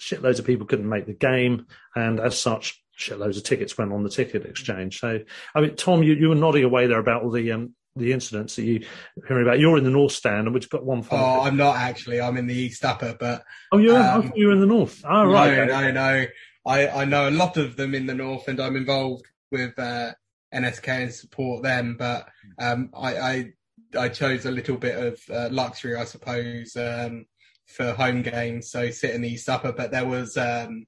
[0.00, 4.02] shitloads of people couldn't make the game and as such shitloads of tickets went on
[4.02, 5.20] the ticket exchange so
[5.54, 8.56] i mean tom you, you were nodding away there about all the um, the incidents
[8.56, 8.86] that you
[9.28, 9.58] hearing about.
[9.58, 11.04] You're in the north stand, and we've got one.
[11.10, 12.20] Oh, I'm not actually.
[12.20, 15.04] I'm in the east upper, but oh, you're um, you're in the north.
[15.04, 15.66] Oh, right.
[15.66, 16.26] No, no, no.
[16.64, 20.12] I, I know a lot of them in the north, and I'm involved with uh,
[20.54, 21.96] NSC and support them.
[21.98, 23.52] But um, I, I,
[23.98, 27.26] I chose a little bit of uh, luxury, I suppose, um,
[27.66, 28.70] for home games.
[28.70, 29.72] So sit in the East Upper.
[29.72, 30.86] But there was um,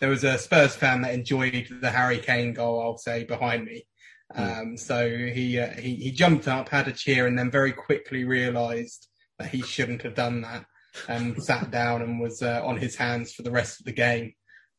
[0.00, 2.82] there was a Spurs fan that enjoyed the Harry Kane goal.
[2.82, 3.86] I'll say behind me.
[4.34, 4.42] Hmm.
[4.42, 8.24] Um, so he, uh, he he jumped up, had a cheer, and then very quickly
[8.24, 9.08] realised
[9.38, 10.64] that he shouldn't have done that,
[11.08, 14.32] and sat down and was uh, on his hands for the rest of the game.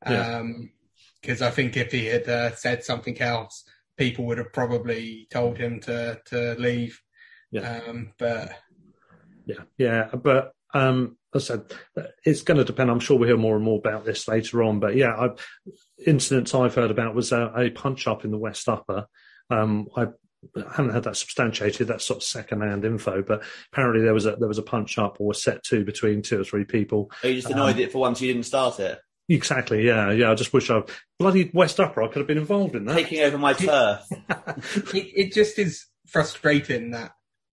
[0.04, 3.64] Because um, I think if he had uh, said something else,
[3.98, 7.00] people would have probably told him to to leave.
[7.52, 7.82] Yeah.
[7.88, 8.52] Um, but
[9.46, 11.74] yeah, yeah, but um, as I said,
[12.26, 12.90] it's going to depend.
[12.90, 14.80] I'm sure we'll hear more and more about this later on.
[14.80, 15.48] But yeah, I've,
[16.06, 19.06] incidents I've heard about was a, a punch up in the West Upper.
[19.50, 20.08] Um, I
[20.76, 21.88] haven't had that substantiated.
[21.88, 25.18] That's sort of second-hand info, but apparently there was a there was a punch up
[25.20, 27.12] or a set two between two or three people.
[27.24, 29.00] Are you just annoyed um, that for once you didn't start it?
[29.32, 29.86] Exactly.
[29.86, 30.12] Yeah.
[30.12, 30.32] Yeah.
[30.32, 30.82] I just wish I
[31.18, 32.04] bloody West Upper.
[32.04, 32.96] I could have been involved in that.
[32.96, 34.02] Taking over my turf.
[34.94, 37.14] it, it, just is frustrating that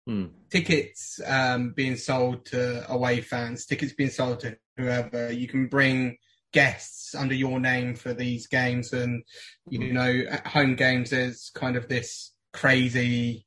[0.07, 0.27] hmm.
[0.51, 5.33] tickets um, being sold to away fans, tickets being sold to whoever.
[5.33, 6.19] You can bring
[6.53, 9.23] guests under your name for these games, and
[9.71, 9.95] you hmm.
[9.95, 13.47] know, at home games, there's kind of this crazy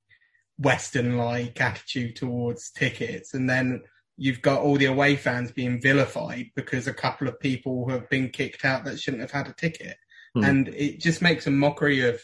[0.58, 3.84] Western like attitude towards tickets, and then
[4.18, 8.30] you've got all the away fans being vilified because a couple of people have been
[8.30, 9.98] kicked out that shouldn't have had a ticket,
[10.36, 10.48] mm.
[10.48, 12.22] and it just makes a mockery of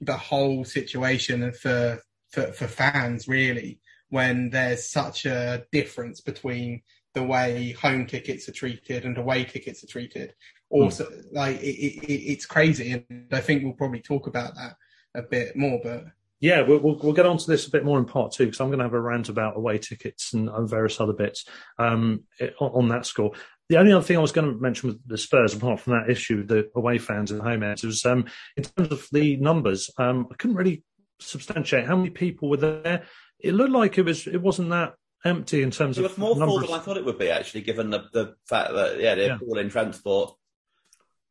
[0.00, 3.80] the whole situation for for, for fans really
[4.10, 6.82] when there's such a difference between
[7.14, 10.34] the way home tickets are treated and away tickets are treated.
[10.70, 11.24] Also, mm.
[11.32, 14.76] like it, it, it's crazy, and I think we'll probably talk about that
[15.14, 15.80] a bit more.
[15.82, 16.04] But
[16.40, 18.68] yeah, we'll, we'll, we'll get onto this a bit more in part two because I'm
[18.68, 21.44] going to have a rant about away tickets and, and various other bits
[21.78, 22.24] um,
[22.60, 23.32] on, on, that score.
[23.68, 26.10] The only other thing I was going to mention with the Spurs, apart from that
[26.10, 28.26] issue, the away fans and home fans, was um,
[28.56, 29.90] in terms of the numbers.
[29.98, 30.84] Um, I couldn't really
[31.20, 33.02] substantiate how many people were there.
[33.40, 36.12] It looked like it was it wasn't that empty in terms it of.
[36.12, 36.66] It was more numbers.
[36.66, 39.28] full than I thought it would be, actually, given the, the fact that yeah they're
[39.28, 39.38] yeah.
[39.46, 40.34] all in transport.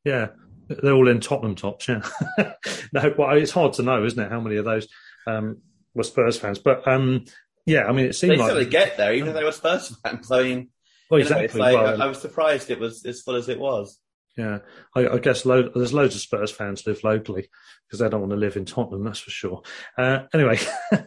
[0.03, 0.28] Yeah,
[0.68, 1.88] they're all in Tottenham tops.
[1.88, 2.01] Yeah,
[2.93, 4.32] no, well, it's hard to know, isn't it?
[4.32, 4.88] How many of those
[5.26, 5.61] um,
[5.93, 6.59] were Spurs fans?
[6.59, 7.26] But um,
[7.65, 9.95] yeah, I mean, it seemed they like they get there, even if they were Spurs
[10.03, 10.32] fans.
[10.32, 10.70] I mean,
[11.09, 11.59] well, exactly.
[11.59, 13.99] Know, like, well, I was surprised it was as full as it was.
[14.38, 14.59] Yeah,
[14.95, 17.49] I, I guess lo- there's loads of Spurs fans live locally
[17.88, 19.63] because they don't want to live in Tottenham, that's for sure.
[19.97, 20.59] Uh, anyway,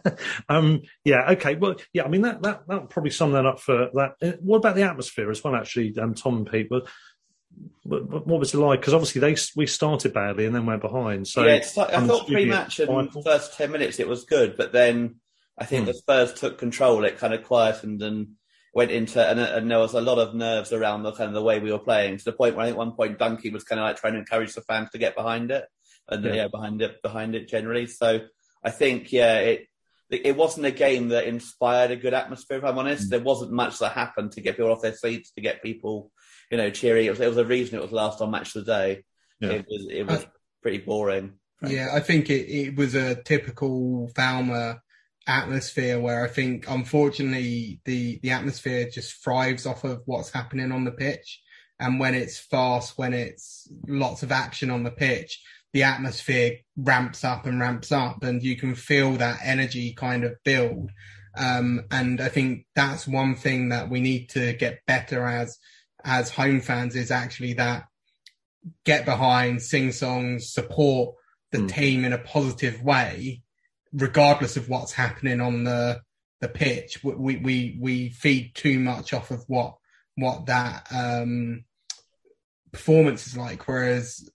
[0.49, 3.89] um, yeah, okay, well, yeah, I mean that that that probably sum that up for
[3.93, 4.15] that.
[4.21, 5.55] Uh, what about the atmosphere as well?
[5.55, 6.87] Actually, um, Tom and Pete, what,
[7.83, 8.79] what, what was it like?
[8.79, 11.27] Because obviously they we started badly and then went behind.
[11.27, 15.15] So yeah, like, I thought pre-match and first ten minutes it was good, but then
[15.57, 15.87] I think hmm.
[15.87, 17.03] the Spurs took control.
[17.03, 18.29] It kind of quietened and
[18.73, 21.43] went into and, and, there was a lot of nerves around the kind of the
[21.43, 23.79] way we were playing to the point where I think one point Dunkey was kind
[23.81, 25.65] of like trying to encourage the fans to get behind it
[26.07, 27.87] and yeah, yeah behind it behind it generally.
[27.87, 28.21] So
[28.63, 29.67] I think yeah it
[30.09, 32.57] it wasn't a game that inspired a good atmosphere.
[32.57, 33.09] If I'm honest, mm.
[33.09, 36.11] there wasn't much that happened to get people off their seats to get people
[36.51, 37.07] you know cheery.
[37.07, 39.03] It was, it was a reason it was last on match of the day.
[39.39, 39.49] Yeah.
[39.49, 40.25] It was it was
[40.61, 41.33] pretty boring.
[41.59, 41.77] Frankly.
[41.77, 44.79] Yeah, I think it, it was a typical Falmer
[45.27, 50.83] atmosphere where I think unfortunately the the atmosphere just thrives off of what's happening on
[50.83, 51.41] the pitch.
[51.79, 55.41] And when it's fast, when it's lots of action on the pitch,
[55.73, 60.33] the atmosphere ramps up and ramps up and you can feel that energy kind of
[60.43, 60.91] build.
[61.35, 65.57] Um, and I think that's one thing that we need to get better as,
[66.03, 67.85] as home fans is actually that
[68.85, 71.15] get behind, sing songs, support
[71.51, 71.69] the mm.
[71.71, 73.41] team in a positive way
[73.93, 76.01] regardless of what's happening on the
[76.39, 77.03] the pitch.
[77.03, 79.75] We we we feed too much off of what
[80.15, 81.65] what that um,
[82.71, 83.67] performance is like.
[83.67, 84.27] Whereas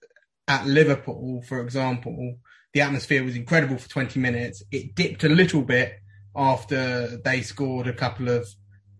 [0.49, 2.37] at Liverpool, for example,
[2.73, 4.62] the atmosphere was incredible for 20 minutes.
[4.71, 5.95] It dipped a little bit
[6.35, 8.47] after they scored a couple of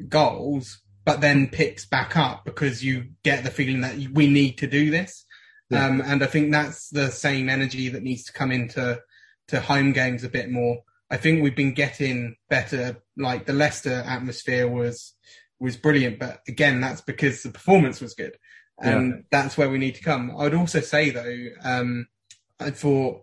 [0.09, 4.67] goals, but then picks back up because you get the feeling that we need to
[4.67, 5.25] do this.
[5.71, 5.87] Yeah.
[5.87, 9.01] Um, and I think that's the same energy that needs to come into
[9.49, 10.79] to home games a bit more.
[11.09, 13.01] I think we've been getting better.
[13.17, 15.15] Like the Leicester atmosphere was
[15.61, 18.37] was brilliant, but again, that's because the performance was good,
[18.79, 19.23] and yeah.
[19.31, 20.35] that's where we need to come.
[20.37, 22.09] I'd also say though, um,
[22.59, 23.23] I thought,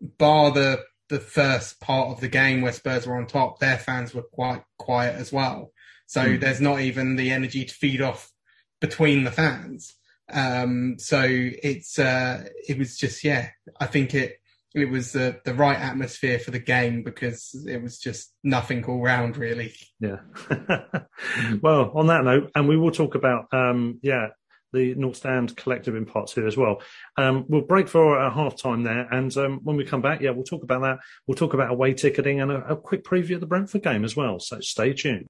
[0.00, 4.14] bar the the first part of the game where Spurs were on top, their fans
[4.14, 5.72] were quite quiet as well.
[6.08, 6.40] So mm.
[6.40, 8.32] there's not even the energy to feed off
[8.80, 9.94] between the fans.
[10.32, 14.40] Um, so it's uh, it was just yeah, I think it
[14.74, 19.02] it was the the right atmosphere for the game because it was just nothing all
[19.02, 19.74] round really.
[20.00, 20.20] Yeah.
[21.62, 24.28] well, on that note, and we will talk about um, yeah
[24.72, 26.82] the North Stand Collective in part two as well.
[27.16, 30.30] Um, we'll break for a half time there, and um, when we come back, yeah,
[30.30, 30.98] we'll talk about that.
[31.26, 34.16] We'll talk about away ticketing and a, a quick preview of the Brentford game as
[34.16, 34.40] well.
[34.40, 35.26] So stay tuned.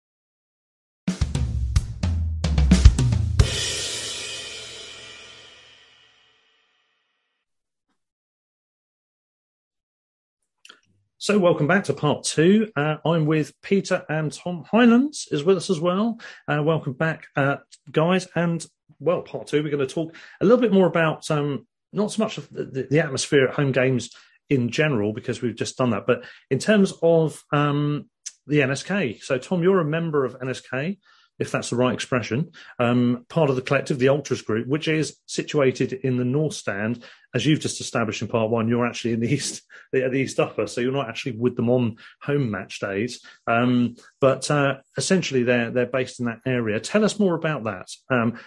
[11.21, 12.71] So, welcome back to part two.
[12.77, 16.21] Uh, I'm with Peter and Tom Hylands is with us as well.
[16.47, 17.57] Uh, welcome back, uh,
[17.91, 18.29] guys.
[18.37, 18.65] And
[19.01, 22.23] well, part two, we're going to talk a little bit more about um, not so
[22.23, 24.11] much of the, the, atmosphere at home games
[24.49, 28.09] in general, because we've just done that, but in terms of um,
[28.47, 29.21] the NSC.
[29.21, 30.99] So, Tom, you're a member of NSC
[31.39, 35.17] if that's the right expression, um, part of the collective, the Ultras group, which is
[35.27, 37.05] situated in the North Stand.
[37.35, 39.63] As you've just established in part one, you're actually in the East,
[39.93, 43.21] the, the East Upper, so you're not actually with them on home match days.
[43.47, 46.81] Um, but uh, essentially, they're they're based in that area.
[46.81, 47.89] Tell us more about that.
[48.11, 48.39] Um,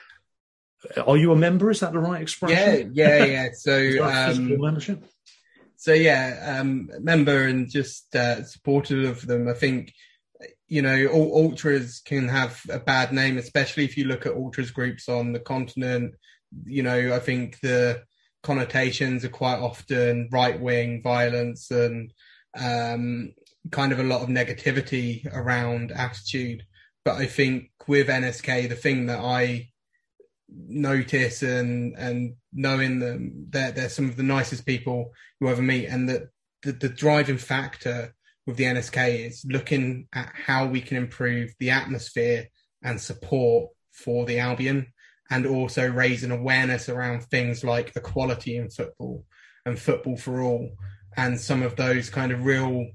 [1.05, 1.69] are you a member?
[1.69, 2.91] Is that the right expression?
[2.93, 3.49] Yeah, yeah, yeah.
[3.53, 5.05] So um, membership.
[5.77, 9.47] So yeah, um, member and just uh, supportive of them.
[9.47, 9.93] I think
[10.72, 14.72] you know, all ultras can have a bad name, especially if you look at ultras
[14.72, 16.15] groups on the continent.
[16.63, 18.03] You know, I think the
[18.41, 22.13] connotations are quite often right wing violence and
[22.57, 23.34] um,
[23.69, 26.63] kind of a lot of negativity around attitude.
[27.03, 29.72] But I think with NSC, the thing that I
[30.47, 35.11] notice and and knowing them, they're, they're some of the nicest people
[35.41, 36.30] you ever meet, and that
[36.63, 38.15] the, the driving factor
[38.52, 42.47] with the NSC is looking at how we can improve the atmosphere
[42.84, 44.88] and support for the Albion
[45.30, 49.24] and also raise an awareness around things like equality in football
[49.66, 50.70] and football for all
[51.16, 52.88] and some of those kind of real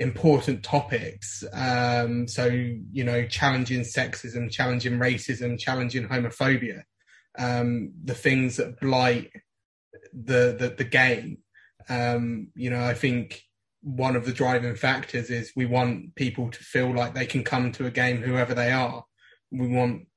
[0.00, 1.44] important topics.
[1.52, 6.82] Um, so, you know, challenging sexism, challenging racism, challenging homophobia,
[7.38, 9.30] um, the things that blight
[10.12, 11.38] the, the, the game.
[11.88, 13.44] Um, you know, I think
[13.84, 17.70] one of the driving factors is we want people to feel like they can come
[17.72, 19.04] to a game whoever they are.
[19.50, 20.08] We want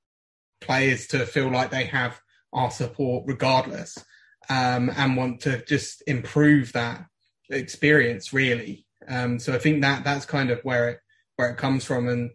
[0.62, 2.20] players to feel like they have
[2.54, 3.98] our support regardless
[4.50, 7.06] um, and want to just improve that
[7.50, 8.86] experience really.
[9.08, 11.00] Um, so I think that that's kind of where it
[11.36, 12.32] where it comes from, and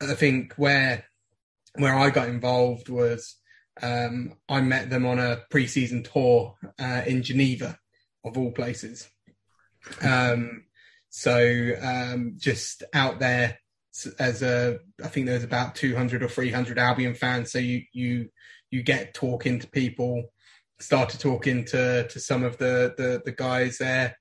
[0.00, 1.04] I think where
[1.74, 3.36] where I got involved was
[3.82, 7.78] um, I met them on a pre-season tour uh, in Geneva,
[8.24, 9.08] of all places.
[10.02, 10.64] Um,
[11.10, 13.58] so um, just out there
[14.18, 17.52] as a, I think there's about 200 or 300 Albion fans.
[17.52, 18.28] So you you
[18.70, 20.24] you get talking to people,
[20.78, 24.16] started talking to to some of the the, the guys there,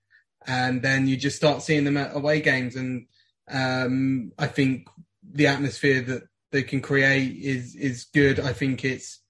[0.46, 2.76] and then you just start seeing them at away games.
[2.76, 3.08] And
[3.50, 4.88] um, I think
[5.24, 8.40] the atmosphere that they can create is is good.
[8.40, 9.22] I think it's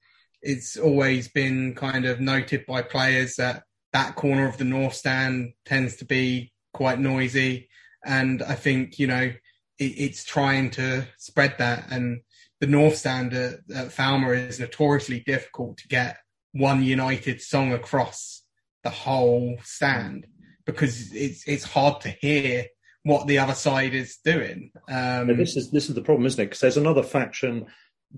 [0.42, 5.54] it's always been kind of noted by players that that corner of the north stand
[5.66, 7.70] tends to be quite noisy,
[8.06, 9.34] and I think you know
[9.80, 11.88] it, it's trying to spread that.
[11.92, 12.22] And
[12.60, 16.18] the north stand at, at Falmer is notoriously difficult to get
[16.54, 18.44] one united song across
[18.84, 20.28] the whole stand
[20.66, 22.66] because it's it's hard to hear
[23.04, 24.72] what the other side is doing.
[24.90, 26.46] Um, this is this is the problem, isn't it?
[26.46, 27.66] Because there's another faction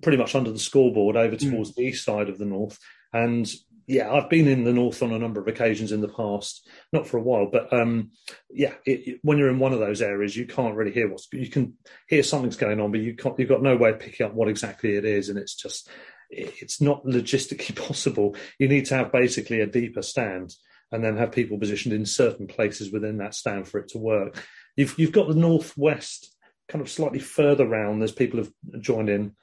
[0.01, 1.49] pretty much under the scoreboard over hmm.
[1.49, 1.75] towards mm.
[1.75, 2.77] the east side of the north,
[3.13, 3.49] and
[3.89, 7.07] yeah, I've been in the north on a number of occasions in the past, not
[7.07, 8.11] for a while, but um,
[8.51, 11.27] yeah, it, it, when you're in one of those areas, you can't really hear what's
[11.33, 11.73] you can
[12.07, 14.47] hear something's going on, but you can't you've got no way of picking up what
[14.47, 15.89] exactly it is, and it's just
[16.29, 18.35] it's not logistically possible.
[18.59, 20.53] You need to have basically a deeper stand
[20.91, 24.39] and then have people positioned in certain places within that stand for it to work.
[24.77, 26.35] You've you've got the northwest
[26.67, 28.01] kind of slightly further round.
[28.03, 29.35] There's people have joined in.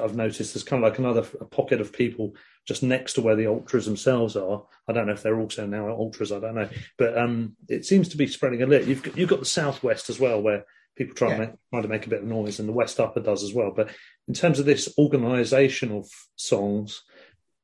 [0.00, 2.34] I've noticed there's kind of like another pocket of people
[2.66, 4.64] just next to where the ultras themselves are.
[4.88, 6.32] I don't know if they're also now ultras.
[6.32, 8.88] I don't know, but um, it seems to be spreading a little.
[8.88, 10.64] You've got, you've got the southwest as well, where
[10.96, 11.34] people try, yeah.
[11.34, 13.54] to make, try to make a bit of noise, and the west upper does as
[13.54, 13.72] well.
[13.74, 13.90] But
[14.26, 17.02] in terms of this organisation of songs,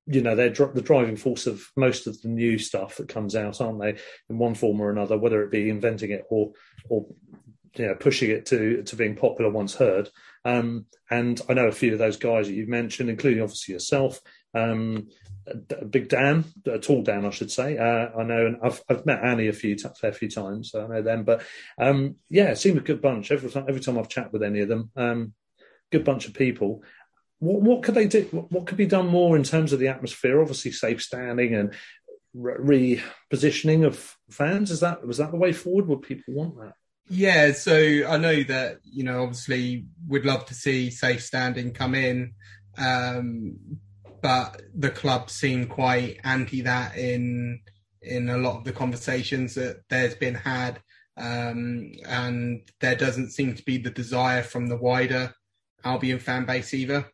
[0.07, 3.35] you know they're dr- the driving force of most of the new stuff that comes
[3.35, 3.97] out, aren't they?
[4.29, 6.53] In one form or another, whether it be inventing it or
[6.89, 7.07] or
[7.75, 10.09] you know pushing it to to being popular once heard.
[10.45, 14.21] Um, and I know a few of those guys that you've mentioned, including obviously yourself.
[14.55, 15.09] Um,
[15.91, 17.77] Big Dan, a tall Dan, I should say.
[17.77, 20.89] Uh, I know, and I've I've met Annie a few fair few times, so I
[20.89, 21.25] know them.
[21.25, 21.43] But
[21.79, 23.33] um, yeah, it seemed a good bunch.
[23.33, 25.35] Every time every time I've chatted with any of them, um,
[25.91, 26.83] good bunch of people
[27.43, 28.23] what, what could they do?
[28.51, 30.41] What could be done more in terms of the atmosphere?
[30.41, 31.75] Obviously, safe standing and
[32.37, 34.71] repositioning of fans.
[34.71, 35.89] Is that was that the way forward?
[35.89, 36.75] Would people want that?
[37.09, 37.75] Yeah, so
[38.09, 42.35] I know that you know obviously we'd love to see safe standing come in,
[42.79, 43.59] um,
[44.23, 47.61] but the club seem quite anti that in
[48.03, 50.81] in a lot of the conversations that there's been had,
[51.17, 55.35] um, and there doesn't seem to be the desire from the wider
[55.85, 57.07] Albion fan base either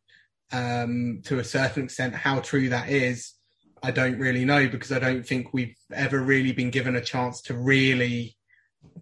[0.52, 2.14] um, to a certain extent.
[2.14, 3.34] How true that is,
[3.82, 7.42] I don't really know because I don't think we've ever really been given a chance
[7.42, 8.37] to really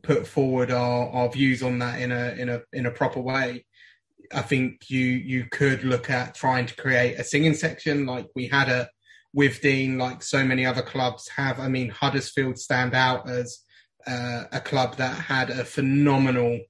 [0.02, 3.64] put forward our, our views on that in a in a in a proper way.
[4.32, 8.48] I think you you could look at trying to create a singing section like we
[8.48, 8.88] had a
[9.36, 11.60] Withdean, like so many other clubs have.
[11.60, 13.60] I mean, Huddersfield stand out as
[14.06, 16.60] uh, a club that had a phenomenal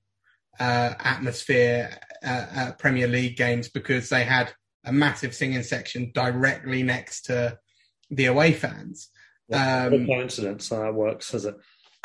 [0.58, 4.52] uh, atmosphere uh, at Premier League games because they had
[4.84, 7.58] a massive singing section directly next to
[8.10, 9.10] the away fans.
[9.48, 11.56] Yeah, um, coincidence how that works, has it?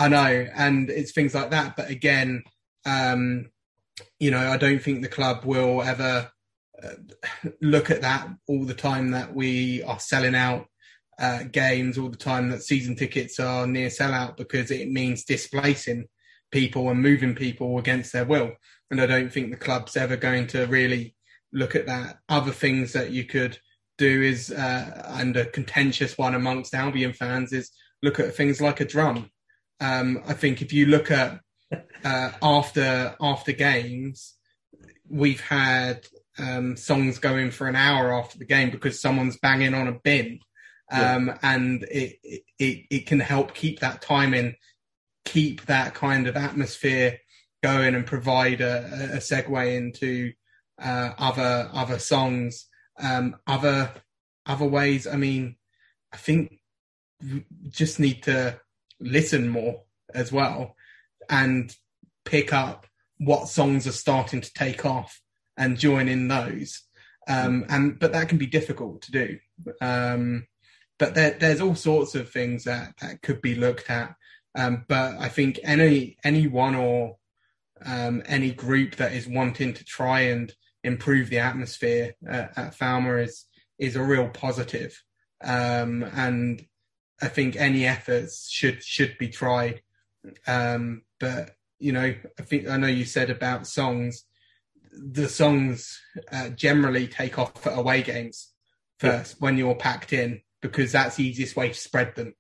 [0.02, 1.76] I know, and it's things like that.
[1.76, 2.44] But again,
[2.88, 3.52] um,
[4.20, 6.32] you know, I don't think the club will ever
[6.82, 6.96] uh,
[7.62, 10.66] look at that all the time that we are selling out
[11.20, 16.06] uh, games, all the time that season tickets are near sellout, because it means displacing
[16.52, 18.54] people and moving people against their will.
[18.90, 21.16] And I don't think the club's ever going to really
[21.54, 22.18] look at that.
[22.28, 23.60] Other things that you could
[24.00, 27.70] do is, uh, and a contentious one amongst Albion fans is
[28.02, 29.30] look at things like a drum.
[29.82, 31.42] Um, I think if you look at
[32.04, 34.36] uh, after after games,
[35.10, 36.08] we've had
[36.38, 40.40] um, songs going for an hour after the game because someone's banging on a bin,
[40.92, 41.38] um, yeah.
[41.42, 42.20] and it,
[42.60, 44.56] it it can help keep that time in,
[45.26, 47.18] keep that kind of atmosphere
[47.64, 50.32] going, and provide a, a segue into
[50.80, 52.68] uh, other other songs,
[53.00, 53.90] um, other
[54.46, 55.08] other ways.
[55.08, 55.56] I mean,
[56.14, 56.60] I think
[57.24, 58.60] we just need to
[59.02, 59.82] listen more
[60.14, 60.76] as well
[61.30, 61.76] and
[62.26, 62.88] pick up
[63.18, 65.22] what songs are starting to take off
[65.58, 66.82] and join in those.
[67.28, 69.40] Um, and but that can be difficult to do.
[69.80, 70.48] Um,
[70.98, 74.16] but there, there's all sorts of things that, that could be looked at.
[74.56, 77.18] Um, but I think any anyone or
[77.86, 83.24] um, any group that is wanting to try and improve the atmosphere at, at Falmer
[83.24, 83.46] is
[83.80, 85.02] is a real positive.
[85.44, 86.64] Um, and
[87.22, 89.82] I think any efforts should should be tried.
[90.48, 94.26] Um, but you know, I think I know you said about songs.
[94.92, 96.00] The songs
[96.32, 98.52] uh, generally take off at away games
[99.00, 99.38] first yeah.
[99.40, 102.36] when you're packed in because that's the easiest way to spread them.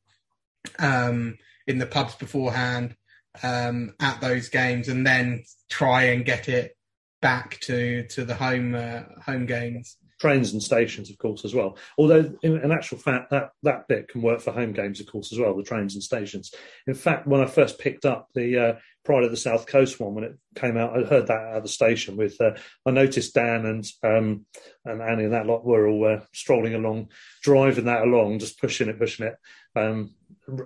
[0.77, 2.95] Um, in the pubs beforehand,
[3.43, 6.77] um, at those games, and then try and get it
[7.21, 11.75] back to to the home uh, home games trains and stations, of course, as well.
[11.97, 15.33] Although, in, in, actual fact, that, that bit can work for home games, of course,
[15.33, 16.53] as well, the trains and stations.
[16.85, 20.13] In fact, when I first picked up the uh, Pride of the South Coast one,
[20.13, 22.51] when it came out, I heard that at the station with, uh,
[22.85, 24.45] I noticed Dan and um,
[24.85, 27.09] and Annie and that lot were all uh, strolling along,
[27.41, 29.37] driving that along, just pushing it, pushing it,
[29.75, 30.13] um,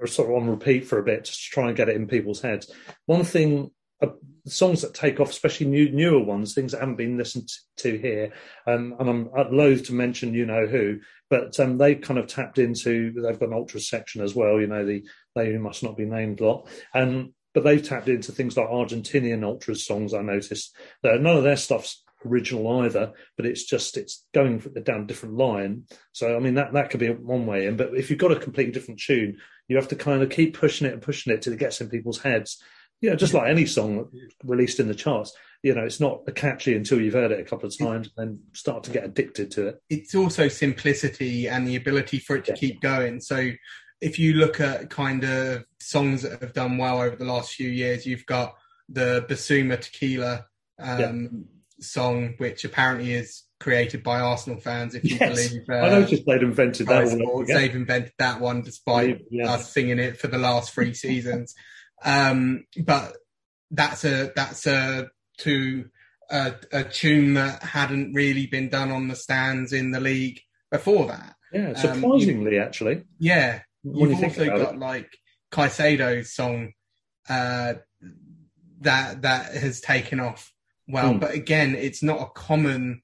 [0.05, 2.41] sort of on repeat for a bit, just to try and get it in people's
[2.41, 2.69] heads.
[3.05, 3.71] One thing
[4.01, 4.07] uh,
[4.45, 8.33] songs that take off, especially new, newer ones, things that haven't been listened to here.
[8.67, 12.59] Um, and I'm loath to mention you know who, but um, they've kind of tapped
[12.59, 13.11] into.
[13.13, 14.59] They've got an ultra section as well.
[14.59, 15.03] You know the
[15.35, 19.85] they must not be named lot, and but they've tapped into things like Argentinian ultras
[19.85, 20.13] songs.
[20.13, 25.01] I noticed that none of their stuff's original either, but it's just it's going down
[25.01, 25.83] a different line.
[26.11, 27.77] So I mean that that could be one way in.
[27.77, 29.37] But if you've got a completely different tune,
[29.67, 31.89] you have to kind of keep pushing it and pushing it till it gets in
[31.89, 32.61] people's heads
[33.01, 34.09] you know, just like any song
[34.43, 35.33] released in the charts,
[35.63, 38.39] you know, it's not catchy until you've heard it a couple of times and then
[38.53, 39.81] start to get addicted to it.
[39.89, 42.57] It's also simplicity and the ability for it to yeah.
[42.57, 43.19] keep going.
[43.19, 43.51] So
[44.01, 47.69] if you look at kind of songs that have done well over the last few
[47.69, 48.55] years, you've got
[48.89, 50.45] the Basuma Tequila
[50.79, 51.27] um, yeah.
[51.79, 54.93] song, which apparently is created by Arsenal fans.
[54.93, 55.49] If you yes.
[55.49, 57.45] believe, uh, I noticed they'd invented that one.
[57.45, 59.51] They've invented that one despite yeah.
[59.51, 61.55] us singing it for the last three seasons.
[62.03, 63.15] Um, but
[63.71, 65.85] that's a that's a to
[66.29, 70.39] a, a, tune that hadn't really been done on the stands in the league
[70.71, 71.35] before that.
[71.51, 73.03] Yeah, surprisingly, um, actually.
[73.19, 74.79] Yeah, when you've you also got it.
[74.79, 75.17] like
[75.51, 76.73] Caicedo's song
[77.29, 77.75] uh,
[78.81, 80.51] that that has taken off
[80.87, 81.19] well, mm.
[81.19, 83.01] but again, it's not a common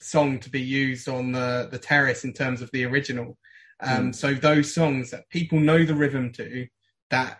[0.00, 3.36] song to be used on the the terrace in terms of the original.
[3.80, 4.14] Um, mm.
[4.14, 6.66] So those songs that people know the rhythm to,
[7.10, 7.38] that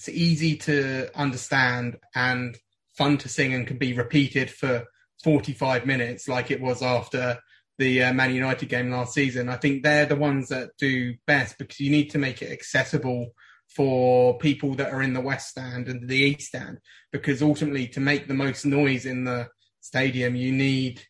[0.00, 2.56] it's easy to understand and
[2.96, 4.84] fun to sing and can be repeated for
[5.22, 7.38] 45 minutes like it was after
[7.76, 9.50] the uh, Man United game last season.
[9.50, 13.32] I think they're the ones that do best because you need to make it accessible
[13.68, 16.78] for people that are in the West Stand and the East Stand
[17.12, 19.48] because ultimately to make the most noise in the
[19.80, 21.02] stadium you need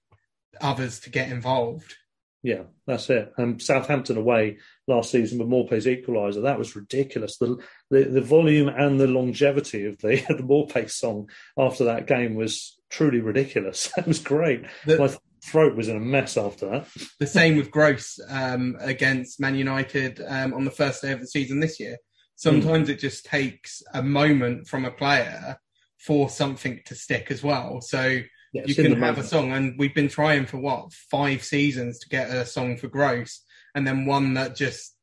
[0.61, 1.95] others to get involved.
[2.43, 3.33] Yeah, that's it.
[3.39, 6.43] Um, Southampton away last season with Maupay's equaliser.
[6.43, 7.37] That was ridiculous.
[7.37, 7.59] The,
[7.91, 11.29] the, the volume and the longevity of the the Maupay song
[11.59, 13.91] after that game was truly ridiculous.
[13.97, 14.65] That was great.
[14.87, 15.15] The, My
[15.45, 16.89] throat was in a mess after that.
[17.19, 21.27] The same with Gross um, against Man United um, on the first day of the
[21.27, 21.97] season this year.
[22.37, 22.93] Sometimes mm.
[22.93, 25.59] it just takes a moment from a player
[25.99, 27.81] for something to stick as well.
[27.81, 28.21] So
[28.53, 32.09] yeah, you can have a song, and we've been trying for what five seasons to
[32.09, 34.97] get a song for Gross, and then one that just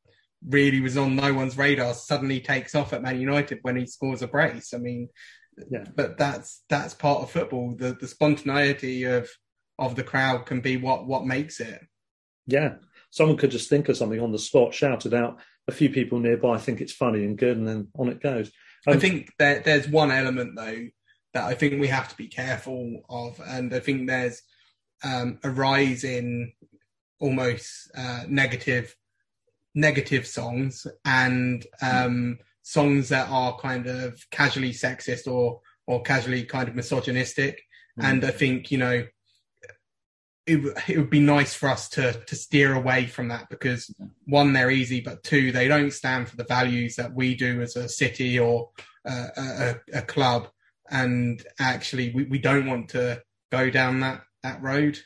[0.46, 4.22] really was on no one's radar suddenly takes off at Man United when he scores
[4.22, 4.72] a brace.
[4.74, 5.08] I mean,
[5.70, 5.84] yeah.
[5.94, 7.74] but that's that's part of football.
[7.76, 9.28] The the spontaneity of
[9.78, 11.80] of the crowd can be what what makes it.
[12.46, 12.76] Yeah,
[13.10, 15.38] someone could just think of something on the spot, shout it out.
[15.66, 18.50] A few people nearby think it's funny and good, and then on it goes.
[18.86, 20.86] Um, I think there, there's one element though
[21.34, 23.40] that I think we have to be careful of.
[23.46, 24.42] And I think there's
[25.04, 26.52] um, a rise in
[27.20, 28.94] almost uh, negative
[29.78, 36.68] negative songs and um, songs that are kind of casually sexist or or casually kind
[36.68, 37.62] of misogynistic.
[37.98, 38.04] Mm.
[38.04, 39.04] And I think you know
[40.46, 43.94] it, it would be nice for us to to steer away from that because
[44.26, 47.76] one they're easy, but two they don't stand for the values that we do as
[47.76, 48.70] a city or
[49.08, 50.48] uh, a, a club,
[50.90, 53.22] and actually we, we don't want to
[53.52, 54.98] go down that that road.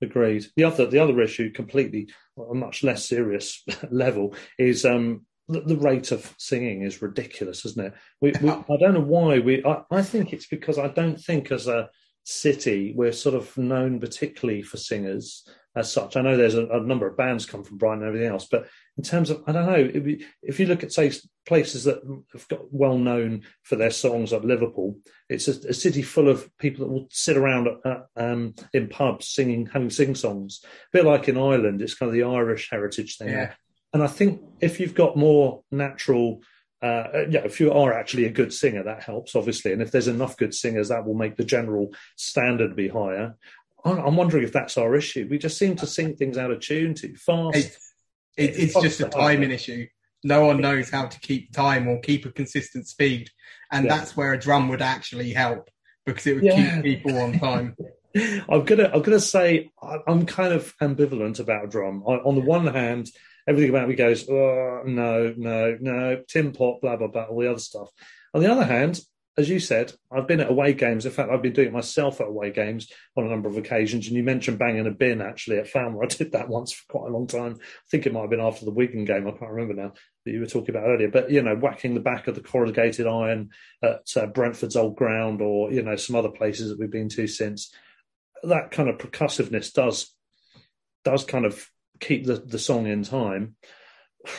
[0.00, 0.46] Agreed.
[0.56, 2.08] The other the other issue, completely
[2.50, 7.86] a much less serious level, is um, the, the, rate of singing is ridiculous, isn't
[7.86, 7.94] it?
[8.20, 9.64] We, we, I don't know why we.
[9.64, 11.88] I, I think it's because I don't think as a
[12.24, 15.48] city we're sort of known particularly for singers
[15.78, 16.16] as such.
[16.16, 18.68] I know there's a, a, number of bands come from Brighton and everything else, but
[18.96, 21.12] in terms of, I don't know, if, if you look at, say,
[21.46, 22.00] places that
[22.32, 24.96] have got well known for their songs like Liverpool,
[25.28, 29.28] it's a, a city full of people that will sit around at, um, in pubs
[29.28, 30.60] singing, having sing songs.
[30.64, 33.28] A bit like in Ireland, it's kind of the Irish heritage thing.
[33.28, 33.54] Yeah.
[33.92, 36.42] And I think if you've got more natural,
[36.82, 39.72] uh, yeah, if you are actually a good singer, that helps, obviously.
[39.72, 43.36] And if there's enough good singers, that will make the general standard be higher.
[43.90, 45.26] I'm wondering if that's our issue.
[45.30, 47.56] We just seem to sing things out of tune too fast.
[47.56, 47.78] It,
[48.36, 49.86] it, it's just a timing issue.
[50.24, 53.30] No one knows how to keep time or keep a consistent speed,
[53.70, 53.96] and yeah.
[53.96, 55.70] that's where a drum would actually help
[56.04, 56.80] because it would yeah.
[56.80, 57.76] keep people on time.
[58.48, 59.70] I'm gonna I'm gonna say
[60.06, 62.02] I'm kind of ambivalent about a drum.
[62.02, 63.10] On the one hand,
[63.46, 67.50] everything about me goes, oh, no, no, no, tin pot, blah blah blah, all the
[67.50, 67.90] other stuff.
[68.34, 69.00] On the other hand,
[69.38, 71.06] as you said, I've been at away games.
[71.06, 74.08] In fact, I've been doing it myself at away games on a number of occasions.
[74.08, 76.02] And you mentioned banging a bin actually at Falmer.
[76.02, 77.54] I did that once for quite a long time.
[77.54, 79.28] I think it might have been after the Wigan game.
[79.28, 79.92] I can't remember now
[80.24, 81.08] that you were talking about earlier.
[81.08, 85.40] But you know, whacking the back of the corrugated iron at uh, Brentford's old ground,
[85.40, 87.72] or you know, some other places that we've been to since.
[88.42, 90.12] That kind of percussiveness does
[91.04, 91.70] does kind of
[92.00, 93.54] keep the, the song in time.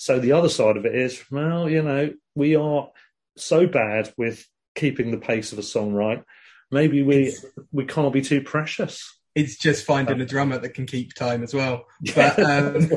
[0.00, 2.88] So the other side of it is, well, you know, we are
[3.44, 6.22] so bad with keeping the pace of a song right.
[6.70, 9.18] Maybe we it's, we can't be too precious.
[9.34, 11.84] It's just finding a drummer that can keep time as well.
[12.14, 12.90] But um,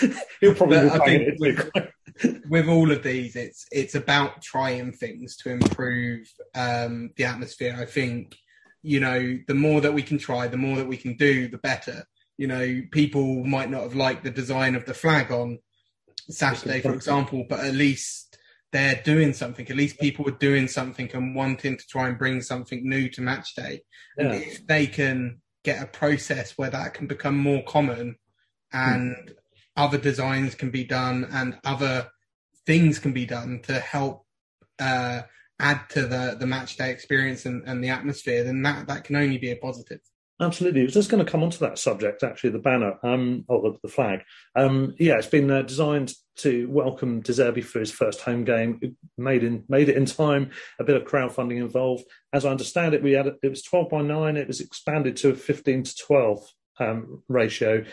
[0.40, 0.78] he'll probably.
[0.78, 1.70] I think with,
[2.48, 7.76] with, all of these, it's it's about trying things to improve um, the atmosphere.
[7.78, 8.36] I think
[8.82, 11.58] you know the more that we can try, the more that we can do, the
[11.58, 12.04] better.
[12.38, 15.58] You know, people might not have liked the design of the flag on
[16.28, 18.31] Saturday, for example, but at least
[18.72, 19.68] they're doing something.
[19.68, 23.20] At least people are doing something and wanting to try and bring something new to
[23.20, 23.82] match day.
[24.16, 24.32] Yeah.
[24.32, 28.16] And if they can get a process where that can become more common
[28.72, 29.34] and
[29.76, 32.08] other designs can be done and other
[32.66, 34.26] things can be done to help
[34.78, 35.22] uh,
[35.60, 39.16] add to the, the match day experience and, and the atmosphere, then that, that can
[39.16, 40.00] only be a positive.
[40.40, 40.80] Absolutely.
[40.80, 43.78] I was just going to come onto that subject, actually, the banner, um, or the,
[43.82, 44.22] the flag.
[44.56, 48.78] Um, yeah, it's been uh, designed to welcome De Zerbi for his first home game.
[48.82, 50.50] It made in made it in time.
[50.80, 52.04] A bit of crowdfunding involved.
[52.32, 54.36] As I understand it, we had it was twelve by nine.
[54.36, 56.40] It was expanded to a fifteen to twelve
[56.80, 57.84] um, ratio,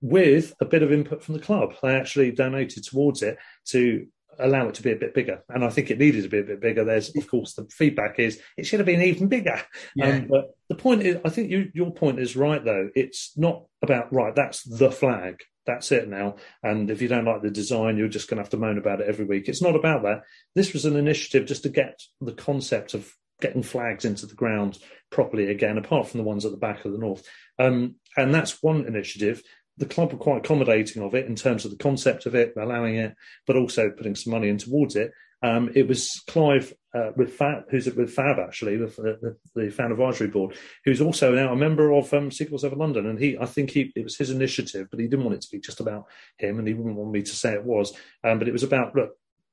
[0.00, 1.74] with a bit of input from the club.
[1.82, 3.36] They actually donated towards it
[3.66, 4.06] to
[4.38, 5.42] allow it to be a bit bigger.
[5.48, 6.84] And I think it needed to be a bit bigger.
[6.84, 9.60] There's, of course, the feedback is it should have been even bigger.
[9.94, 10.08] Yeah.
[10.08, 12.90] Um, but the point is, I think you, your point is right, though.
[12.94, 15.40] It's not about, right, that's the flag.
[15.66, 16.36] That's it now.
[16.62, 19.00] And if you don't like the design, you're just going to have to moan about
[19.00, 19.48] it every week.
[19.48, 20.22] It's not about that.
[20.54, 24.78] This was an initiative just to get the concept of getting flags into the ground
[25.10, 27.22] properly again, apart from the ones at the back of the north.
[27.58, 29.42] Um, and that's one initiative
[29.78, 32.96] the club were quite accommodating of it in terms of the concept of it, allowing
[32.96, 33.14] it,
[33.46, 35.12] but also putting some money in towards it.
[35.42, 39.92] Um, it was Clive uh, with Fab, who's with Fab actually, the, the, the, fan
[39.92, 43.46] advisory board, who's also now a member of um, Seagulls Over London, and he, I
[43.46, 46.06] think he, it was his initiative, but he didn't want it to be just about
[46.38, 47.92] him, and he wouldn't want me to say it was,
[48.24, 49.12] um, but it was about look,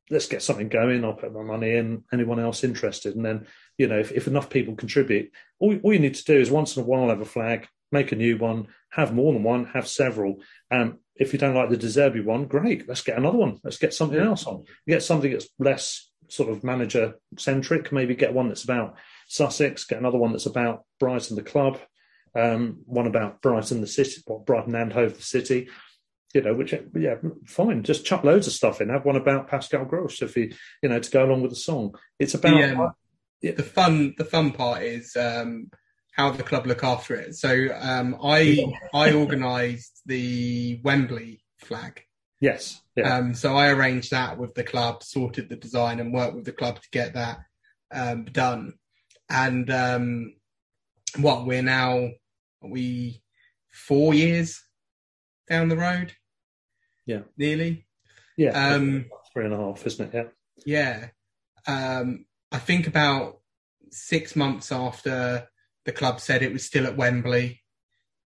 [0.09, 1.03] let's get something going.
[1.03, 2.03] I'll put my money in.
[2.13, 3.15] Anyone else interested?
[3.15, 3.47] And then,
[3.77, 6.77] you know, if, if enough people contribute, all, all, you need to do is once
[6.77, 9.87] in a while have a flag, make a new one, have more than one, have
[9.87, 10.41] several.
[10.71, 13.59] Um, if you don't like the De Zerbi one, great, let's get another one.
[13.63, 14.65] Let's get something else on.
[14.87, 17.91] Get something that's less sort of manager centric.
[17.91, 18.95] Maybe get one that's about
[19.27, 19.85] Sussex.
[19.85, 21.79] Get another one that's about Brighton the club.
[22.35, 25.69] Um, one about Brighton the city, well, Brighton and Hove the city.
[26.33, 27.83] You know, which yeah, fine.
[27.83, 28.89] Just chuck loads of stuff in.
[28.89, 30.51] Have one about Pascal Gross if you
[30.83, 31.95] you know to go along with the song.
[32.19, 32.57] It's about
[33.41, 34.15] the, um, the fun.
[34.17, 35.15] The fun part is.
[35.15, 35.69] Um,
[36.15, 37.35] how the club look after it.
[37.35, 42.03] So um, I I organised the Wembley flag.
[42.39, 42.81] Yes.
[42.95, 43.17] Yeah.
[43.17, 46.53] Um, so I arranged that with the club, sorted the design, and worked with the
[46.53, 47.39] club to get that
[47.93, 48.73] um, done.
[49.29, 50.35] And um,
[51.17, 52.09] what we're now
[52.61, 53.21] we
[53.71, 54.63] four years
[55.49, 56.13] down the road.
[57.05, 57.21] Yeah.
[57.37, 57.85] Nearly.
[58.37, 58.51] Yeah.
[58.51, 60.33] Um, three and a half, isn't it?
[60.65, 61.07] Yeah.
[61.67, 61.99] Yeah.
[61.99, 63.39] Um, I think about
[63.91, 65.47] six months after
[65.85, 67.61] the club said it was still at Wembley,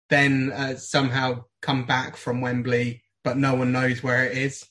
[0.09, 4.65] then uh, somehow come back from Wembley, but no one knows where it is.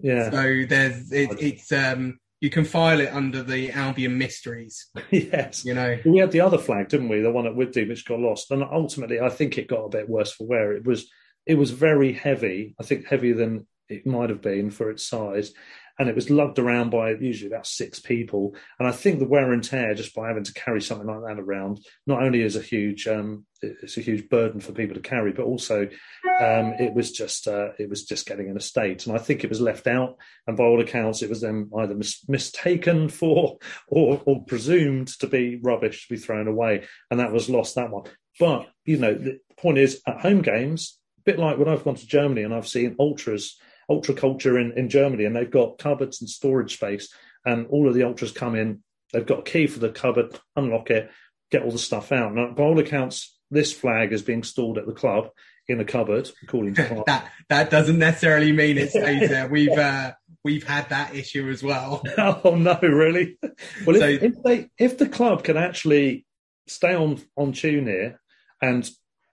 [0.00, 0.30] Yeah.
[0.30, 4.86] So there's it, it's um you can file it under the Albion mysteries.
[5.10, 5.64] yes.
[5.64, 7.20] You know, we had the other flag, didn't we?
[7.20, 10.08] The one at Withdean, which got lost, and ultimately, I think it got a bit
[10.08, 10.72] worse for wear.
[10.72, 11.08] It was
[11.46, 12.74] it was very heavy.
[12.78, 15.52] I think heavier than it might have been for its size,
[15.98, 18.54] and it was lugged around by usually about six people.
[18.78, 21.42] And I think the wear and tear just by having to carry something like that
[21.42, 25.32] around not only is a huge um, it's a huge burden for people to carry,
[25.32, 29.06] but also um, it was just uh, it was just getting in a state.
[29.06, 30.16] And I think it was left out,
[30.46, 33.58] and by all accounts, it was then either mis- mistaken for
[33.88, 37.90] or, or presumed to be rubbish to be thrown away, and that was lost that
[37.90, 38.04] one.
[38.38, 41.96] But you know, the point is, at home games, a bit like when I've gone
[41.96, 43.58] to Germany and I've seen ultras
[43.88, 47.12] ultra culture in, in Germany, and they've got cupboards and storage space,
[47.44, 48.82] and all of the ultras come in.
[49.12, 51.10] They've got a key for the cupboard, unlock it,
[51.50, 52.34] get all the stuff out.
[52.34, 55.30] Now, by all accounts, this flag is being stored at the club
[55.68, 57.30] in a cupboard, according to that.
[57.48, 59.48] That doesn't necessarily mean it stays there.
[59.48, 60.12] We've uh,
[60.44, 62.02] we've had that issue as well.
[62.18, 63.38] oh no, really?
[63.86, 66.26] Well, so, if, if they if the club can actually
[66.66, 68.20] stay on on tune here
[68.60, 68.88] and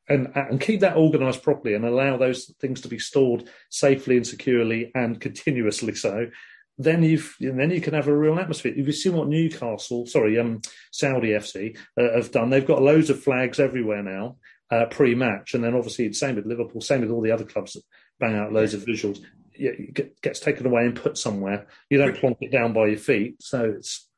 [0.07, 4.27] and and keep that organised properly and allow those things to be stored safely and
[4.27, 6.27] securely and continuously so,
[6.77, 8.73] then you've then you can have a real atmosphere.
[8.75, 10.61] If You've seen what Newcastle, sorry, um,
[10.91, 12.49] Saudi FC uh, have done.
[12.49, 14.37] They've got loads of flags everywhere now
[14.71, 17.73] uh, pre-match, and then obviously the same with Liverpool, same with all the other clubs
[17.73, 17.83] that
[18.19, 19.19] bang out loads of visuals.
[19.53, 21.67] It gets taken away and put somewhere.
[21.89, 24.09] You don't plonk it down by your feet, so it's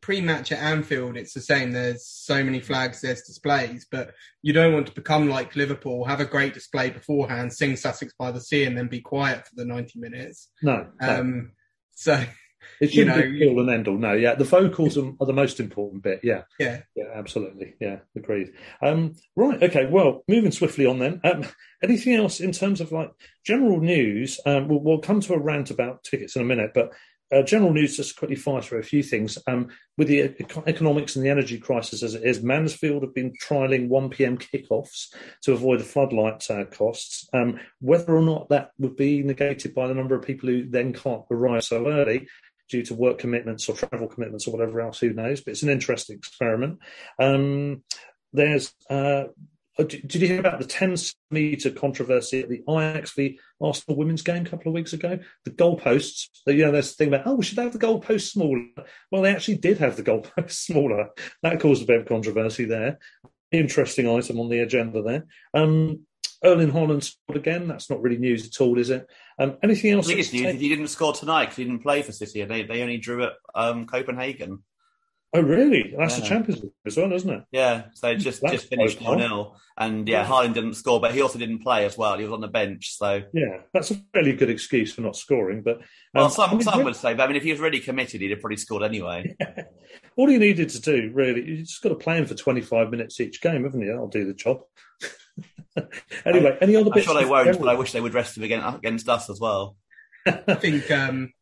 [0.00, 1.72] pre-match at Anfield, it's the same.
[1.72, 6.20] There's so many flags, there's displays, but you don't want to become like Liverpool, have
[6.20, 9.64] a great display beforehand, sing Sussex by the Sea, and then be quiet for the
[9.64, 10.50] 90 minutes.
[10.62, 10.86] No.
[11.00, 11.52] Um,
[11.94, 12.24] so
[12.80, 13.98] it should you know, be kill and end all.
[13.98, 16.20] No, yeah, the vocals are, are, the most important bit.
[16.22, 17.74] Yeah, yeah, yeah, absolutely.
[17.80, 18.52] Yeah, agreed.
[18.82, 19.86] Um, right, okay.
[19.86, 21.20] Well, moving swiftly on then.
[21.24, 21.44] Um,
[21.82, 23.10] anything else in terms of like
[23.44, 24.40] general news?
[24.46, 26.92] Um, we'll, we'll, come to a rant about tickets in a minute, but
[27.32, 29.38] uh, general news, just quickly fire through a few things.
[29.46, 30.34] Um, with the
[30.66, 34.38] economics and the energy crisis as it is, Mansfield have been trialling 1 p.m.
[34.38, 37.28] kickoffs to avoid the floodlight uh, costs.
[37.32, 40.92] Um, whether or not that would be negated by the number of people who then
[40.92, 42.28] can't arrive so early
[42.68, 45.40] due to work commitments or travel commitments or whatever else, who knows?
[45.40, 46.78] But it's an interesting experiment.
[47.18, 47.82] Um,
[48.32, 49.24] there's uh,
[49.82, 50.96] did you hear about the 10
[51.30, 55.18] metre controversy at the Ajax v Arsenal women's game a couple of weeks ago?
[55.44, 58.66] The goalposts, you know, there's a thing about, oh, we should have the goalposts smaller.
[59.10, 61.08] Well, they actually did have the goalposts smaller.
[61.42, 62.98] That caused a bit of controversy there.
[63.50, 65.26] Interesting item on the agenda there.
[65.52, 66.06] Um,
[66.44, 67.66] Erling Haaland scored again.
[67.66, 69.08] That's not really news at all, is it?
[69.38, 70.06] Um, anything else?
[70.06, 70.60] I think it's news.
[70.60, 73.24] He didn't score tonight because he didn't play for City and they, they only drew
[73.24, 74.62] at um, Copenhagen.
[75.36, 75.92] Oh, really?
[75.98, 76.22] That's yeah.
[76.22, 77.42] the Champions League as well, isn't it?
[77.50, 79.56] Yeah, so just That's just finished 1 0.
[79.76, 82.16] And yeah, Haaland didn't score, but he also didn't play as well.
[82.16, 82.96] He was on the bench.
[82.96, 85.62] So yeah, that's a fairly good excuse for not scoring.
[85.62, 85.82] But um,
[86.14, 88.20] well, some, I mean, some would say, but I mean, if he was really committed,
[88.20, 89.36] he'd have probably scored anyway.
[89.44, 89.64] Yeah.
[90.16, 93.20] All he needed to do, really, you just got to play him for 25 minutes
[93.20, 93.88] each game, haven't you?
[93.88, 94.60] That'll do the job.
[96.24, 97.08] anyway, any other I'm bits?
[97.08, 99.40] I'm sure they won't, but I wish they would rest him against, against us as
[99.40, 99.76] well.
[100.26, 101.32] I think um,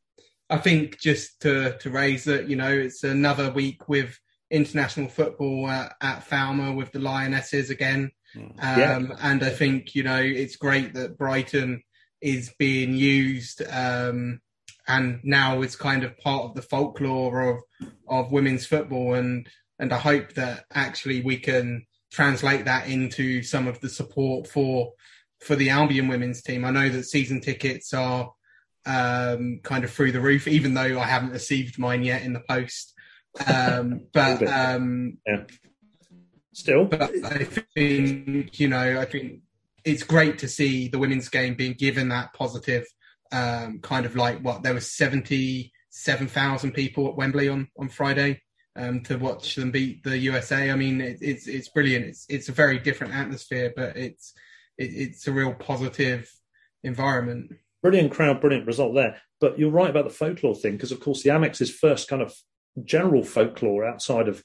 [0.52, 4.18] I think just to to raise that, you know, it's another week with
[4.50, 8.10] international football at, at Falmer with the Lionesses again.
[8.36, 9.00] Um, yeah.
[9.20, 11.82] And I think, you know, it's great that Brighton
[12.20, 14.40] is being used um,
[14.86, 17.60] and now it's kind of part of the folklore of,
[18.08, 19.14] of women's football.
[19.14, 19.48] And,
[19.78, 24.92] and I hope that actually we can translate that into some of the support for
[25.40, 26.64] for the Albion women's team.
[26.64, 28.32] I know that season tickets are
[28.86, 32.42] um, kind of through the roof, even though I haven't received mine yet in the
[32.48, 32.94] post.
[33.46, 35.44] Um, but um, yeah.
[36.52, 39.40] still, but I think you know, I think
[39.84, 42.86] it's great to see the women's game being given that positive
[43.32, 47.88] um, kind of like what there was seventy seven thousand people at Wembley on on
[47.88, 48.42] Friday.
[48.74, 50.70] Um, to watch them beat the USA.
[50.70, 52.06] I mean, it, it's it's brilliant.
[52.06, 54.32] It's it's a very different atmosphere, but it's
[54.78, 56.30] it, it's a real positive
[56.82, 57.52] environment.
[57.82, 59.20] Brilliant crowd, brilliant result there.
[59.40, 62.34] But you're right about the folklore thing because, of course, the Amex's first kind of
[62.84, 64.42] general folklore outside of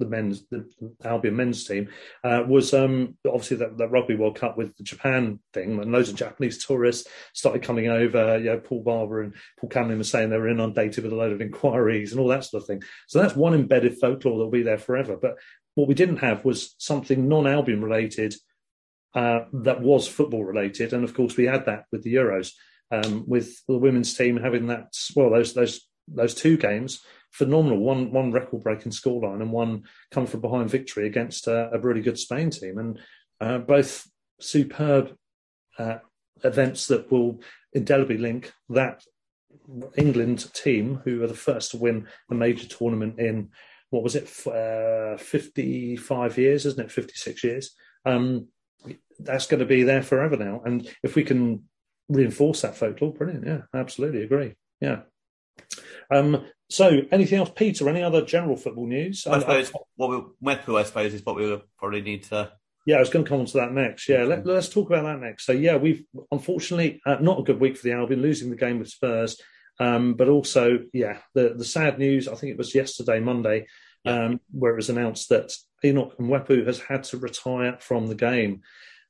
[0.00, 0.66] the men's the
[1.04, 1.88] Albion men's team
[2.24, 6.08] uh, was um, obviously that, the, Rugby World Cup with the Japan thing, and loads
[6.08, 8.38] of Japanese tourists started coming over.
[8.38, 11.32] You know, Paul Barber and Paul Camillin were saying they were inundated with a load
[11.32, 12.82] of inquiries and all that sort of thing.
[13.06, 15.16] So that's one embedded folklore that'll be there forever.
[15.20, 15.36] But
[15.76, 18.34] what we didn't have was something non-Albion related
[19.14, 22.52] uh, that was football related, and of course we had that with the Euros,
[22.90, 24.94] um, with the women's team having that.
[25.14, 27.00] Well, those those those two games
[27.30, 27.78] phenomenal.
[27.78, 32.02] One one record breaking scoreline and one come from behind victory against a, a really
[32.02, 32.98] good Spain team, and
[33.40, 34.06] uh, both
[34.40, 35.16] superb
[35.78, 35.98] uh,
[36.44, 37.40] events that will
[37.72, 39.02] indelibly link that
[39.96, 43.50] England team who are the first to win a major tournament in
[43.90, 46.92] what was it, uh, 55 years, isn't it?
[46.92, 47.74] 56 years.
[48.06, 48.46] Um,
[49.18, 50.62] that's going to be there forever now.
[50.64, 51.64] And if we can
[52.10, 53.46] reinforce that folklore, brilliant.
[53.46, 54.54] Yeah, absolutely agree.
[54.80, 55.02] Yeah.
[56.10, 57.88] Um, so, anything else, Peter?
[57.88, 59.26] Any other general football news?
[59.26, 62.52] I, suppose I, what we, Mwepu, I suppose, is what we will probably need to.
[62.86, 64.08] Yeah, I was going to come on to that next.
[64.08, 65.46] Yeah, let, us talk about that next.
[65.46, 68.78] So, yeah, we've unfortunately uh, not a good week for the Albion, losing the game
[68.78, 69.36] with Spurs.
[69.78, 72.28] Um, but also, yeah, the the sad news.
[72.28, 73.66] I think it was yesterday, Monday,
[74.04, 75.52] um, where it was announced that
[75.84, 78.60] Enoch Mwepu has had to retire from the game.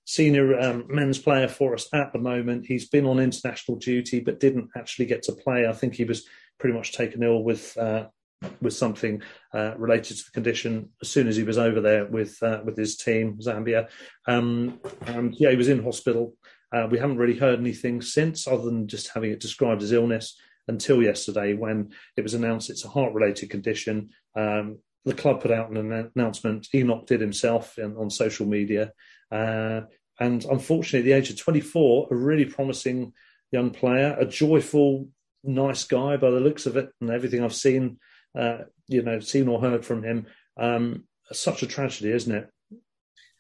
[0.05, 2.67] Senior um, men's player for us at the moment.
[2.67, 5.67] He's been on international duty, but didn't actually get to play.
[5.67, 6.27] I think he was
[6.59, 8.07] pretty much taken ill with uh,
[8.61, 9.23] with something
[9.55, 12.77] uh, related to the condition as soon as he was over there with uh, with
[12.77, 13.89] his team Zambia.
[14.27, 16.35] Um, and yeah, he was in hospital.
[16.73, 20.39] Uh, we haven't really heard anything since, other than just having it described as illness
[20.69, 24.11] until yesterday when it was announced it's a heart related condition.
[24.37, 26.69] Um, the club put out an announcement.
[26.75, 28.93] Enoch did himself in, on social media.
[29.31, 29.83] Uh,
[30.19, 33.13] and unfortunately, at the age of 24, a really promising
[33.53, 35.09] young player, a joyful,
[35.43, 37.99] nice guy by the looks of it, and everything I've seen,
[38.39, 38.59] uh,
[38.89, 40.27] you know, seen or heard from him.
[40.57, 42.51] Um, such a tragedy, isn't it?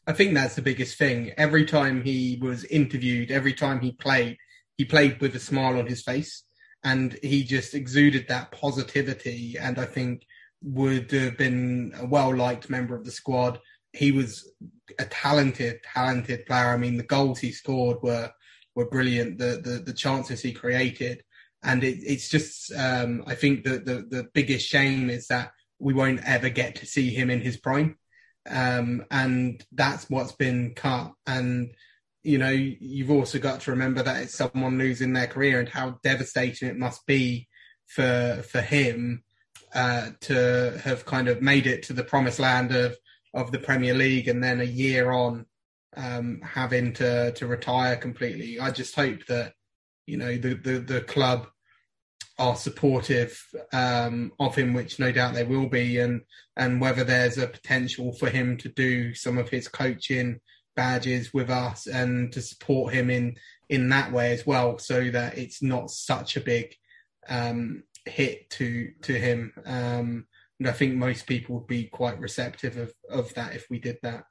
[0.07, 1.33] I think that's the biggest thing.
[1.37, 4.39] Every time he was interviewed, every time he played,
[4.77, 6.45] he played with a smile on his face
[6.83, 9.57] and he just exuded that positivity.
[9.61, 10.25] And I think
[10.63, 13.61] would have been a well liked member of the squad.
[13.93, 14.51] He was
[14.99, 16.69] a talented, talented player.
[16.69, 18.31] I mean, the goals he scored were
[18.75, 19.39] were brilliant.
[19.39, 21.23] The the, the chances he created,
[21.63, 25.95] and it, it's just um, I think the, the the biggest shame is that we
[25.95, 27.97] won't ever get to see him in his prime,
[28.49, 31.13] um, and that's what's been cut.
[31.27, 31.75] And
[32.23, 35.99] you know, you've also got to remember that it's someone losing their career and how
[36.03, 37.49] devastating it must be
[37.87, 39.25] for for him
[39.75, 42.97] uh, to have kind of made it to the promised land of
[43.35, 45.47] of the Premier League and then a year on
[45.97, 48.61] um, having to to retire completely.
[48.61, 49.55] I just hope that
[50.07, 51.47] you know the the, the club
[52.39, 56.23] are supportive um, of him, which no doubt they will be, and
[56.57, 60.41] and whether there's a potential for him to do some of his coaching
[60.77, 63.37] badges with us and to support him in
[63.69, 66.75] in that way as well, so that it's not such a big
[67.29, 69.53] um, hit to to him.
[69.67, 70.27] Um,
[70.61, 73.97] and I think most people would be quite receptive of of that if we did
[74.03, 74.25] that.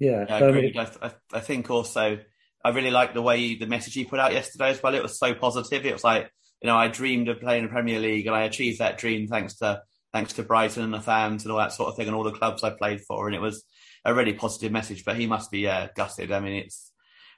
[0.00, 0.74] Yeah, yeah I, agree.
[0.74, 2.18] Um, I, I think also
[2.64, 4.94] I really like the way the message he put out yesterday as well.
[4.94, 5.84] It was so positive.
[5.84, 6.30] It was like
[6.62, 9.28] you know I dreamed of playing in the Premier League and I achieved that dream
[9.28, 12.16] thanks to thanks to Brighton and the fans and all that sort of thing and
[12.16, 13.26] all the clubs I played for.
[13.26, 13.62] And it was
[14.04, 15.04] a really positive message.
[15.04, 16.32] But he must be uh, gutted.
[16.32, 16.90] I mean, it's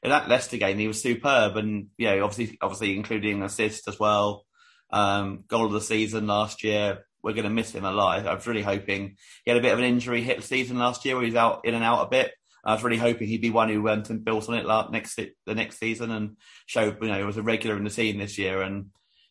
[0.04, 4.44] in that Leicester game he was superb, and yeah, obviously, obviously including assist as well.
[4.90, 7.04] Um, goal of the season last year.
[7.24, 8.26] We're going to miss him a lot.
[8.26, 11.04] I was really hoping he had a bit of an injury hit the season last
[11.04, 12.32] year where he's out in and out a bit.
[12.64, 15.16] I was really hoping he'd be one who um, went and built on it next
[15.16, 16.36] the next season and
[16.66, 18.62] showed you know he was a regular in the team this year.
[18.62, 18.86] And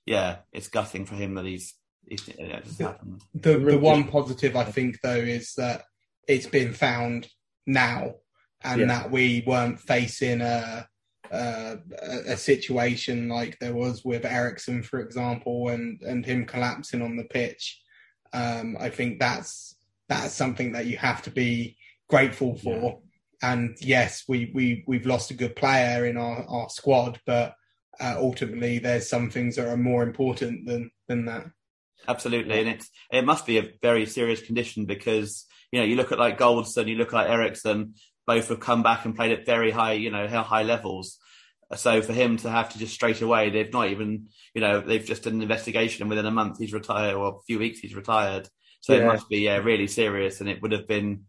[0.06, 1.74] yeah, it's gutting for him that he's.
[2.08, 2.96] he's the,
[3.34, 5.84] the, the one positive I think though is that
[6.28, 7.28] it's been found
[7.66, 8.16] now,
[8.64, 8.88] and yeah.
[8.88, 10.88] that we weren't facing a,
[11.32, 11.78] a,
[12.28, 17.26] a situation like there was with Eriksen, for example, and and him collapsing on the
[17.26, 17.82] pitch.
[18.34, 19.76] Um, I think that's
[20.10, 21.78] that's something that you have to be
[22.10, 23.02] grateful for.
[23.42, 23.52] Yeah.
[23.52, 27.56] And yes, we we we've lost a good player in our, our squad, but
[28.00, 31.46] uh, ultimately there's some things that are more important than than that.
[32.08, 36.12] Absolutely, and it's it must be a very serious condition because you know, you look
[36.12, 37.96] at like Goldson, you look at like Eriksen,
[38.28, 41.18] both have come back and played at very high, you know, high levels.
[41.76, 45.06] So for him to have to just straight away, they've not even, you know, they've
[45.06, 47.96] just done an investigation and within a month he's retired or a few weeks he's
[47.96, 48.48] retired.
[48.82, 49.02] So yeah.
[49.02, 50.42] it must be, yeah, really serious.
[50.42, 51.24] And it would have been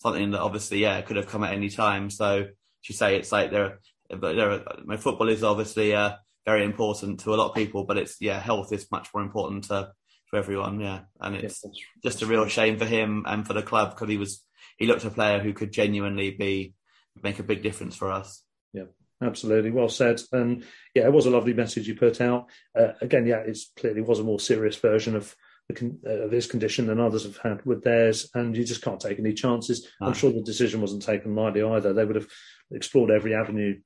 [0.00, 2.10] something that obviously, yeah, could have come at any time.
[2.10, 2.46] So
[2.88, 6.12] you say it's like there, but there, my football is obviously uh,
[6.46, 9.64] very important to a lot of people, but it's yeah, health is much more important
[9.64, 9.92] to
[10.26, 10.80] for everyone.
[10.80, 11.64] Yeah, and it's
[12.02, 14.42] just a real shame for him and for the club because he was
[14.78, 16.74] he looked a player who could genuinely be
[17.22, 18.42] make a big difference for us.
[18.72, 18.84] Yeah,
[19.22, 19.70] absolutely.
[19.70, 20.20] Well said.
[20.32, 20.64] And
[20.94, 22.46] yeah, it was a lovely message you put out.
[22.78, 25.34] Uh, again, yeah, it clearly was a more serious version of
[25.70, 29.20] uh, of his condition than others have had with theirs, and you just can't take
[29.20, 29.86] any chances.
[30.00, 31.92] I'm sure the decision wasn't taken lightly either.
[31.92, 32.26] They would have
[32.72, 33.80] explored every avenue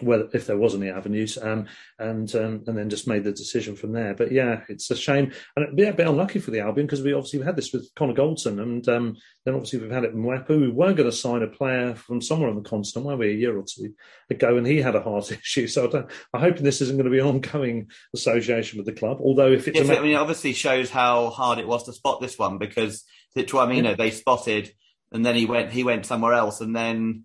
[0.00, 1.66] whether if there was any avenues, um,
[1.98, 4.14] and um, and then just made the decision from there.
[4.14, 7.02] But yeah, it's a shame, and it'd be a bit unlucky for the Albion because
[7.02, 10.22] we obviously had this with Connor Goldson, and um, then obviously we've had it in
[10.22, 10.48] Mwepu.
[10.48, 13.34] We were going to sign a player from somewhere on the continent, were we, a
[13.34, 13.94] year or two
[14.30, 15.66] ago, and he had a heart issue.
[15.66, 19.18] So I I'm hoping this isn't going to be an ongoing association with the club.
[19.20, 22.20] Although if it's, yes, I mean, it obviously shows how hard it was to spot
[22.20, 23.04] this one because
[23.36, 23.94] Tuamino yeah.
[23.94, 24.72] they spotted,
[25.12, 27.24] and then he went he went somewhere else, and then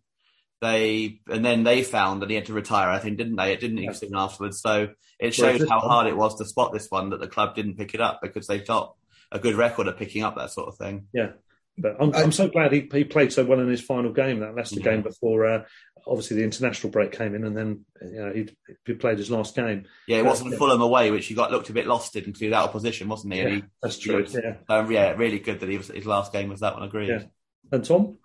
[0.63, 2.89] they and then they found that he had to retire.
[2.89, 3.51] I think, didn't they?
[3.51, 3.91] It didn't yeah.
[3.91, 4.61] soon afterwards.
[4.61, 7.77] So it shows how hard it was to spot this one that the club didn't
[7.77, 8.95] pick it up because they've got
[9.31, 11.07] a good record of picking up that sort of thing.
[11.13, 11.31] Yeah,
[11.77, 14.55] but I'm, I'm so glad he, he played so well in his final game, that
[14.55, 14.91] Leicester yeah.
[14.91, 15.45] game before.
[15.45, 15.63] Uh,
[16.07, 18.47] obviously, the international break came in, and then you know he,
[18.85, 19.85] he played his last game.
[20.07, 22.47] Yeah, it wasn't Fulham away, which he got looked a bit lost in because he
[22.47, 23.41] was out of position, wasn't he?
[23.41, 24.25] Yeah, he, that's true.
[24.29, 26.83] yeah, um, yeah, really good that he was, his last game was that one.
[26.83, 27.09] Agreed.
[27.09, 27.23] Yeah.
[27.71, 28.17] And Tom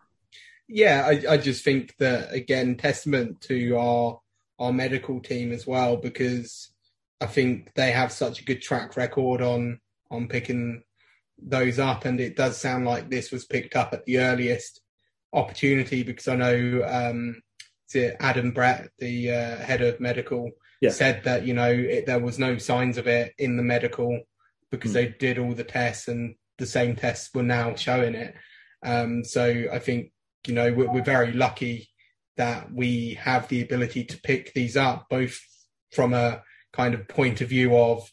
[0.68, 4.20] yeah, I, I just think that again, testament to our
[4.58, 6.70] our medical team as well, because
[7.20, 9.80] I think they have such a good track record on
[10.10, 10.82] on picking
[11.40, 14.80] those up, and it does sound like this was picked up at the earliest
[15.32, 17.42] opportunity because I know um,
[18.20, 20.50] Adam Brett, the uh, head of medical,
[20.80, 20.90] yeah.
[20.90, 24.20] said that you know it, there was no signs of it in the medical
[24.70, 24.94] because mm.
[24.94, 28.34] they did all the tests and the same tests were now showing it.
[28.84, 30.12] Um, so I think
[30.46, 31.88] you know, we're, we're very lucky
[32.36, 35.38] that we have the ability to pick these up, both
[35.92, 36.42] from a
[36.72, 38.10] kind of point of view of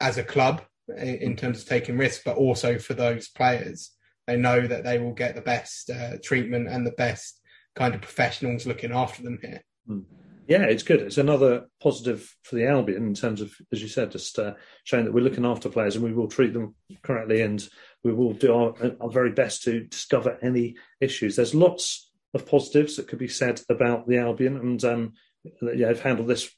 [0.00, 0.62] as a club
[0.96, 3.90] in terms of taking risks, but also for those players.
[4.26, 7.40] They know that they will get the best uh, treatment and the best
[7.74, 9.62] kind of professionals looking after them here.
[9.86, 10.00] Hmm.
[10.46, 11.00] Yeah, it's good.
[11.00, 15.04] It's another positive for the Albion in terms of, as you said, just uh, showing
[15.04, 17.68] that we're looking after players and we will treat them correctly and
[18.04, 21.36] we will do our, our very best to discover any issues.
[21.36, 25.12] There's lots of positives that could be said about the Albion, and um,
[25.62, 26.50] yeah, they've handled this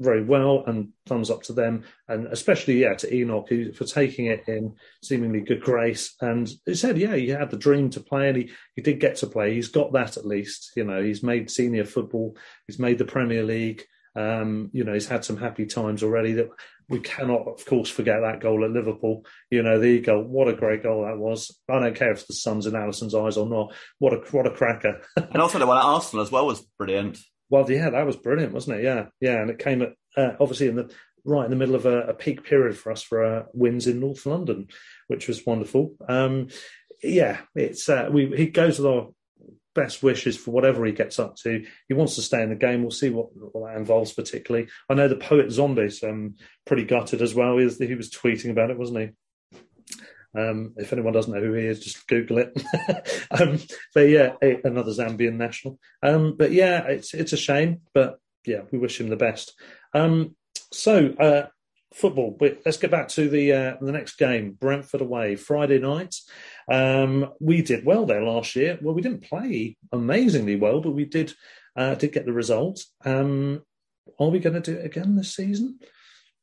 [0.00, 4.26] very well, and thumbs up to them, and especially yeah to Enoch who, for taking
[4.26, 6.14] it in seemingly good grace.
[6.20, 9.16] And he said, yeah, he had the dream to play, and he he did get
[9.16, 9.54] to play.
[9.54, 10.72] He's got that at least.
[10.76, 13.84] You know, he's made senior football, he's made the Premier League.
[14.14, 16.32] Um, you know, he's had some happy times already.
[16.32, 16.50] That
[16.88, 19.24] we cannot, of course, forget that goal at Liverpool.
[19.50, 20.22] You know, the goal.
[20.22, 21.60] What a great goal that was.
[21.68, 23.74] I don't care if the sun's in Alisson's eyes or not.
[23.98, 25.02] What a what a cracker.
[25.16, 27.18] and also the one at Arsenal as well was brilliant.
[27.50, 28.84] Well, yeah, that was brilliant, wasn't it?
[28.84, 30.92] Yeah, yeah, and it came at uh, obviously in the
[31.24, 34.00] right in the middle of a, a peak period for us for uh, wins in
[34.00, 34.68] North London,
[35.08, 35.94] which was wonderful.
[36.08, 36.48] Um,
[37.02, 39.08] yeah, it's uh, we he goes with our
[39.74, 41.64] best wishes for whatever he gets up to.
[41.88, 42.82] He wants to stay in the game.
[42.82, 44.68] We'll see what, what that involves, particularly.
[44.88, 46.34] I know the poet Zombies um,
[46.66, 47.58] pretty gutted as well.
[47.58, 49.10] He was, he was tweeting about it, wasn't he?
[50.36, 52.62] Um, if anyone doesn't know who he is, just Google it.
[53.30, 53.58] um,
[53.94, 54.34] but yeah,
[54.64, 55.78] another Zambian national.
[56.02, 59.54] Um, but yeah, it's it's a shame, but yeah, we wish him the best.
[59.94, 60.36] Um,
[60.70, 61.46] so uh,
[61.94, 62.36] football.
[62.40, 66.14] Let's get back to the uh, the next game, Brentford away, Friday night.
[66.70, 68.78] Um, we did well there last year.
[68.80, 71.34] Well, we didn't play amazingly well, but we did
[71.76, 72.82] uh, did get the result.
[73.04, 73.62] Um,
[74.18, 75.78] are we going to do it again this season?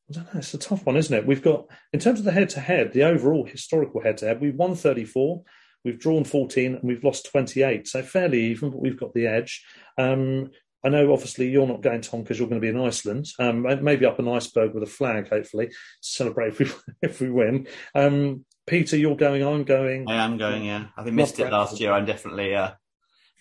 [0.09, 0.39] I don't know.
[0.39, 1.25] It's a tough one, isn't it?
[1.25, 4.41] We've got in terms of the head to head, the overall historical head to head,
[4.41, 5.43] we've won 34.
[5.83, 7.87] We've drawn 14 and we've lost 28.
[7.87, 9.63] So fairly even, but we've got the edge.
[9.99, 10.49] Um,
[10.83, 13.27] I know, obviously, you're not going, Tom, because you're going to be in Iceland.
[13.39, 16.71] Um, maybe up an iceberg with a flag, hopefully, to celebrate if we
[17.01, 17.67] if we win.
[17.95, 19.43] Um, Peter, you're going.
[19.43, 20.09] I'm going.
[20.09, 20.65] I am going.
[20.65, 21.91] Yeah, I think missed it last year.
[21.91, 22.71] I'm definitely uh,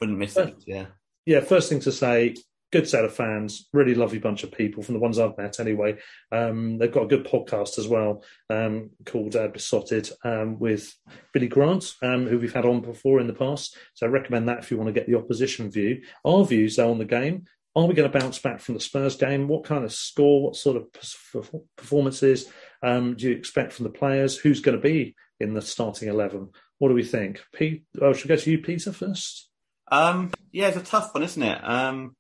[0.01, 0.55] wouldn't miss it.
[0.67, 0.87] Yeah.
[1.25, 1.41] Yeah.
[1.41, 2.35] First thing to say,
[2.75, 5.97] good set of fans, really lovely bunch of people from the ones I've met anyway.
[6.33, 10.93] Um, they've got a good podcast as well um, called uh, Beesotted um, with
[11.33, 13.77] Billy Grant, um, who we've had on before in the past.
[13.95, 16.03] So I recommend that if you want to get the opposition view.
[16.25, 17.45] Our views though on the game.
[17.77, 19.49] Are we going to bounce back from the Spurs game?
[19.49, 20.43] What kind of score?
[20.45, 22.49] What sort of performances
[22.83, 24.37] um, do you expect from the players?
[24.39, 26.51] Who's going to be in the starting 11?
[26.79, 27.43] What do we think?
[27.53, 29.49] Pete, oh, should we go to you, Peter, first?
[29.91, 31.59] Um, yeah, it's a tough one, isn't it?
[31.63, 32.15] Um,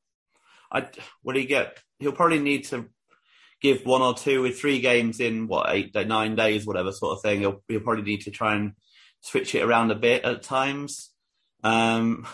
[0.73, 0.89] I
[1.23, 1.79] will he get?
[2.01, 2.89] He'll probably need to
[3.63, 7.23] give one or two with three games in what eight, nine days, whatever sort of
[7.23, 7.41] thing.
[7.41, 8.73] He'll, he'll probably need to try and
[9.21, 11.11] switch it around a bit at times.
[11.63, 12.27] Um,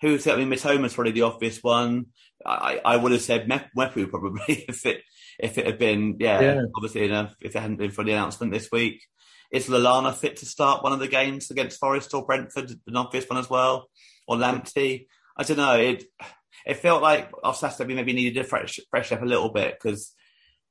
[0.00, 2.06] who's I mean, Mitoma's probably the obvious one.
[2.46, 5.02] I, I would have said Mwepu probably if it
[5.38, 6.60] if it had been yeah, yeah.
[6.76, 9.02] obviously enough if it hadn't been for the announcement this week.
[9.50, 12.72] Is Lallana fit to start one of the games against Forest or Brentford?
[12.88, 13.88] An obvious one as well,
[14.26, 15.06] or Lamptey.
[15.36, 15.74] I don't know.
[15.74, 16.04] It
[16.66, 20.12] it felt like Osasta maybe needed to fresh, fresh up a little bit because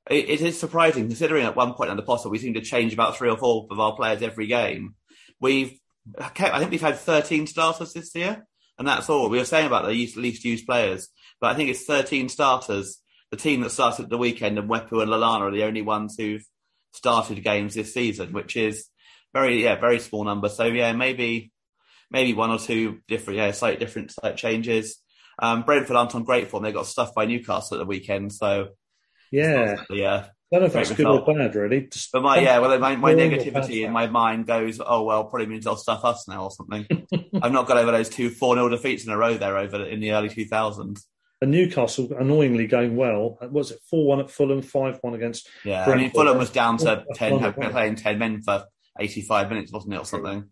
[0.09, 3.15] it, it is surprising considering at one point under Potter we seem to change about
[3.15, 4.95] three or four of our players every game.
[5.39, 5.79] We've,
[6.17, 8.45] I think we've had 13 starters this year,
[8.77, 9.29] and that's all.
[9.29, 12.99] We were saying about the least used players, but I think it's 13 starters.
[13.31, 16.45] The team that started the weekend and Mwepu and Lallana are the only ones who've
[16.93, 18.87] started games this season, which is
[19.33, 20.49] very, yeah, very small number.
[20.49, 21.51] So yeah, maybe,
[22.11, 24.99] maybe one or two different, yeah, slight different, slight changes.
[25.39, 26.63] Um, Brentford aren't on great form.
[26.63, 28.69] They got stuffed by Newcastle at the weekend, so
[29.31, 30.27] yeah, yeah.
[30.53, 31.87] I don't know if that's good or bad, really.
[31.87, 35.47] Just but my yeah, well, my, my negativity in my mind goes, oh well, probably
[35.47, 36.85] means they'll stuff us now or something.
[37.41, 39.99] I've not got over those two four 0 defeats in a row there over in
[39.99, 41.07] the early two thousands.
[41.43, 43.37] And Newcastle annoyingly going well.
[43.51, 45.49] Was it four one at Fulham, five one against?
[45.65, 45.93] Yeah, Brentford.
[45.93, 48.63] I mean Fulham was down to ten, playing ten men for
[48.97, 50.45] eighty five minutes, wasn't it, or something?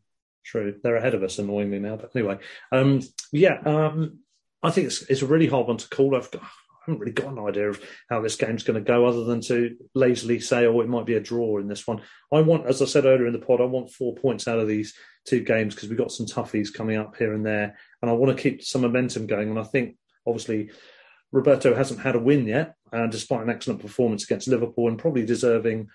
[0.44, 1.96] True, they're ahead of us annoyingly now.
[1.96, 2.40] But anyway,
[2.74, 3.00] um,
[3.32, 4.20] yeah, um,
[4.62, 6.14] I think it's it's a really hard one to call.
[6.14, 6.48] I've got, I
[6.88, 9.78] haven't really got an idea of how this game's going to go, other than to
[9.96, 12.02] lazily say, "Oh, it might be a draw in this one."
[12.34, 14.68] I want, as I said earlier in the pod, I want four points out of
[14.68, 14.94] these
[15.26, 18.36] two games because we've got some toughies coming up here and there, and I want
[18.36, 19.50] to keep some momentum going.
[19.50, 19.96] And I think,
[20.26, 20.72] obviously,
[21.32, 25.26] Roberto hasn't had a win yet, uh, despite an excellent performance against Liverpool, and probably
[25.26, 25.88] deserving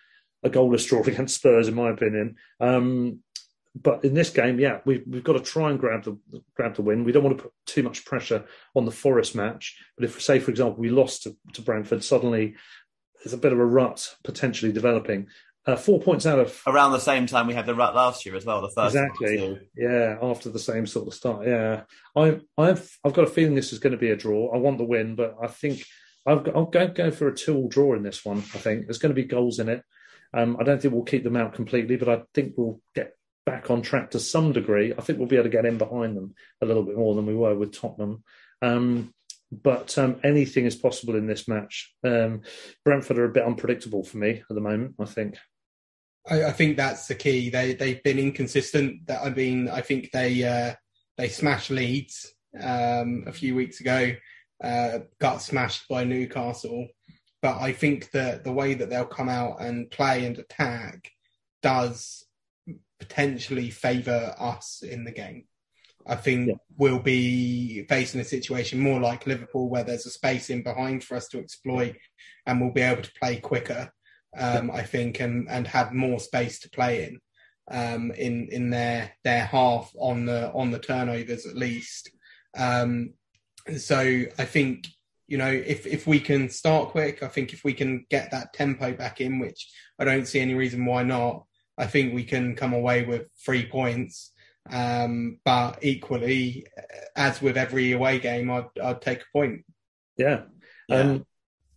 [0.42, 2.36] a goalless draw against Spurs, in my opinion.
[2.60, 3.20] Um,
[3.80, 6.18] but in this game, yeah, we've, we've got to try and grab the
[6.54, 7.04] grab the win.
[7.04, 9.76] We don't want to put too much pressure on the Forest match.
[9.98, 12.54] But if, say, for example, we lost to, to Brentford, suddenly
[13.22, 15.26] there's a bit of a rut potentially developing.
[15.66, 18.36] Uh, four points out of around the same time we had the rut last year
[18.36, 18.60] as well.
[18.60, 21.44] The first exactly, yeah, after the same sort of start.
[21.44, 21.82] Yeah,
[22.14, 24.54] I, I've I've got a feeling this is going to be a draw.
[24.54, 25.84] I want the win, but I think
[26.24, 28.38] I've got, I'll go go for a two-all draw in this one.
[28.38, 29.82] I think there's going to be goals in it.
[30.32, 33.68] Um, I don't think we'll keep them out completely, but I think we'll get back
[33.68, 34.94] on track to some degree.
[34.96, 37.26] I think we'll be able to get in behind them a little bit more than
[37.26, 38.22] we were with Tottenham.
[38.62, 39.12] Um,
[39.50, 41.92] but um, anything is possible in this match.
[42.04, 42.42] Um,
[42.84, 44.94] Brentford are a bit unpredictable for me at the moment.
[45.00, 45.36] I think.
[46.28, 47.50] I, I, think that's the key.
[47.50, 49.06] They they've been inconsistent.
[49.06, 50.74] That I mean, I think they uh,
[51.16, 54.12] they smashed Leeds um, a few weeks ago.
[54.62, 56.88] Uh, got smashed by Newcastle,
[57.42, 61.10] but I think that the way that they'll come out and play and attack
[61.62, 62.24] does
[62.98, 65.44] potentially favour us in the game.
[66.06, 66.54] I think yeah.
[66.78, 71.16] we'll be facing a situation more like Liverpool, where there's a space in behind for
[71.16, 71.96] us to exploit,
[72.46, 73.90] and we'll be able to play quicker.
[74.36, 77.20] Um, I think, and and have more space to play in,
[77.70, 82.10] um, in in their their half on the on the turnovers at least.
[82.56, 83.14] Um,
[83.78, 83.98] so
[84.38, 84.86] I think
[85.26, 88.52] you know if if we can start quick, I think if we can get that
[88.52, 91.44] tempo back in, which I don't see any reason why not,
[91.78, 94.32] I think we can come away with three points.
[94.70, 96.66] Um, but equally,
[97.14, 99.64] as with every away game, I'd, I'd take a point.
[100.16, 100.42] Yeah.
[100.88, 100.96] yeah.
[100.96, 101.26] Um,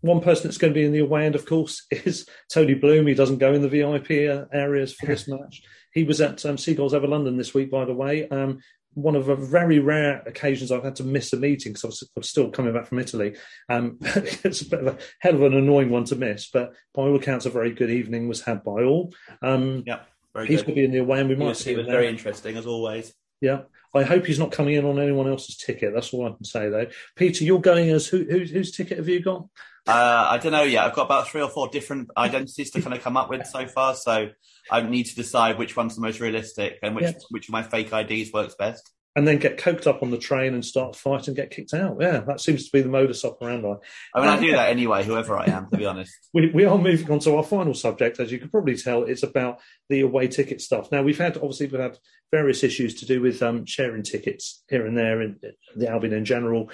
[0.02, 3.08] one person that's going to be in the away end, of course, is Tony Bloom.
[3.08, 4.12] He doesn't go in the VIP
[4.54, 5.62] areas for this match.
[5.94, 8.28] He was at um, Seagulls Over London this week, by the way.
[8.30, 8.60] Um,
[8.94, 12.04] one of the very rare occasions I've had to miss a meeting because I was,
[12.04, 13.36] I was still coming back from Italy.
[13.70, 17.04] Um, it's a bit of a hell of an annoying one to miss, but by
[17.04, 19.14] all accounts, a very good evening was had by all.
[19.42, 20.02] Um, yeah,
[20.46, 21.74] he's going to be in the away, and we might see.
[21.74, 23.14] It was very interesting as always.
[23.42, 23.62] Yeah,
[23.94, 25.94] I hope he's not coming in on anyone else's ticket.
[25.94, 26.88] That's all I can say, though.
[27.16, 29.48] Peter, you're going as who, who whose ticket have you got?
[29.90, 30.86] Uh, I don't know yet.
[30.86, 33.68] I've got about three or four different identities to kind of come up with so
[33.68, 33.95] far.
[33.95, 34.30] So
[34.70, 37.91] I need to decide which one's the most realistic and which which of my fake
[37.91, 38.91] IDs works best.
[39.16, 41.98] And then get coked up on the train and start fight and get kicked out.
[41.99, 43.74] Yeah, that seems to be the modus operandi.
[44.14, 46.14] I mean, I do that anyway, whoever I am, to be honest.
[46.34, 48.20] we, we are moving on to our final subject.
[48.20, 49.60] As you can probably tell, it's about
[49.90, 50.91] the away ticket stuff.
[50.91, 51.98] Now, we've had, obviously, we've had
[52.32, 55.40] various issues to do with um, sharing tickets here and there in
[55.76, 56.70] the Albion in general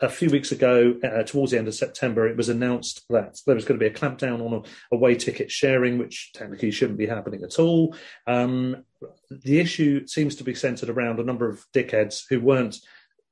[0.00, 3.54] a few weeks ago, uh, towards the end of September, it was announced that there
[3.54, 7.42] was going to be a clampdown on away ticket sharing, which technically shouldn't be happening
[7.44, 7.94] at all.
[8.26, 8.84] Um,
[9.30, 12.76] the issue seems to be centred around a number of dickheads who weren't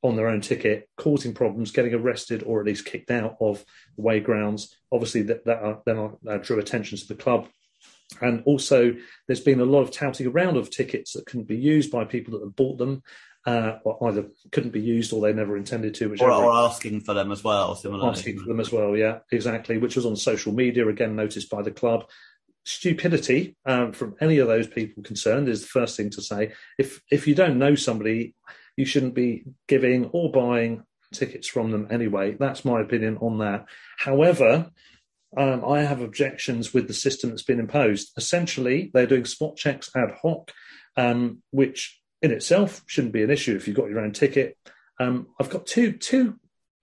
[0.03, 3.65] on their own ticket, causing problems, getting arrested or at least kicked out of
[3.99, 4.77] away grounds.
[4.93, 7.49] Obviously, that, that are, then uh, drew attention to the club.
[8.21, 8.95] And also,
[9.27, 12.35] there's been a lot of touting around of tickets that couldn't be used by people
[12.35, 13.03] that have bought them
[13.47, 16.15] uh, either couldn't be used or they never intended to.
[16.21, 18.11] Or, or, asking for them as well, similarly.
[18.11, 21.63] Asking for them as well, yeah, exactly, which was on social media, again noticed by
[21.63, 22.09] the club.
[22.65, 26.53] Stupidity um, from any of those people concerned is the first thing to say.
[26.79, 28.37] If if you don't know somebody,
[28.77, 32.37] you shouldn't be giving or buying tickets from them anyway.
[32.39, 33.67] That's my opinion on that.
[33.99, 34.71] However,
[35.37, 38.13] um, I have objections with the system that's been imposed.
[38.17, 40.53] Essentially, they're doing spot checks ad hoc,
[40.97, 44.57] um, which in itself shouldn't be an issue if you've got your own ticket.
[45.01, 46.39] Um, I've got two two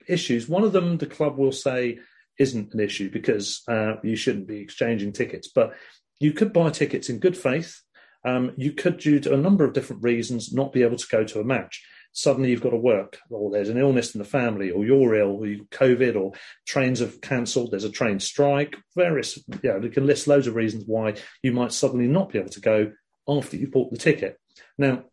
[0.08, 0.50] issues.
[0.50, 2.00] One of them, the club will say
[2.38, 5.74] isn't an issue because uh, you shouldn't be exchanging tickets, but
[6.20, 7.82] you could buy tickets in good faith.
[8.26, 11.24] Um, you could, due to a number of different reasons, not be able to go
[11.24, 11.84] to a match.
[12.12, 15.38] suddenly you've got to work, or there's an illness in the family, or you're ill,
[15.38, 16.34] or you've COVID, or
[16.66, 20.56] trains have cancelled, there's a train strike, various, you know, you can list loads of
[20.56, 22.92] reasons why you might suddenly not be able to go
[23.28, 24.40] after you bought the ticket.
[24.78, 25.04] Now,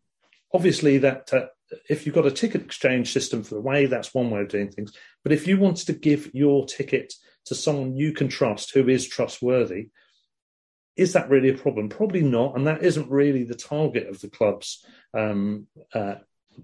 [0.53, 1.47] obviously, that uh,
[1.89, 4.71] if you've got a ticket exchange system for the way, that's one way of doing
[4.71, 4.93] things.
[5.23, 7.13] But if you wanted to give your ticket
[7.47, 9.89] to someone you can trust who is trustworthy,
[10.97, 11.89] is that really a problem?
[11.89, 16.17] Probably not, and that isn't really the target of the club's um, uh,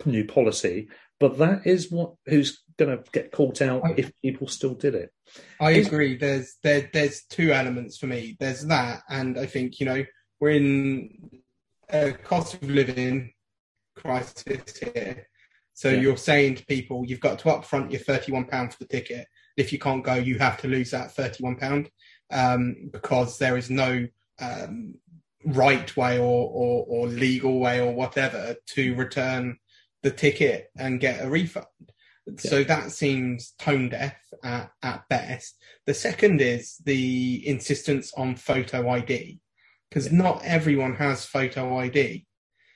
[0.07, 0.89] new policy.
[1.21, 4.95] But that is what who's going to get caught out I, if people still did
[4.95, 5.13] it.
[5.61, 6.17] I is, agree.
[6.17, 8.37] There's there there's two elements for me.
[8.41, 10.05] There's that, and I think you know
[10.41, 11.31] we're in
[11.91, 13.33] a cost of living
[14.03, 15.29] crisis here.
[15.74, 16.01] So yeah.
[16.01, 19.27] you're saying to people, you've got to upfront your thirty-one pound for the ticket.
[19.57, 21.91] If you can't go, you have to lose that thirty-one pound
[22.31, 24.07] um, because there is no
[24.41, 24.95] um,
[25.45, 29.57] right way or, or, or legal way or whatever to return
[30.03, 31.66] the ticket and get a refund.
[32.27, 32.51] Yeah.
[32.51, 35.57] So that seems tone deaf at, at best.
[35.87, 39.41] The second is the insistence on photo ID,
[39.89, 40.19] because yeah.
[40.19, 42.27] not everyone has photo ID.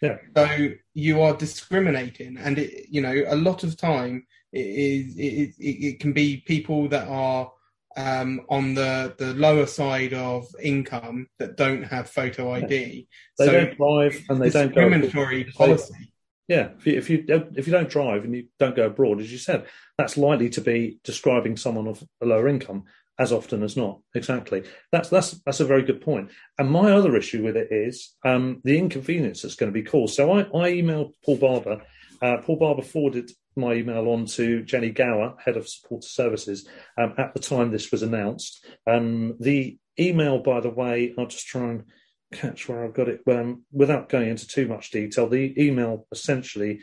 [0.07, 0.19] Yeah.
[0.37, 5.55] So you are discriminating, and it, you know, a lot of time it is it,
[5.59, 7.51] it, it can be people that are
[7.97, 13.09] um, on the, the lower side of income that don't have photo ID.
[13.39, 14.89] They so don't drive and they don't go.
[14.89, 16.13] Discriminatory policy.
[16.49, 17.25] Yeah, if you, if you
[17.57, 19.67] if you don't drive and you don't go abroad, as you said,
[19.99, 22.85] that's likely to be describing someone of a lower income
[23.19, 24.01] as often as not.
[24.15, 24.65] Exactly.
[24.93, 26.31] That's that's that's a very good point.
[26.59, 30.15] And my other issue with it is um, the inconvenience that's going to be caused.
[30.15, 31.83] So I, I emailed Paul Barber.
[32.23, 36.69] Uh, Paul Barber forwarded my email on to Jenny Gower, head of supporter services,
[36.99, 38.65] um, at the time this was announced.
[38.87, 41.85] Um, the email, by the way, I'll just try and
[42.33, 45.29] catch where I've got it um, without going into too much detail.
[45.29, 46.81] The email essentially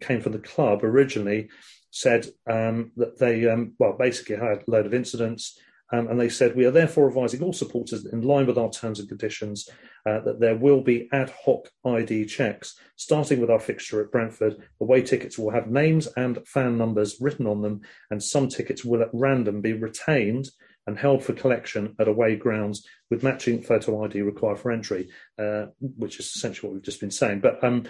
[0.00, 1.50] came from the club originally,
[1.90, 5.58] said um, that they, um, well, basically had a load of incidents.
[5.92, 9.00] Um, and they said, We are therefore advising all supporters in line with our terms
[9.00, 9.68] and conditions
[10.08, 14.56] uh, that there will be ad hoc ID checks, starting with our fixture at Brentford.
[14.80, 19.02] Away tickets will have names and fan numbers written on them, and some tickets will
[19.02, 20.48] at random be retained
[20.86, 25.08] and held for collection at away grounds with matching photo ID required for entry,
[25.38, 27.40] uh, which is essentially what we've just been saying.
[27.40, 27.84] But um,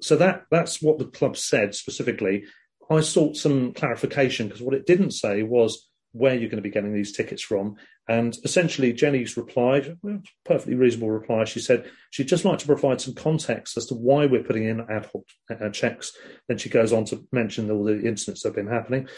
[0.00, 2.44] so that that's what the club said specifically.
[2.90, 6.70] I sought some clarification because what it didn't say was where you're going to be
[6.70, 7.76] getting these tickets from.
[8.08, 9.96] And essentially, Jenny's replied,
[10.44, 11.44] perfectly reasonable reply.
[11.44, 14.80] She said she'd just like to provide some context as to why we're putting in
[14.88, 16.12] ad hoc uh, checks.
[16.48, 19.08] Then she goes on to mention all the incidents that have been happening.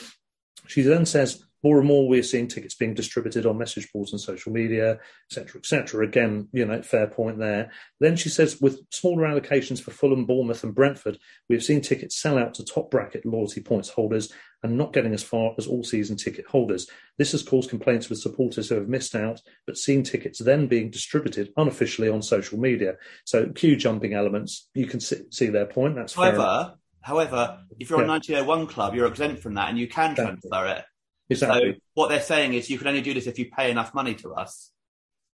[0.66, 4.21] She then says, more and more we're seeing tickets being distributed on message boards and
[4.21, 4.99] social media,
[5.31, 6.07] etc., etc.
[6.07, 7.71] Again, you know, fair point there.
[8.01, 11.19] Then she says, with smaller allocations for Fulham, Bournemouth, and Brentford,
[11.49, 14.33] we've seen tickets sell out to top bracket loyalty points holders
[14.63, 16.89] and not getting as far as all season ticket holders.
[17.17, 20.91] This has caused complaints with supporters who have missed out, but seen tickets then being
[20.91, 22.95] distributed unofficially on social media.
[23.25, 25.95] So, queue jumping elements, you can see, see their point.
[25.95, 26.75] That's however.
[27.01, 28.07] However, if you're yeah.
[28.07, 30.85] a 1901 club, you're exempt from that and you can transfer it.
[31.31, 31.75] Exactly.
[31.75, 34.15] So what they're saying is you can only do this if you pay enough money
[34.17, 34.71] to us.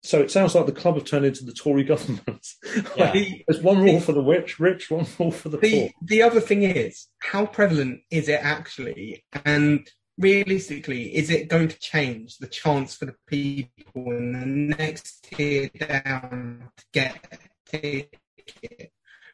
[0.03, 2.47] So it sounds like the club have turned into the Tory government.
[2.95, 3.13] Yeah.
[3.47, 5.89] There's one rule for the rich, rich, one rule for the, the poor.
[6.01, 9.23] The other thing is, how prevalent is it actually?
[9.45, 9.87] And
[10.17, 15.69] realistically, is it going to change the chance for the people in the next tier
[15.77, 17.37] down to get a
[17.69, 18.91] ticket?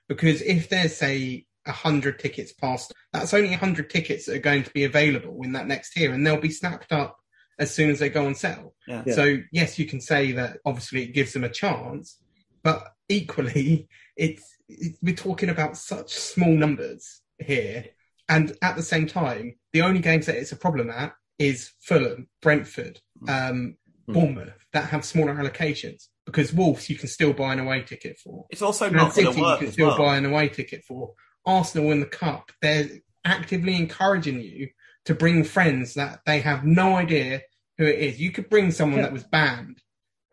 [0.08, 4.72] Because if there's, say, 100 tickets passed, that's only 100 tickets that are going to
[4.72, 7.18] be available in that next tier, and they'll be snapped up
[7.60, 8.74] as soon as they go on sale.
[8.88, 9.04] Yeah.
[9.14, 12.18] So, yes, you can say that obviously it gives them a chance,
[12.64, 17.86] but equally, it's, it's we're talking about such small numbers here.
[18.30, 22.28] And at the same time, the only games that it's a problem at is Fulham,
[22.42, 23.30] Brentford, mm.
[23.30, 23.78] um,
[24.08, 24.14] mm.
[24.14, 26.08] Bournemouth that have smaller allocations.
[26.26, 28.46] Because Wolves, you can still buy an away ticket for.
[28.50, 29.98] It's also not City, you can still well.
[29.98, 31.14] buy an away ticket for.
[31.48, 32.88] Arsenal in the cup, they're
[33.26, 34.70] actively encouraging you
[35.06, 37.42] to bring friends that they have no idea
[37.78, 38.20] who it is.
[38.20, 39.06] You could bring someone yeah.
[39.06, 39.82] that was banned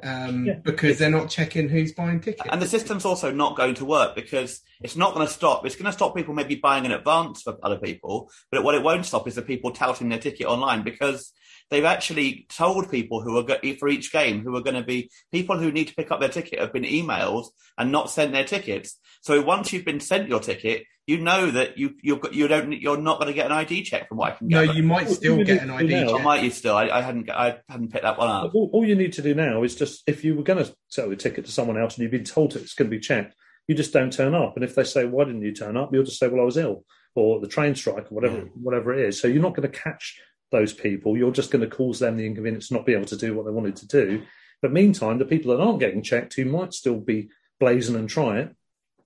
[0.03, 0.55] um, yeah.
[0.55, 2.49] because they're not checking who's buying tickets.
[2.51, 5.65] And the system's also not going to work because it's not going to stop.
[5.65, 8.83] It's going to stop people maybe buying in advance for other people, but what it
[8.83, 11.33] won't stop is the people touting their ticket online because
[11.71, 15.59] they've actually told people who are for each game who are going to be people
[15.59, 17.47] who need to pick up their ticket have been emailed
[17.79, 18.99] and not sent their tickets.
[19.23, 22.97] So once you've been sent your ticket, you know that you you you don't you're
[22.97, 24.67] not going to get an ID check from what I can get.
[24.67, 26.09] No, you might still get an ID check.
[26.09, 26.77] Or might you still?
[26.77, 28.55] I, I, hadn't I hadn't picked that one up.
[28.55, 31.11] All, all, you need to do now is just if you were going to sell
[31.11, 33.35] a ticket to someone else and you've been told it's going to be checked,
[33.69, 34.55] you just don't turn up.
[34.57, 36.57] And if they say, "Why didn't you turn up?" You'll just say, "Well, I was
[36.57, 36.85] ill,"
[37.15, 38.63] or the train strike, or whatever, hmm.
[38.63, 39.21] whatever it is.
[39.21, 40.19] So you're not going to catch
[40.51, 41.17] those people.
[41.17, 43.53] You're just going to cause them the inconvenience not be able to do what they
[43.53, 44.23] wanted to do.
[44.63, 47.29] But meantime, the people that aren't getting checked, who might still be
[47.61, 48.57] blazing and try it,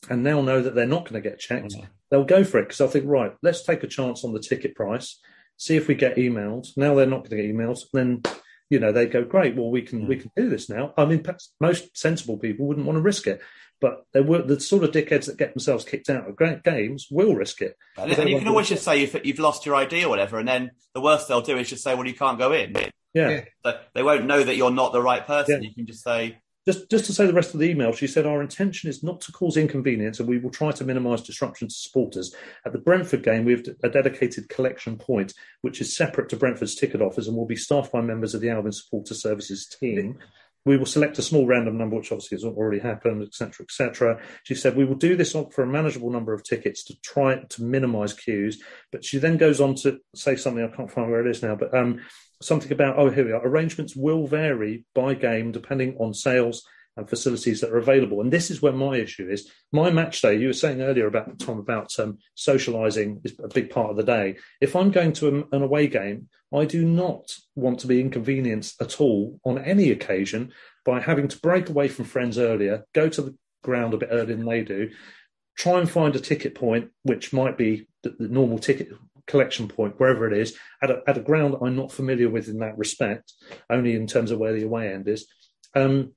[0.09, 1.87] and now know that they're not going to get checked, mm.
[2.11, 4.75] they'll go for it because they'll think, right, let's take a chance on the ticket
[4.75, 5.21] price,
[5.57, 6.69] see if we get emailed.
[6.77, 7.81] Now they're not going to get emails.
[7.93, 8.23] Then,
[8.71, 10.09] you know, they go, great, well, we can mm.
[10.09, 10.95] we can do this now.
[10.97, 13.41] I mean, perhaps most sensible people wouldn't want to risk it.
[13.81, 17.07] But there were the sort of dickheads that get themselves kicked out of great games
[17.11, 17.77] will risk it.
[17.97, 20.49] And, and you can always just say you've, you've lost your ID or whatever, and
[20.49, 22.75] then the worst they'll do is just say, "Well, you can't go in."
[23.15, 23.31] Yeah.
[23.31, 23.45] Yeah.
[23.65, 25.63] So they won't know that you're not the right person.
[25.63, 25.69] Yeah.
[25.69, 28.27] You can just say, Just, just to say the rest of the email, she said,
[28.27, 31.75] Our intention is not to cause inconvenience and we will try to minimise disruption to
[31.75, 32.35] supporters.
[32.67, 36.75] At the Brentford game, we have a dedicated collection point, which is separate to Brentford's
[36.75, 40.19] ticket offers and will be staffed by members of the Albion Supporter Services team.
[40.69, 44.21] We will select a small random number, which obviously has already happened, etc., etc.
[44.43, 47.63] She said we will do this for a manageable number of tickets to try to
[47.63, 48.63] minimise queues.
[48.93, 51.57] But she then goes on to say something I can't find where it is now,
[51.57, 52.01] but um,
[52.43, 53.47] something about oh here we are.
[53.47, 56.63] Arrangements will vary by game depending on sales
[56.99, 58.21] and facilities that are available.
[58.21, 59.51] And this is where my issue is.
[59.73, 63.71] My match day, you were saying earlier about Tom about um, socialising is a big
[63.71, 64.37] part of the day.
[64.61, 69.01] If I'm going to an away game, I do not want to be inconvenienced at
[69.01, 70.53] all on any occasion
[70.85, 74.37] by having to break away from friends earlier, go to the ground a bit earlier
[74.37, 74.91] than they do,
[75.57, 78.89] try and find a ticket point, which might be the, the normal ticket
[79.27, 82.59] collection point, wherever it is, at a, at a ground I'm not familiar with in
[82.61, 83.33] that respect,
[83.69, 85.27] only in terms of where the away end is.
[85.75, 86.15] Um,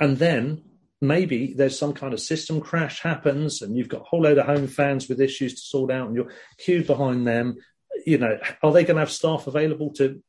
[0.00, 0.62] and then
[1.00, 4.46] maybe there's some kind of system crash happens and you've got a whole load of
[4.46, 7.56] home fans with issues to sort out and you're queued behind them.
[8.04, 10.22] You know, are they going to have staff available to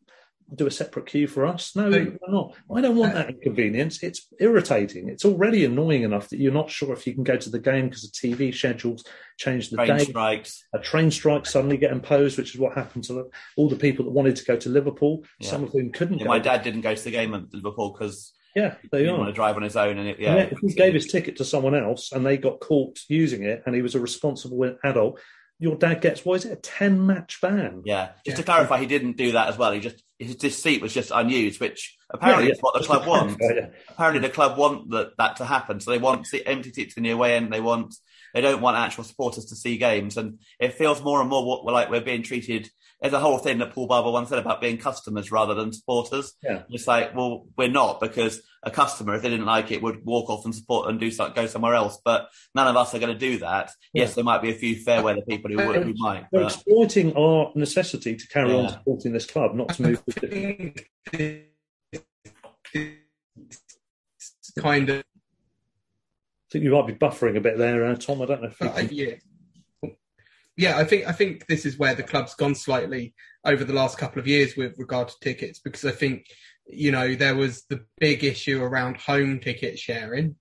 [0.56, 1.76] do a separate queue for us?
[1.76, 1.90] No,
[2.27, 2.56] not.
[2.73, 4.02] I don't want that inconvenience.
[4.03, 5.10] It's irritating.
[5.10, 7.90] It's already annoying enough that you're not sure if you can go to the game
[7.90, 9.03] because the TV schedules
[9.38, 10.64] change the train day strikes.
[10.73, 14.11] a train strike suddenly get imposed, which is what happened to all the people that
[14.11, 15.23] wanted to go to Liverpool.
[15.40, 15.49] Yeah.
[15.49, 16.30] Some of whom couldn't Yeah, go.
[16.30, 19.17] my dad didn't go to the game at Liverpool because yeah, they didn't are.
[19.19, 19.97] want to drive on his own.
[19.97, 20.35] And it, Yeah.
[20.35, 23.63] yeah, if he gave his ticket to someone else and they got caught using it,
[23.65, 25.19] and he was a responsible adult,
[25.61, 27.81] your dad gets what is it a ten match ban?
[27.85, 28.35] Yeah, just Yeah.
[28.35, 29.71] to clarify, he didn't do that as well.
[29.71, 33.03] He just his, his seat was just unused, which apparently Yeah, is what the club
[33.03, 33.35] to wants.
[33.35, 33.69] clarify, yeah.
[33.89, 35.80] Apparently, the club want that that to happen.
[35.80, 37.51] So they want se- empty seats in the away end.
[37.53, 37.93] They want
[38.34, 41.65] they don't want actual supporters to see games, and it feels more and more what
[41.73, 42.69] like we're being treated.
[43.01, 46.34] There's a whole thing that Paul Barber once said about being customers rather than supporters.
[46.43, 46.63] Yeah.
[46.69, 50.30] It's like, well, we're not because a customer, if they didn't like it, would walk
[50.30, 51.97] off and support and do something, go somewhere else.
[52.03, 53.71] But none of us are going to do that.
[53.93, 56.26] Yes, there might be a few fair weather people who would, who might.
[56.31, 60.03] We're But exploiting our necessity to carry on supporting this club, not to move.
[61.13, 61.43] I
[62.73, 68.21] it's kind of I think you might be buffering a bit there, uh, Tom.
[68.23, 68.89] I don't know if you Uh, can...
[68.91, 69.13] yeah.
[70.60, 73.14] Yeah, I think I think this is where the club's gone slightly
[73.45, 76.26] over the last couple of years with regard to tickets because I think
[76.68, 80.36] you know there was the big issue around home ticket sharing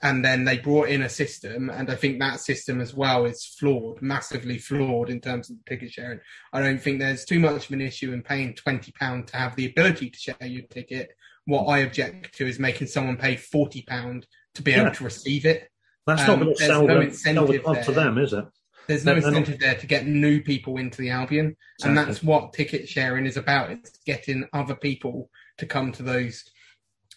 [0.00, 3.44] and then they brought in a system and I think that system as well is
[3.44, 6.20] flawed, massively flawed in terms of ticket sharing.
[6.50, 9.54] I don't think there's too much of an issue in paying 20 pound to have
[9.54, 11.10] the ability to share your ticket.
[11.44, 14.82] What I object to is making someone pay 40 pound to be Yeah.
[14.82, 15.68] able to receive it.
[16.06, 18.32] That's um, not going to sell, no them, sell the incentive club to them, is
[18.32, 18.44] it?
[18.88, 22.54] There's no they're incentive there to get new people into the Albion, and that's what
[22.54, 23.70] ticket sharing is about.
[23.70, 26.42] It's getting other people to come to those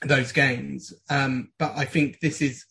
[0.02, 0.94] those games.
[1.10, 2.66] Um, but I think this is,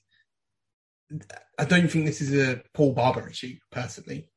[1.58, 4.28] I don't think this is a Paul Barber issue personally.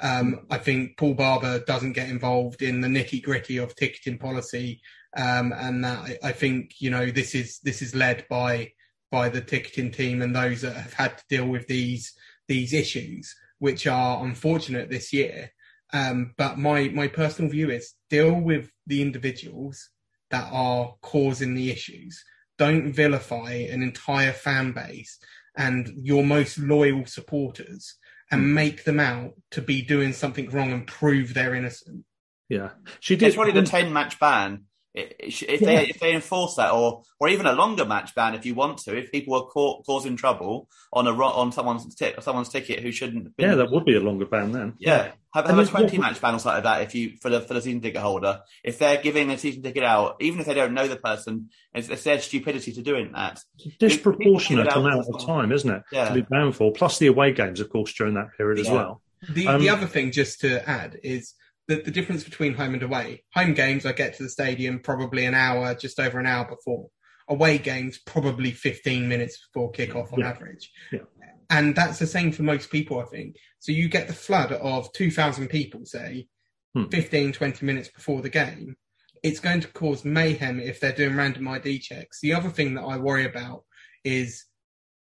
[0.00, 4.80] Um, I think Paul Barber doesn't get involved in the nitty gritty of ticketing policy,
[5.16, 8.72] um, and that I, I think you know this is this is led by
[9.10, 12.12] by the ticketing team and those that have had to deal with these
[12.48, 15.50] these issues, which are unfortunate this year.
[15.92, 19.90] Um, but my my personal view is deal with the individuals
[20.30, 22.22] that are causing the issues.
[22.58, 25.18] Don't vilify an entire fan base
[25.56, 27.96] and your most loyal supporters
[28.30, 32.04] and make them out to be doing something wrong and prove they're innocent.
[32.48, 32.70] Yeah,
[33.00, 33.26] she did.
[33.26, 34.64] it's probably the ten match ban.
[34.96, 35.66] It- it If Yeah.
[35.66, 38.78] they if they enforce that, or or even a longer match ban, if you want
[38.78, 42.90] to, if people are caught causing trouble on a on someone's ti- someone's ticket who
[42.90, 43.24] shouldn't.
[43.24, 44.72] Have been, yeah, that would be a longer ban then.
[44.78, 46.82] Yeah, have, have a twenty what- match ban or something like that.
[46.82, 49.82] If you for the for the season ticket holder, if they're giving a season ticket
[49.84, 53.40] out, even if they don't know the person, it's, it's their stupidity to doing that.
[53.78, 55.82] disproportionate People- amount of time, isn't it?
[55.92, 56.08] Yeah.
[56.08, 56.72] To be banned for.
[56.72, 59.02] Plus the away games, of course, during that period as well.
[59.30, 61.34] The Um, the other thing, just to add, is
[61.68, 63.24] that the difference between home and away.
[63.34, 66.88] Home games, I get to the stadium probably an hour, just over an hour before.
[67.28, 70.30] Away games, probably 15 minutes before kickoff on Yeah.
[70.30, 70.70] average.
[70.92, 71.00] Yeah.
[71.48, 73.36] and that's the same for most people, I think.
[73.60, 76.26] So you get the flood of 2,000 people, say,
[76.74, 76.88] Hmm.
[76.90, 78.76] 15, 20 minutes before the game.
[79.22, 82.18] It's going to cause mayhem if they're doing random ID checks.
[82.20, 83.64] The other thing that I worry about
[84.04, 84.44] is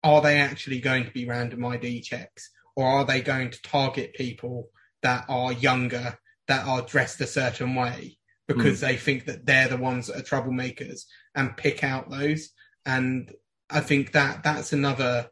[0.03, 4.13] are they actually going to be random ID checks or are they going to target
[4.13, 4.69] people
[5.01, 8.17] that are younger, that are dressed a certain way
[8.47, 11.03] because they think that they're the ones that are troublemakers
[11.35, 12.49] and pick out those?
[12.85, 13.31] And
[13.69, 15.29] I think that that's another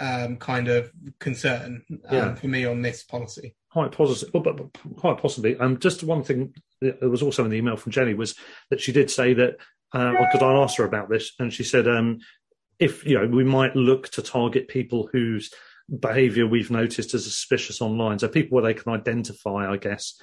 [0.00, 2.34] um, kind of concern um, Yeah.
[2.34, 3.54] for me on this policy.
[3.70, 5.56] quite positive, well, but, but quite possibly.
[5.56, 8.34] Um, just one thing that was also in the email from Jenny was
[8.70, 9.58] that she did say that
[9.92, 12.18] because I asked her about this, and she said um,
[12.78, 15.52] if you know we might look to target people whose
[15.98, 20.14] behaviour we've noticed as suspicious online, so people where they can identify, I guess.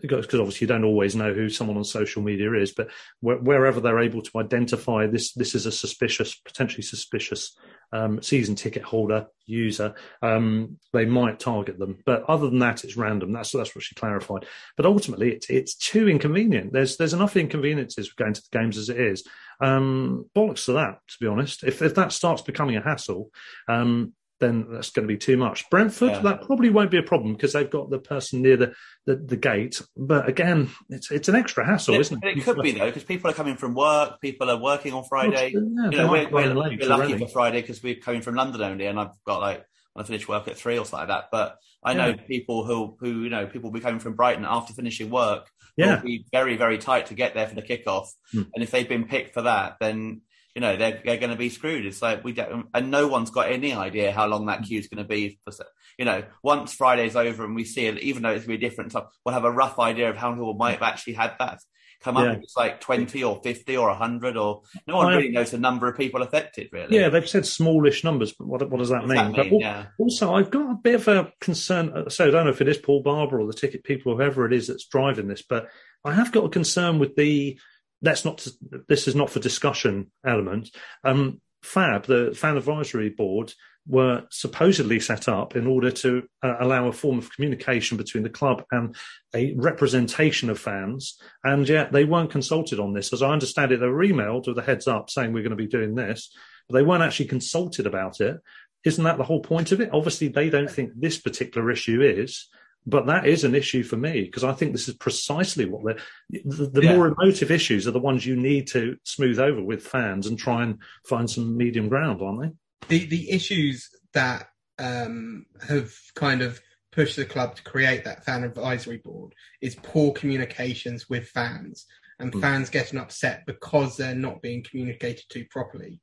[0.00, 2.90] Because obviously you don't always know who someone on social media is, but
[3.20, 7.56] where, wherever they're able to identify this, this is a suspicious, potentially suspicious
[7.92, 11.98] um, season ticket holder user, um, they might target them.
[12.04, 13.32] But other than that, it's random.
[13.32, 14.46] That's that's what she clarified.
[14.76, 16.72] But ultimately, it's it's too inconvenient.
[16.72, 19.24] There's there's enough inconveniences with going to the games as it is.
[19.60, 21.64] Um, bollocks to that, to be honest.
[21.64, 23.30] If if that starts becoming a hassle,
[23.68, 25.68] um, then that's going to be too much.
[25.70, 26.20] Brentford, Yeah.
[26.20, 28.74] that probably won't be a problem because they've got the person near the,
[29.06, 29.80] the, the gate.
[29.96, 32.38] But again, it's it's an extra hassle, It, isn't it?
[32.38, 35.52] it could be though, because people are coming from work, people are working on Friday.
[35.54, 38.60] Yeah, you know, we're, we're, late we're lucky for Friday because we're coming from London
[38.62, 39.64] only, and I've got like
[39.94, 41.24] when I finish work at three or something like that.
[41.32, 42.22] But I know Yeah.
[42.26, 45.48] people who who you know people will be coming from Brighton after finishing work.
[45.78, 45.96] Yeah.
[45.96, 48.42] will be very very tight to get there for the kickoff, Hmm.
[48.54, 50.20] and if they've been picked for that, then
[50.56, 51.84] you know they're they're going to be screwed.
[51.86, 55.04] It's like we don't, and no one's got any idea how long that queue's going
[55.04, 55.38] to be.
[55.44, 55.52] For,
[55.98, 58.66] you know, once Friday's over and we see it, even though it's going to be
[58.66, 61.12] a different time, we'll have a rough idea of how many people might have actually
[61.12, 61.58] had that
[62.02, 62.24] come up.
[62.24, 62.38] Yeah.
[62.42, 65.88] It's like twenty or fifty or hundred, or no one I- really knows the number
[65.88, 66.68] of people affected.
[66.72, 69.32] Really, Yeah, they've said smallish numbers, but what, what does that What does mean?
[69.36, 69.60] that mean?
[69.60, 69.86] Yeah.
[69.98, 71.90] Also, I've got a bit of a concern.
[71.94, 74.16] uh, So I don't know if it is Paul Barber or the ticket people, or
[74.16, 75.68] whoever it is that's driving this, but
[76.02, 77.58] I have got a concern with the.
[78.02, 78.46] That's not.
[78.88, 80.70] This is not for discussion element.
[81.04, 83.52] Um, Fab, the fan advisory board,
[83.88, 88.30] were supposedly set up in order to uh, allow a form of communication between the
[88.30, 88.96] club and
[89.34, 93.12] a representation of fans, and yet they weren't consulted on this.
[93.12, 95.56] As I understand it, they were emailed with a heads up saying we're going to
[95.56, 96.32] be doing this,
[96.68, 98.38] but they weren't actually consulted about it.
[98.84, 99.90] Isn't that the whole point of it?
[99.92, 102.48] Obviously, they don't think this particular issue is,
[102.86, 105.98] but that is an issue for me because I think this is precisely what.
[106.30, 106.94] The, the Yeah.
[106.94, 110.62] more emotive issues are the ones you need to smooth over with fans and try
[110.62, 112.50] and find some medium ground, aren't they?
[112.88, 114.48] the the issues that
[114.78, 116.60] um, have kind of
[116.92, 121.86] pushed the club to create that fan advisory board is poor communications with fans
[122.18, 122.40] and Mm.
[122.40, 126.00] fans getting upset because they're not being communicated to properly.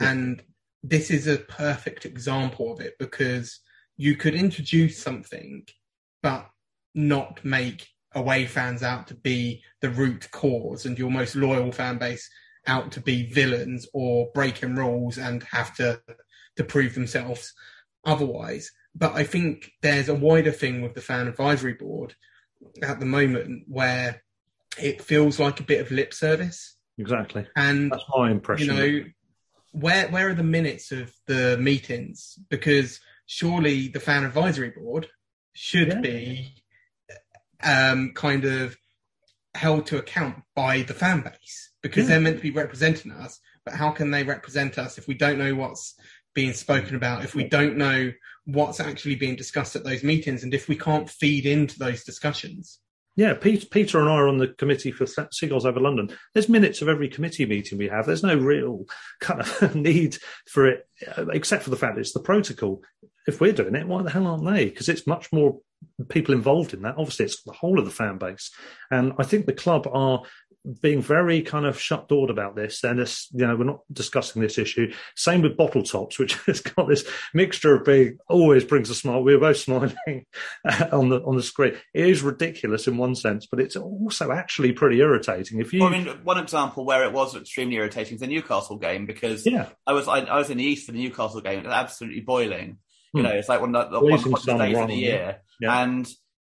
[0.00, 0.42] And
[0.82, 3.60] this is a perfect example of it because
[3.96, 5.66] you could introduce something
[6.24, 6.48] but
[6.94, 11.98] not make away fans out to be the root cause and your most loyal fan
[11.98, 12.30] base
[12.66, 16.00] out to be villains or breaking rules and have to
[16.56, 17.52] to prove themselves
[18.06, 18.72] otherwise.
[18.94, 22.14] But I think there's a wider thing with the fan advisory board
[22.80, 24.22] at the moment where
[24.80, 26.76] it feels like a bit of lip service.
[26.96, 27.46] Exactly.
[27.54, 28.68] And That's my impression.
[28.68, 29.04] you know,
[29.72, 32.38] where where are the minutes of the meetings?
[32.48, 35.08] Because surely the fan advisory board
[35.54, 36.00] should Yeah.
[36.00, 36.54] be
[37.62, 38.76] um, kind of
[39.54, 42.10] held to account by the fan base because Yeah.
[42.10, 43.40] they're meant to be representing us.
[43.64, 45.94] But how can they represent us if we don't know what's
[46.34, 48.12] being spoken about, if we don't know
[48.44, 52.80] what's actually being discussed at those meetings, and if we can't feed into those discussions?
[53.16, 56.10] Yeah, Peter, Peter and I are on the committee for Se- Seagulls Over London.
[56.34, 58.04] There's minutes of every committee meeting we have.
[58.06, 58.84] There's no real
[59.20, 60.18] kind of need
[60.50, 62.82] for it, uh, except for the fact it's the protocol.
[63.26, 64.66] If we're doing it, why the hell aren't they?
[64.66, 65.60] Because it's much more
[66.08, 66.96] people involved in that.
[66.98, 68.50] Obviously, it's the whole of the fan base,
[68.90, 70.22] and I think the club are
[70.80, 72.82] being very kind of shut doored about this.
[72.84, 74.92] And this, you know, we're not discussing this issue.
[75.14, 79.22] Same with bottle tops, which has got this mixture of being always brings a smile.
[79.22, 79.94] We were both smiling
[80.92, 81.76] on the on the screen.
[81.92, 85.60] It is ridiculous in one sense, but it's also actually pretty irritating.
[85.60, 88.78] If you, Well, I mean, one example where it was extremely irritating is the Newcastle
[88.78, 91.60] game because yeah, I was I, I was in the east for the Newcastle game.
[91.60, 92.78] It was absolutely boiling.
[93.14, 93.26] You Hmm.
[93.28, 94.94] know, it's like one of the, one of the Blazing hottest sun days of the
[94.94, 95.82] year, yeah.
[95.84, 96.08] and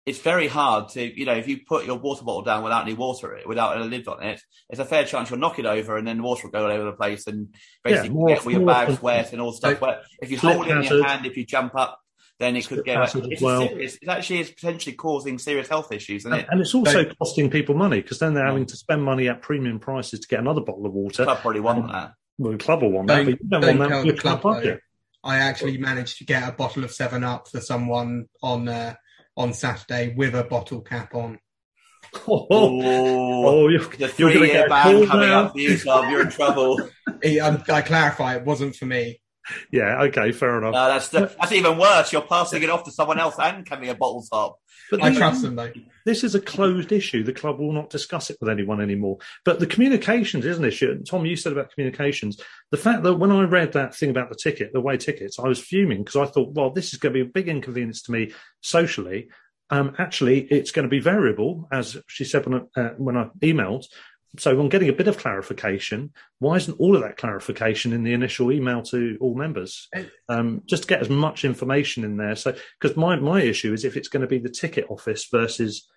[0.07, 2.95] it's very hard to you know if you put your water bottle down without any
[2.95, 6.07] water without a lid on it, it's a fair chance you'll knock it over and
[6.07, 7.55] then the water will go all over the place and
[7.85, 10.03] basically Yeah, more- get all your bags wet and all stuff Slip- wet.
[10.23, 11.99] If you hold it in your hand, if you jump up,
[12.39, 13.15] then it could Slip get wet.
[13.31, 13.69] It's, well.
[13.69, 16.49] serious, it actually is potentially causing serious health issues, isn't and, it?
[16.51, 19.43] and it's also So- costing people money because then they're having to spend money at
[19.43, 21.25] premium prices to get another bottle of water.
[21.25, 22.13] Club probably want that.
[22.39, 24.41] Well, the club will want that, but you don't, don't want that for your club
[24.41, 24.81] club, budget.
[25.23, 28.95] I actually managed to get a bottle of Seven Up for someone on uh,
[29.37, 31.39] on Saturday with a bottle cap on.
[32.27, 35.45] Oh, Oh, you're, the you're going to three-year get ban coming now.
[35.45, 36.11] up for you, Tom.
[36.11, 36.89] You're in trouble.
[37.25, 39.21] I, I clarify, it wasn't for me.
[39.71, 40.73] Yeah, okay, fair enough.
[40.73, 42.13] No, that's that's even worse.
[42.13, 44.59] You're passing it off to someone else and coming a bottle top.
[44.91, 45.73] But I this- trust them though.
[46.05, 47.23] this is a closed issue.
[47.23, 49.19] The club will not discuss it with anyone anymore.
[49.45, 51.03] But the communications is an issue.
[51.05, 52.41] Tom, you said about communications.
[52.71, 55.49] The fact that when I read that thing about the ticket, the way tickets, I
[55.49, 58.13] was fuming because I thought, well, this is going to be a big inconvenience to
[58.13, 59.29] me socially.
[59.71, 63.29] Um, actually, it's going to be variable, as she said when I, uh, when I
[63.41, 63.85] emailed.
[64.39, 66.13] So I'm getting a bit of clarification.
[66.39, 69.89] Why isn't all of that clarification in the initial email to all members?
[70.29, 72.37] Um, just to get as much information in there.
[72.37, 75.89] So, because my, my issue is if it's going to be the ticket office versus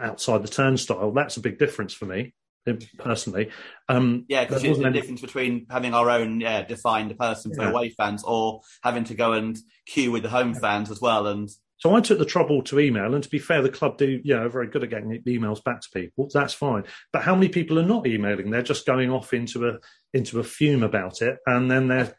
[0.00, 2.34] outside the turnstile, that's a big difference for me
[2.66, 3.50] eh, personally.
[3.88, 7.62] Um, Yeah, because it's the any- difference between having our own yeah defined person for
[7.62, 7.70] Yeah.
[7.70, 9.56] away fans or having to go and
[9.86, 11.26] queue with the home fans as well.
[11.28, 11.48] And
[11.82, 14.36] So I took the trouble to email, and to be fair, the club do, you
[14.36, 16.30] know, very good at getting emails back to people.
[16.32, 16.84] That's fine.
[17.12, 18.52] But how many people are not emailing?
[18.52, 19.78] They're just going off into a
[20.14, 22.14] into a fume about it, and then they're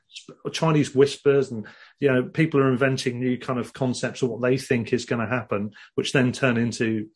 [0.52, 1.66] Chinese whispers, and
[2.02, 5.26] you know, people are inventing new kind of concepts of what they think is going
[5.26, 7.08] to happen, which then turn into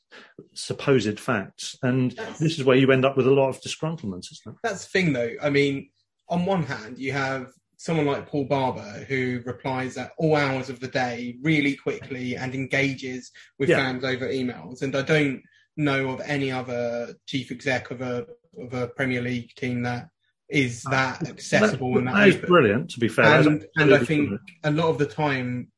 [0.54, 1.78] supposed facts.
[1.84, 4.60] And this is where you end up with a lot of disgruntlement, isn't it?
[4.64, 5.34] That's the thing, though.
[5.44, 5.90] I mean,
[6.30, 10.80] on one hand, you have someone like Paul Barber who replies at all hours of
[10.80, 13.78] the day really quickly and engages with Yeah.
[13.78, 14.82] fans over emails.
[14.82, 15.42] And I don't
[15.78, 18.26] know of any other chief exec of a
[18.60, 20.10] of a Premier League team that
[20.50, 22.90] is that uh, accessible That- and that, that is brilliant.
[22.92, 24.42] To be fair, and, and I think brilliant.
[24.64, 25.72] a lot of the time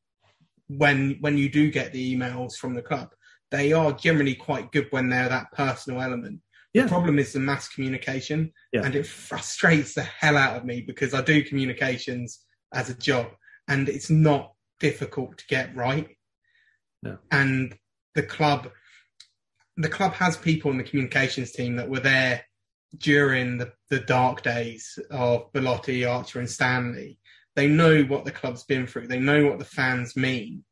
[0.68, 3.10] when when you do get the emails from the club,
[3.50, 6.40] they are generally quite good when they're that personal element.
[6.72, 6.84] Yeah.
[6.84, 8.82] The problem is the mass communication, Yeah.
[8.84, 13.28] and it frustrates the hell out of me because I do communications as a job,
[13.68, 16.16] and it's not difficult to get right.
[17.30, 17.76] And
[18.14, 18.70] the club,
[19.76, 22.44] the club has people in the communications team that were there
[22.98, 27.18] during the, the dark days of Bellotti, Archer, and Stanley.
[27.56, 29.06] They know what the club's been through.
[29.08, 30.64] They know what the fans mean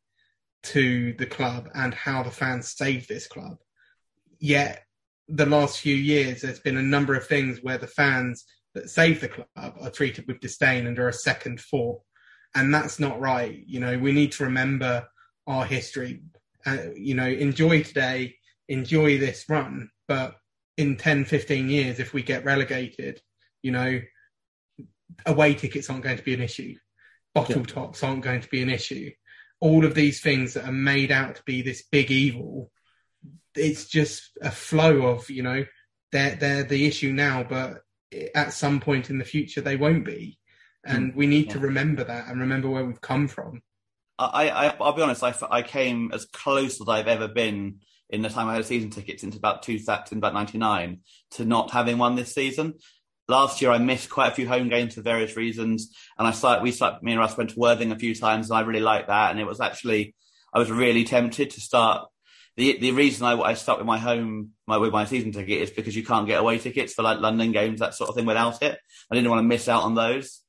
[0.65, 3.59] to the club and how the fans saved this club.
[4.39, 4.85] Yet,
[5.29, 8.45] the last few years, there's been a number of things where the fans
[8.75, 12.01] that saved the club are treated with disdain and are a second thought.
[12.55, 13.63] And that's not right.
[13.67, 15.07] You know, we need to remember
[15.47, 16.23] our history.
[16.65, 18.37] Uh, you know, enjoy today,
[18.69, 20.37] enjoy this run, but
[20.77, 23.21] in 10, 15 years, if we get relegated,
[23.63, 24.01] you know,
[25.27, 26.75] away tickets aren't going to be an issue.
[27.35, 29.11] Bottle tops aren't going to be an issue.
[29.61, 32.71] All of these things that are made out to be this big evil,
[33.59, 35.65] it's just a flow of, you know,
[36.13, 37.83] they're, they're the issue now, but
[38.35, 40.39] at some point in the future, they won't be.
[40.85, 41.19] And hmm.
[41.19, 43.63] we need to remember that and remember where we've come from.
[44.19, 47.81] I, I I'll be honest, I, I came as close as I've ever been
[48.11, 50.59] in the time I had a season ticket since about two sets in about ninety
[50.59, 51.01] nine
[51.33, 52.75] to not having one this season.
[53.29, 56.63] Last year I missed quite a few home games for various reasons, and I started,
[56.63, 59.09] we started, me and Russ went to Worthing a few times, and I really liked
[59.09, 59.31] that.
[59.31, 60.15] And it was actually
[60.53, 62.09] I was really tempted to start.
[62.59, 65.71] The the reason I, I stuck with my home my with my season ticket is
[65.71, 68.61] because you can't get away tickets for like London games that sort of thing without
[68.65, 68.77] it.
[69.09, 70.43] I didn't want to miss out on those.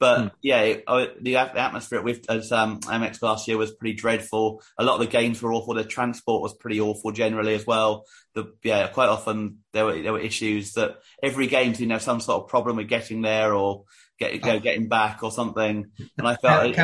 [0.00, 3.70] But yeah, it, oh, the, at- the atmosphere with as um, Amex last year was
[3.72, 4.60] pretty dreadful.
[4.76, 5.74] A lot of the games were awful.
[5.74, 8.06] The transport was pretty awful generally as well.
[8.34, 12.02] The yeah, quite often there were there were issues that every game seemed to have
[12.02, 13.84] some sort of problem with getting there or
[14.18, 15.92] get, you know, getting back or something.
[16.18, 16.74] And I felt it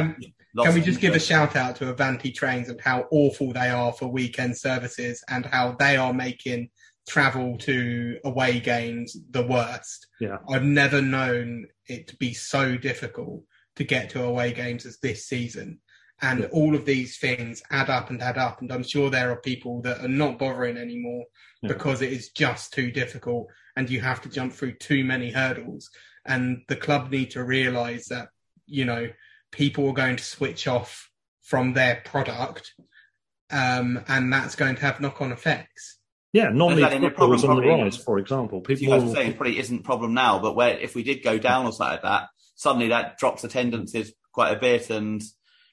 [0.57, 3.69] Can, can we just give a shout out to Avanti Trains and how awful they
[3.69, 6.71] are for weekend services and how they are making
[7.09, 10.07] travel to away games the worst.
[10.21, 10.39] Yeah.
[10.49, 13.43] I've never known it to be so difficult
[13.77, 15.81] to get to away games as this season.
[16.21, 18.61] And all of these things add up and add up.
[18.61, 21.25] And I'm sure there are people that are not bothering anymore
[21.63, 21.69] Yeah.
[21.69, 23.47] because it is just too difficult
[23.77, 25.89] and you have to jump through too many hurdles.
[26.27, 28.29] And the club need to realize that,
[28.67, 29.09] you know,
[29.53, 31.11] people are going to switch off
[31.43, 32.73] from their product.
[33.51, 35.99] Um, and that's going to have knock on effects.
[36.35, 38.61] Yeah, non-league Exactly, and the is on the problem rise, probably- for example.
[38.61, 41.65] People are saying probably isn't a problem now, but where if we did go down
[41.65, 45.23] or something like that, suddenly that drops attendances quite a bit, and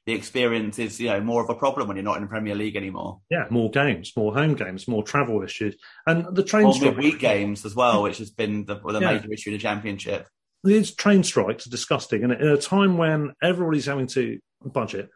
[0.06, 2.56] the experience is you know more of a problem when you're not in the Premier
[2.56, 3.20] League anymore.
[3.30, 5.76] yeah, more games, more home games, more travel issues,
[6.08, 6.96] and the train Or strike.
[6.96, 9.12] midweek games as well, which has been the, the Yeah.
[9.12, 10.26] major issue in the Championship.
[10.66, 15.10] These train strikes are disgusting, and in a time when everybody's having to budget,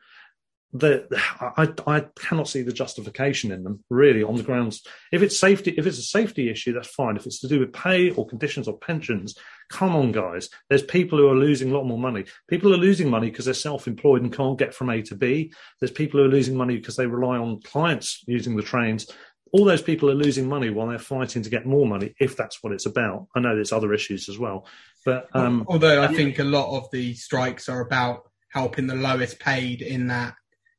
[0.71, 1.07] the
[1.39, 4.84] I, I cannot see the justification in them really on the grounds.
[5.11, 7.17] If it's safety, if it's a safety issue, that's fine.
[7.17, 9.35] If it's to do with pay or conditions or pensions,
[9.69, 10.49] Come on, guys.
[10.67, 12.26] There's people who are losing a lot more money.
[12.47, 15.53] People are losing money because they're self-employed and can't get from A to B.
[15.80, 19.07] There's people who are losing money because they rely on clients using the trains.
[19.51, 22.63] All those people are losing money while they're fighting to get more money, if that's
[22.63, 23.27] what it's about.
[23.35, 24.65] I know there's other issues as well,
[25.05, 29.39] but um, although I think a lot of the strikes are about helping the lowest
[29.39, 30.35] paid in that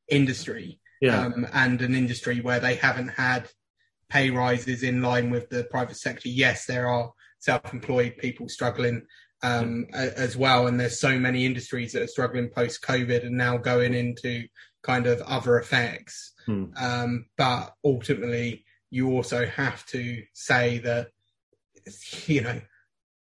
[0.09, 3.48] industry, yeah, um, and an industry where they haven't had
[4.09, 6.28] pay rises in line with the private sector.
[6.28, 9.06] Yes, there are self-employed people struggling
[9.42, 13.94] um, as well, and there's so many industries that are struggling post-COVID and now going
[13.94, 14.47] into
[14.82, 16.32] kind of other effects.
[16.47, 16.66] Hmm.
[16.77, 21.09] Um, but ultimately, you also have to say that
[22.27, 22.61] you know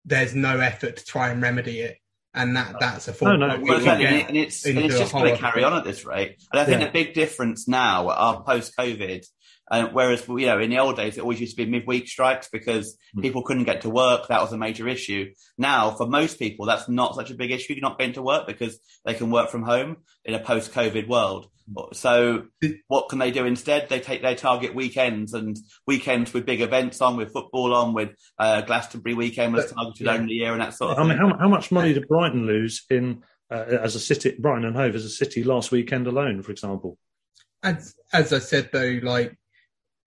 [0.04, 1.98] there's no effort to try and remedy it.
[2.34, 3.38] And that that's a fault.
[3.40, 3.56] No, no.
[3.56, 5.64] we Well, can exactly, get and, it- and it's and it's just going to carry
[5.64, 6.36] on at this rate.
[6.52, 6.86] And I think Yeah.
[6.86, 9.26] the big difference now are post COVID.
[9.70, 12.48] Uh, whereas you know in the old days it always used to be midweek strikes
[12.50, 13.22] because Hmm.
[13.22, 14.28] people couldn't get to work.
[14.28, 15.32] That was a major issue.
[15.56, 17.74] Now for most people that's not such a big issue.
[17.74, 21.08] You're not going to work because they can work from home in a post COVID
[21.08, 21.48] world.
[21.92, 22.44] So
[22.86, 23.88] what can they do instead?
[23.88, 28.10] They take their target weekends and weekends with big events on, with football on, with
[28.38, 30.14] uh, Glastonbury weekend was targeted yeah.
[30.14, 32.84] only year and that sort of I mean, how, how much money did Brighton lose
[32.88, 34.34] in uh, as a city?
[34.38, 36.96] Brighton and Hove as a city last weekend alone, for example.
[37.62, 39.36] as as I said though, like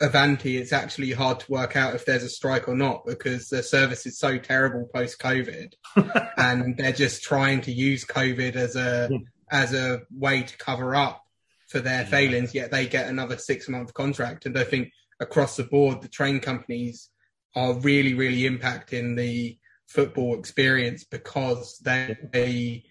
[0.02, 3.62] Avanti, it's actually hard to work out if there's a strike or not because the
[3.62, 5.74] service is so terrible post COVID,
[6.38, 9.16] and they're just trying to use COVID as a Hmm.
[9.52, 11.24] as a way to cover up
[11.68, 12.54] for their failings.
[12.54, 16.40] Yet they get another six month contract, and I think across the board, the train
[16.40, 17.10] companies
[17.56, 19.58] are really really impacting the
[19.88, 22.18] football experience because they.
[22.32, 22.86] they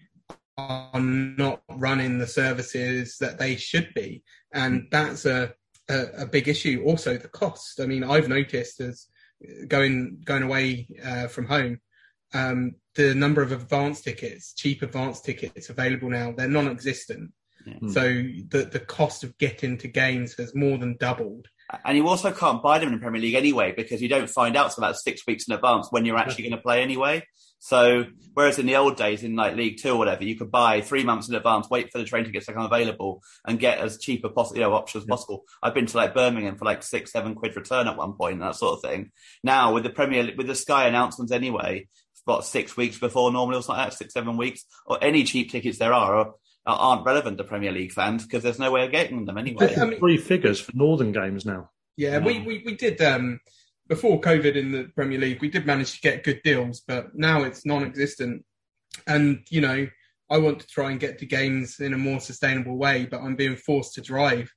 [0.57, 4.21] are not running the services that they should be
[4.53, 5.53] and that's a,
[5.89, 6.83] a a big issue.
[6.85, 7.79] Also, the cost.
[7.79, 9.07] I mean, I've noticed as
[9.67, 11.79] going going away uh, from home,
[12.33, 17.31] um, the number of advance tickets, cheap advance tickets available now, they're non-existent.
[17.65, 17.89] Yeah.
[17.89, 21.47] So the the cost of getting to games has more than doubled.
[21.85, 24.57] And you also can't buy them in the Premier League anyway because you don't find
[24.57, 27.23] out till about six weeks in advance when you're actually going to play anyway.
[27.63, 30.81] So whereas in the old days in like League Two or whatever, you could buy
[30.81, 33.99] three months in advance, wait for the train tickets to come available, and get as
[33.99, 35.43] cheap a possible you know, option as possible.
[35.61, 38.41] I've been to like Birmingham for like six, seven quid return at one point and
[38.41, 39.11] that sort of thing.
[39.43, 41.87] Now with the Premier with the Sky announcements anyway,
[42.25, 45.51] what six weeks before normally or something like that, six, seven weeks, or any cheap
[45.51, 46.15] tickets there are.
[46.17, 46.33] are
[46.65, 49.75] aren't relevant to Premier League fans because there's no way of getting them anyway.
[49.75, 51.69] I mean- Three figures for Northern games now.
[51.97, 53.39] Yeah, we, we we did um
[53.91, 57.43] before COVID in the Premier League, we did manage to get good deals, but now
[57.43, 58.45] it's non-existent.
[59.05, 59.85] And you know,
[60.29, 63.35] I want to try and get to games in a more sustainable way, but I'm
[63.35, 64.49] being forced to drive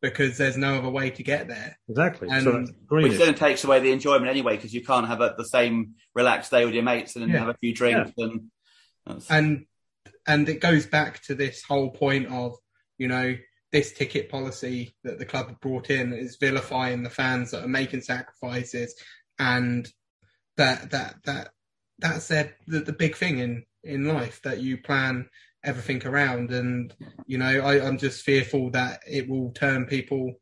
[0.00, 1.78] because there's no other way to get there.
[1.90, 2.28] Exactly.
[2.30, 5.44] And- so Which then takes away the enjoyment anyway, because you can't have a, the
[5.44, 7.40] same relaxed day with your mates and then Yeah.
[7.40, 8.50] have a few drinks and.
[9.06, 9.66] that's- and
[10.26, 12.54] and it goes back to this whole point of
[12.96, 13.36] you know
[13.72, 17.68] this ticket policy that the club have brought in is vilifying the fans that are
[17.68, 18.94] making sacrifices
[19.38, 19.88] and
[20.56, 21.50] that that that
[21.98, 25.28] that's their, the, the big thing in in life that you plan
[25.64, 26.50] everything around.
[26.50, 26.94] And
[27.26, 30.34] you know I, i'm just fearful that it will turn people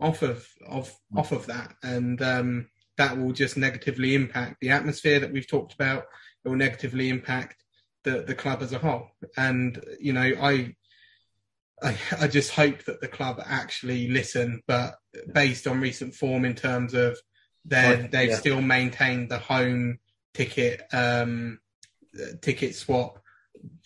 [0.00, 1.74] off of of off of that.
[1.82, 2.68] And um
[2.98, 6.04] that will just negatively impact the atmosphere that we've talked about.
[6.44, 7.62] It will negatively impact
[8.04, 9.08] the the club as a whole.
[9.36, 10.74] And you know, I
[11.82, 14.94] I, I just hope that the club actually listen, but
[15.32, 17.18] based on recent form in terms of
[17.64, 18.36] they they've yeah.
[18.36, 19.98] still maintained the home
[20.34, 21.58] ticket um,
[22.18, 23.18] uh, ticket swap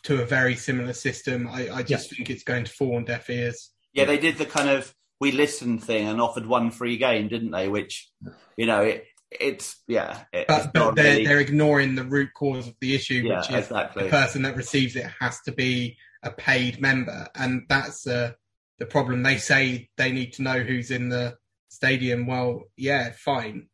[0.04, 1.48] to a very similar system.
[1.48, 3.70] I, I just think it's going to fall on deaf ears.
[3.92, 7.50] Yeah, they did the kind of we listen thing and offered one free game, didn't
[7.50, 7.68] they?
[7.68, 8.10] Which,
[8.56, 12.30] you know, it, it's yeah, it, it's But, but they're really- they're ignoring the root
[12.34, 14.04] cause of the issue, yeah, which is exactly.
[14.04, 15.96] the person that receives it has to be
[16.26, 18.32] a paid member, and that's uh,
[18.78, 19.22] the problem.
[19.22, 21.36] They say they need to know who's in the
[21.68, 22.26] stadium.
[22.26, 23.68] Well, yeah, fine.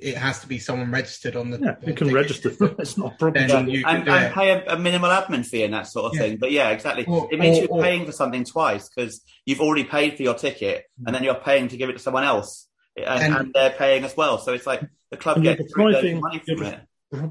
[0.00, 1.58] It has to be someone registered on the.
[1.58, 2.14] Yeah, you can ticket.
[2.14, 2.50] register.
[2.78, 3.48] it's not a problem.
[3.48, 6.20] Then you and, and pay a, a minimal admin fee and that sort of Yeah.
[6.20, 6.36] thing.
[6.38, 7.04] But yeah, exactly.
[7.06, 10.22] Or- it means or- you're or- paying for something twice because you've already paid for
[10.22, 13.52] your ticket and then you're paying to give it to someone else, and, And- and
[13.52, 14.38] they're paying as well.
[14.38, 16.80] So it's like the club gets loads of depriving- money from you're it.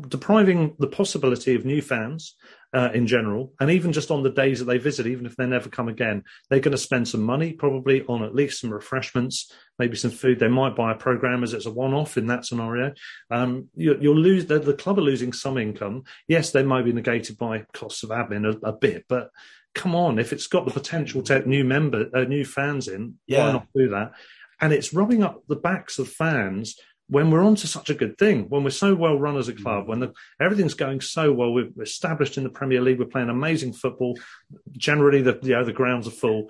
[0.07, 2.35] Depriving the possibility of new fans
[2.73, 5.45] uh, in general, and even just on the days that they visit, even if they
[5.45, 9.51] never come again, they're going to spend some money probably on at least some refreshments,
[9.79, 10.39] maybe some food.
[10.39, 12.93] They might buy a program as it's a one-off in that scenario.
[13.31, 16.03] Um, you, you'll lose the, the club are losing some income.
[16.27, 19.29] Yes, they might be negated by costs of admin a, a bit, but
[19.75, 23.15] come on, if it's got the potential to have new member, uh, new fans in,
[23.27, 23.45] Yeah.
[23.45, 24.13] why not do that?
[24.59, 26.75] And it's rubbing up the backs of fans
[27.09, 29.53] when we're on to such a good thing, when we're so well run as a
[29.53, 33.29] club, when the, everything's going so well, we're established in the Premier League, we're playing
[33.29, 34.17] amazing football.
[34.73, 36.49] Generally, the you know, the grounds are full.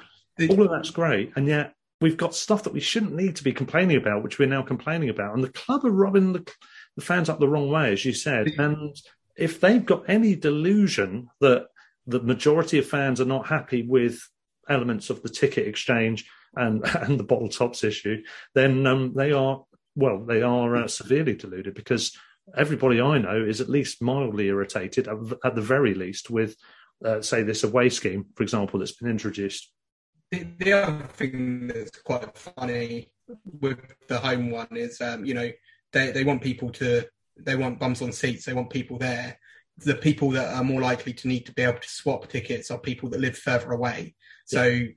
[0.49, 3.53] All of that's great, and yet we've got stuff that we shouldn't need to be
[3.53, 5.33] complaining about, which we're now complaining about.
[5.33, 6.47] And the club are rubbing the,
[6.95, 8.47] the fans up the wrong way, as you said.
[8.57, 8.95] And
[9.35, 11.67] if they've got any delusion that
[12.05, 14.19] the majority of fans are not happy with
[14.69, 18.21] elements of the ticket exchange and, and the bottle tops issue,
[18.53, 19.63] then um, they are,
[19.97, 22.17] well, they are uh, severely deluded because
[22.55, 26.55] everybody I know is at least mildly irritated, at the very least, with,
[27.03, 29.73] uh, say, this away scheme, for example, that's been introduced
[30.31, 33.11] the, the other thing that's quite funny
[33.59, 35.49] with the home one is, um, you know,
[35.93, 37.05] they, they want people to,
[37.37, 39.39] they want bums on seats, they want people there.
[39.79, 42.79] The people that are more likely to need to be able to swap tickets are
[42.79, 44.15] people that live further away.
[44.45, 44.87] So yeah.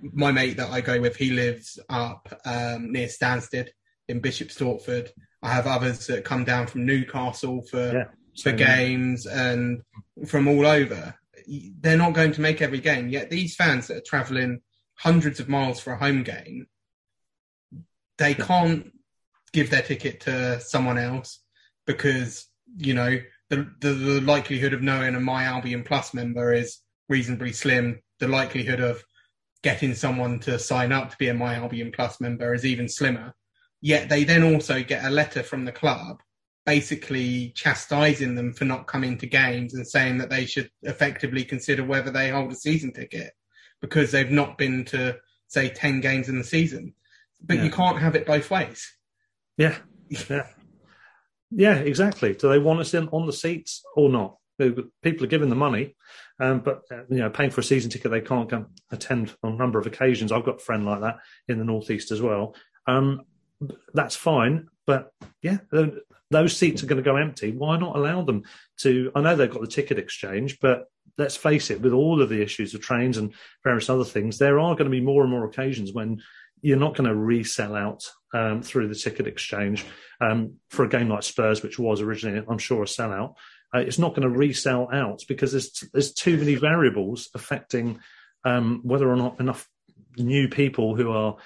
[0.00, 3.68] my mate that I go with, he lives up um, near Stansted
[4.10, 5.10] in Bishop Stortford.
[5.42, 8.04] I have others that come down from Newcastle for yeah,
[8.42, 9.82] for games and
[10.26, 11.14] from all over.
[11.80, 13.08] They're not going to make every game.
[13.08, 14.60] Yet these fans that are travelling
[14.94, 16.66] hundreds of miles for a home game,
[18.18, 18.92] they can't
[19.52, 21.40] give their ticket to someone else
[21.86, 22.46] because
[22.76, 23.18] you know
[23.48, 28.00] the, the, the likelihood of knowing a My Albion Plus member is reasonably slim.
[28.20, 29.02] The likelihood of
[29.62, 33.34] getting someone to sign up to be a My Albion Plus member is even slimmer.
[33.80, 36.22] Yet they then also get a letter from the club
[36.66, 41.82] basically chastising them for not coming to games and saying that they should effectively consider
[41.82, 43.32] whether they hold a season ticket
[43.80, 45.16] because they've not been to
[45.48, 46.94] say 10 games in the season.
[47.42, 47.64] But yeah.
[47.64, 48.88] you can't have it both ways.
[49.56, 49.76] Yeah.
[50.28, 50.46] Yeah.
[51.50, 52.34] yeah, exactly.
[52.34, 54.36] Do they want us in on the seats or not?
[54.58, 55.96] People are giving the money,
[56.38, 59.54] um, but uh, you know, paying for a season ticket, they can't come attend on
[59.54, 60.32] a number of occasions.
[60.32, 61.16] I've got a friend like that
[61.48, 62.54] in the northeast as well.
[62.86, 63.22] Um,
[63.92, 65.12] that's fine, but
[65.42, 65.58] yeah,
[66.30, 67.52] those seats are going to go empty.
[67.52, 68.44] Why not allow them
[68.78, 69.12] to?
[69.14, 70.86] I know they've got the ticket exchange, but
[71.18, 74.58] let's face it, with all of the issues of trains and various other things, there
[74.58, 76.22] are going to be more and more occasions when
[76.62, 79.84] you're not going to resell out um, through the ticket exchange
[80.20, 83.34] um, for a game like Spurs, which was originally, I'm sure, a sellout.
[83.74, 88.00] Uh, it's not going to resell out because there's there's too many variables affecting
[88.44, 89.68] um, whether or not enough
[90.16, 91.36] new people who are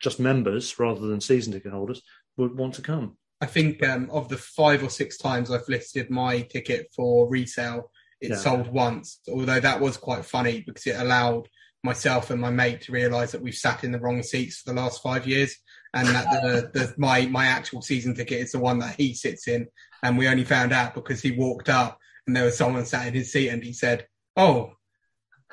[0.00, 2.02] just members rather than season ticket holders
[2.36, 3.16] would want to come.
[3.40, 7.90] I think um, of the five or six times I've listed my ticket for resale,
[8.20, 8.36] it yeah.
[8.36, 11.48] sold once, although that was quite funny because it allowed
[11.84, 14.80] myself and my mate to realise that we've sat in the wrong seats for the
[14.80, 15.56] last five years,
[15.94, 19.46] and that the, the my my actual season ticket is the one that he sits
[19.46, 19.68] in,
[20.02, 23.14] and we only found out because he walked up and there was someone sat in
[23.14, 24.06] his seat, and he said,
[24.36, 24.72] "Oh,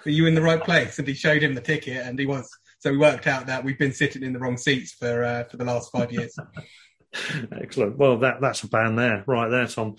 [0.05, 2.49] are you in the right place?" And he showed him the ticket, and he was.
[2.79, 5.57] So we worked out that we've been sitting in the wrong seats for uh, for
[5.57, 6.37] the last five years.
[7.51, 7.97] Excellent.
[7.97, 9.95] Well, that that's a ban there, right there, Tom.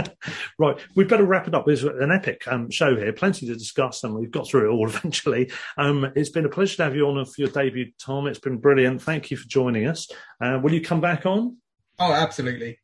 [0.58, 1.68] right, we'd better wrap it up.
[1.68, 4.88] It's an epic um, show here, plenty to discuss, and we've got through it all
[4.88, 5.50] eventually.
[5.76, 8.26] Um, it's been a pleasure to have you on for your debut, Tom.
[8.26, 9.02] It's been brilliant.
[9.02, 10.08] Thank you for joining us.
[10.40, 11.56] Uh, will you come back on?
[11.98, 12.78] Oh, absolutely.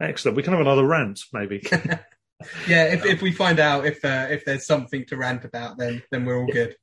[0.00, 0.36] Excellent.
[0.36, 1.62] We can have another rant, maybe.
[2.68, 6.02] yeah, if if we find out if uh, if there's something to rant about, then
[6.10, 6.76] then we're all good.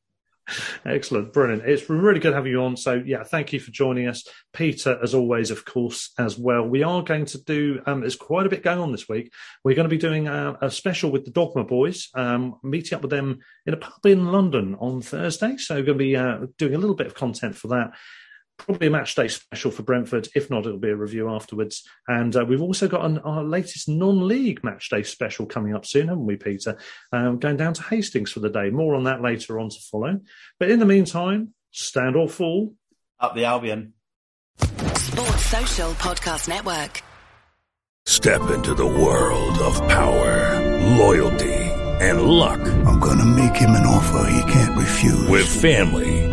[0.85, 1.63] Excellent, brilliant.
[1.63, 2.75] It's really good having you on.
[2.75, 6.67] So, yeah, thank you for joining us, Peter, as always, of course, as well.
[6.67, 7.81] We are going to do.
[7.85, 9.31] Um, there's quite a bit going on this week.
[9.63, 13.01] We're going to be doing a, a special with the Dogma Boys, um, meeting up
[13.01, 15.57] with them in a pub in London on Thursday.
[15.57, 17.93] So, we're going to be uh, doing a little bit of content for that
[18.57, 20.27] probably a match day special for Brentford.
[20.35, 21.87] If not, it'll be a review afterwards.
[22.07, 26.07] And uh, we've also got an, our latest non-league match day special coming up soon,
[26.07, 26.77] haven't we, Peter?
[27.11, 28.69] Um, going down to Hastings for the day.
[28.69, 30.19] More on that later on to follow.
[30.59, 32.73] But in the meantime, stand or fall.
[33.19, 33.93] Up the Albion.
[34.57, 37.01] Sports Social Podcast Network.
[38.05, 41.53] Step into the world of power, loyalty,
[42.01, 42.59] and luck.
[42.59, 45.27] I'm going to make him an offer he can't refuse.
[45.29, 46.32] With family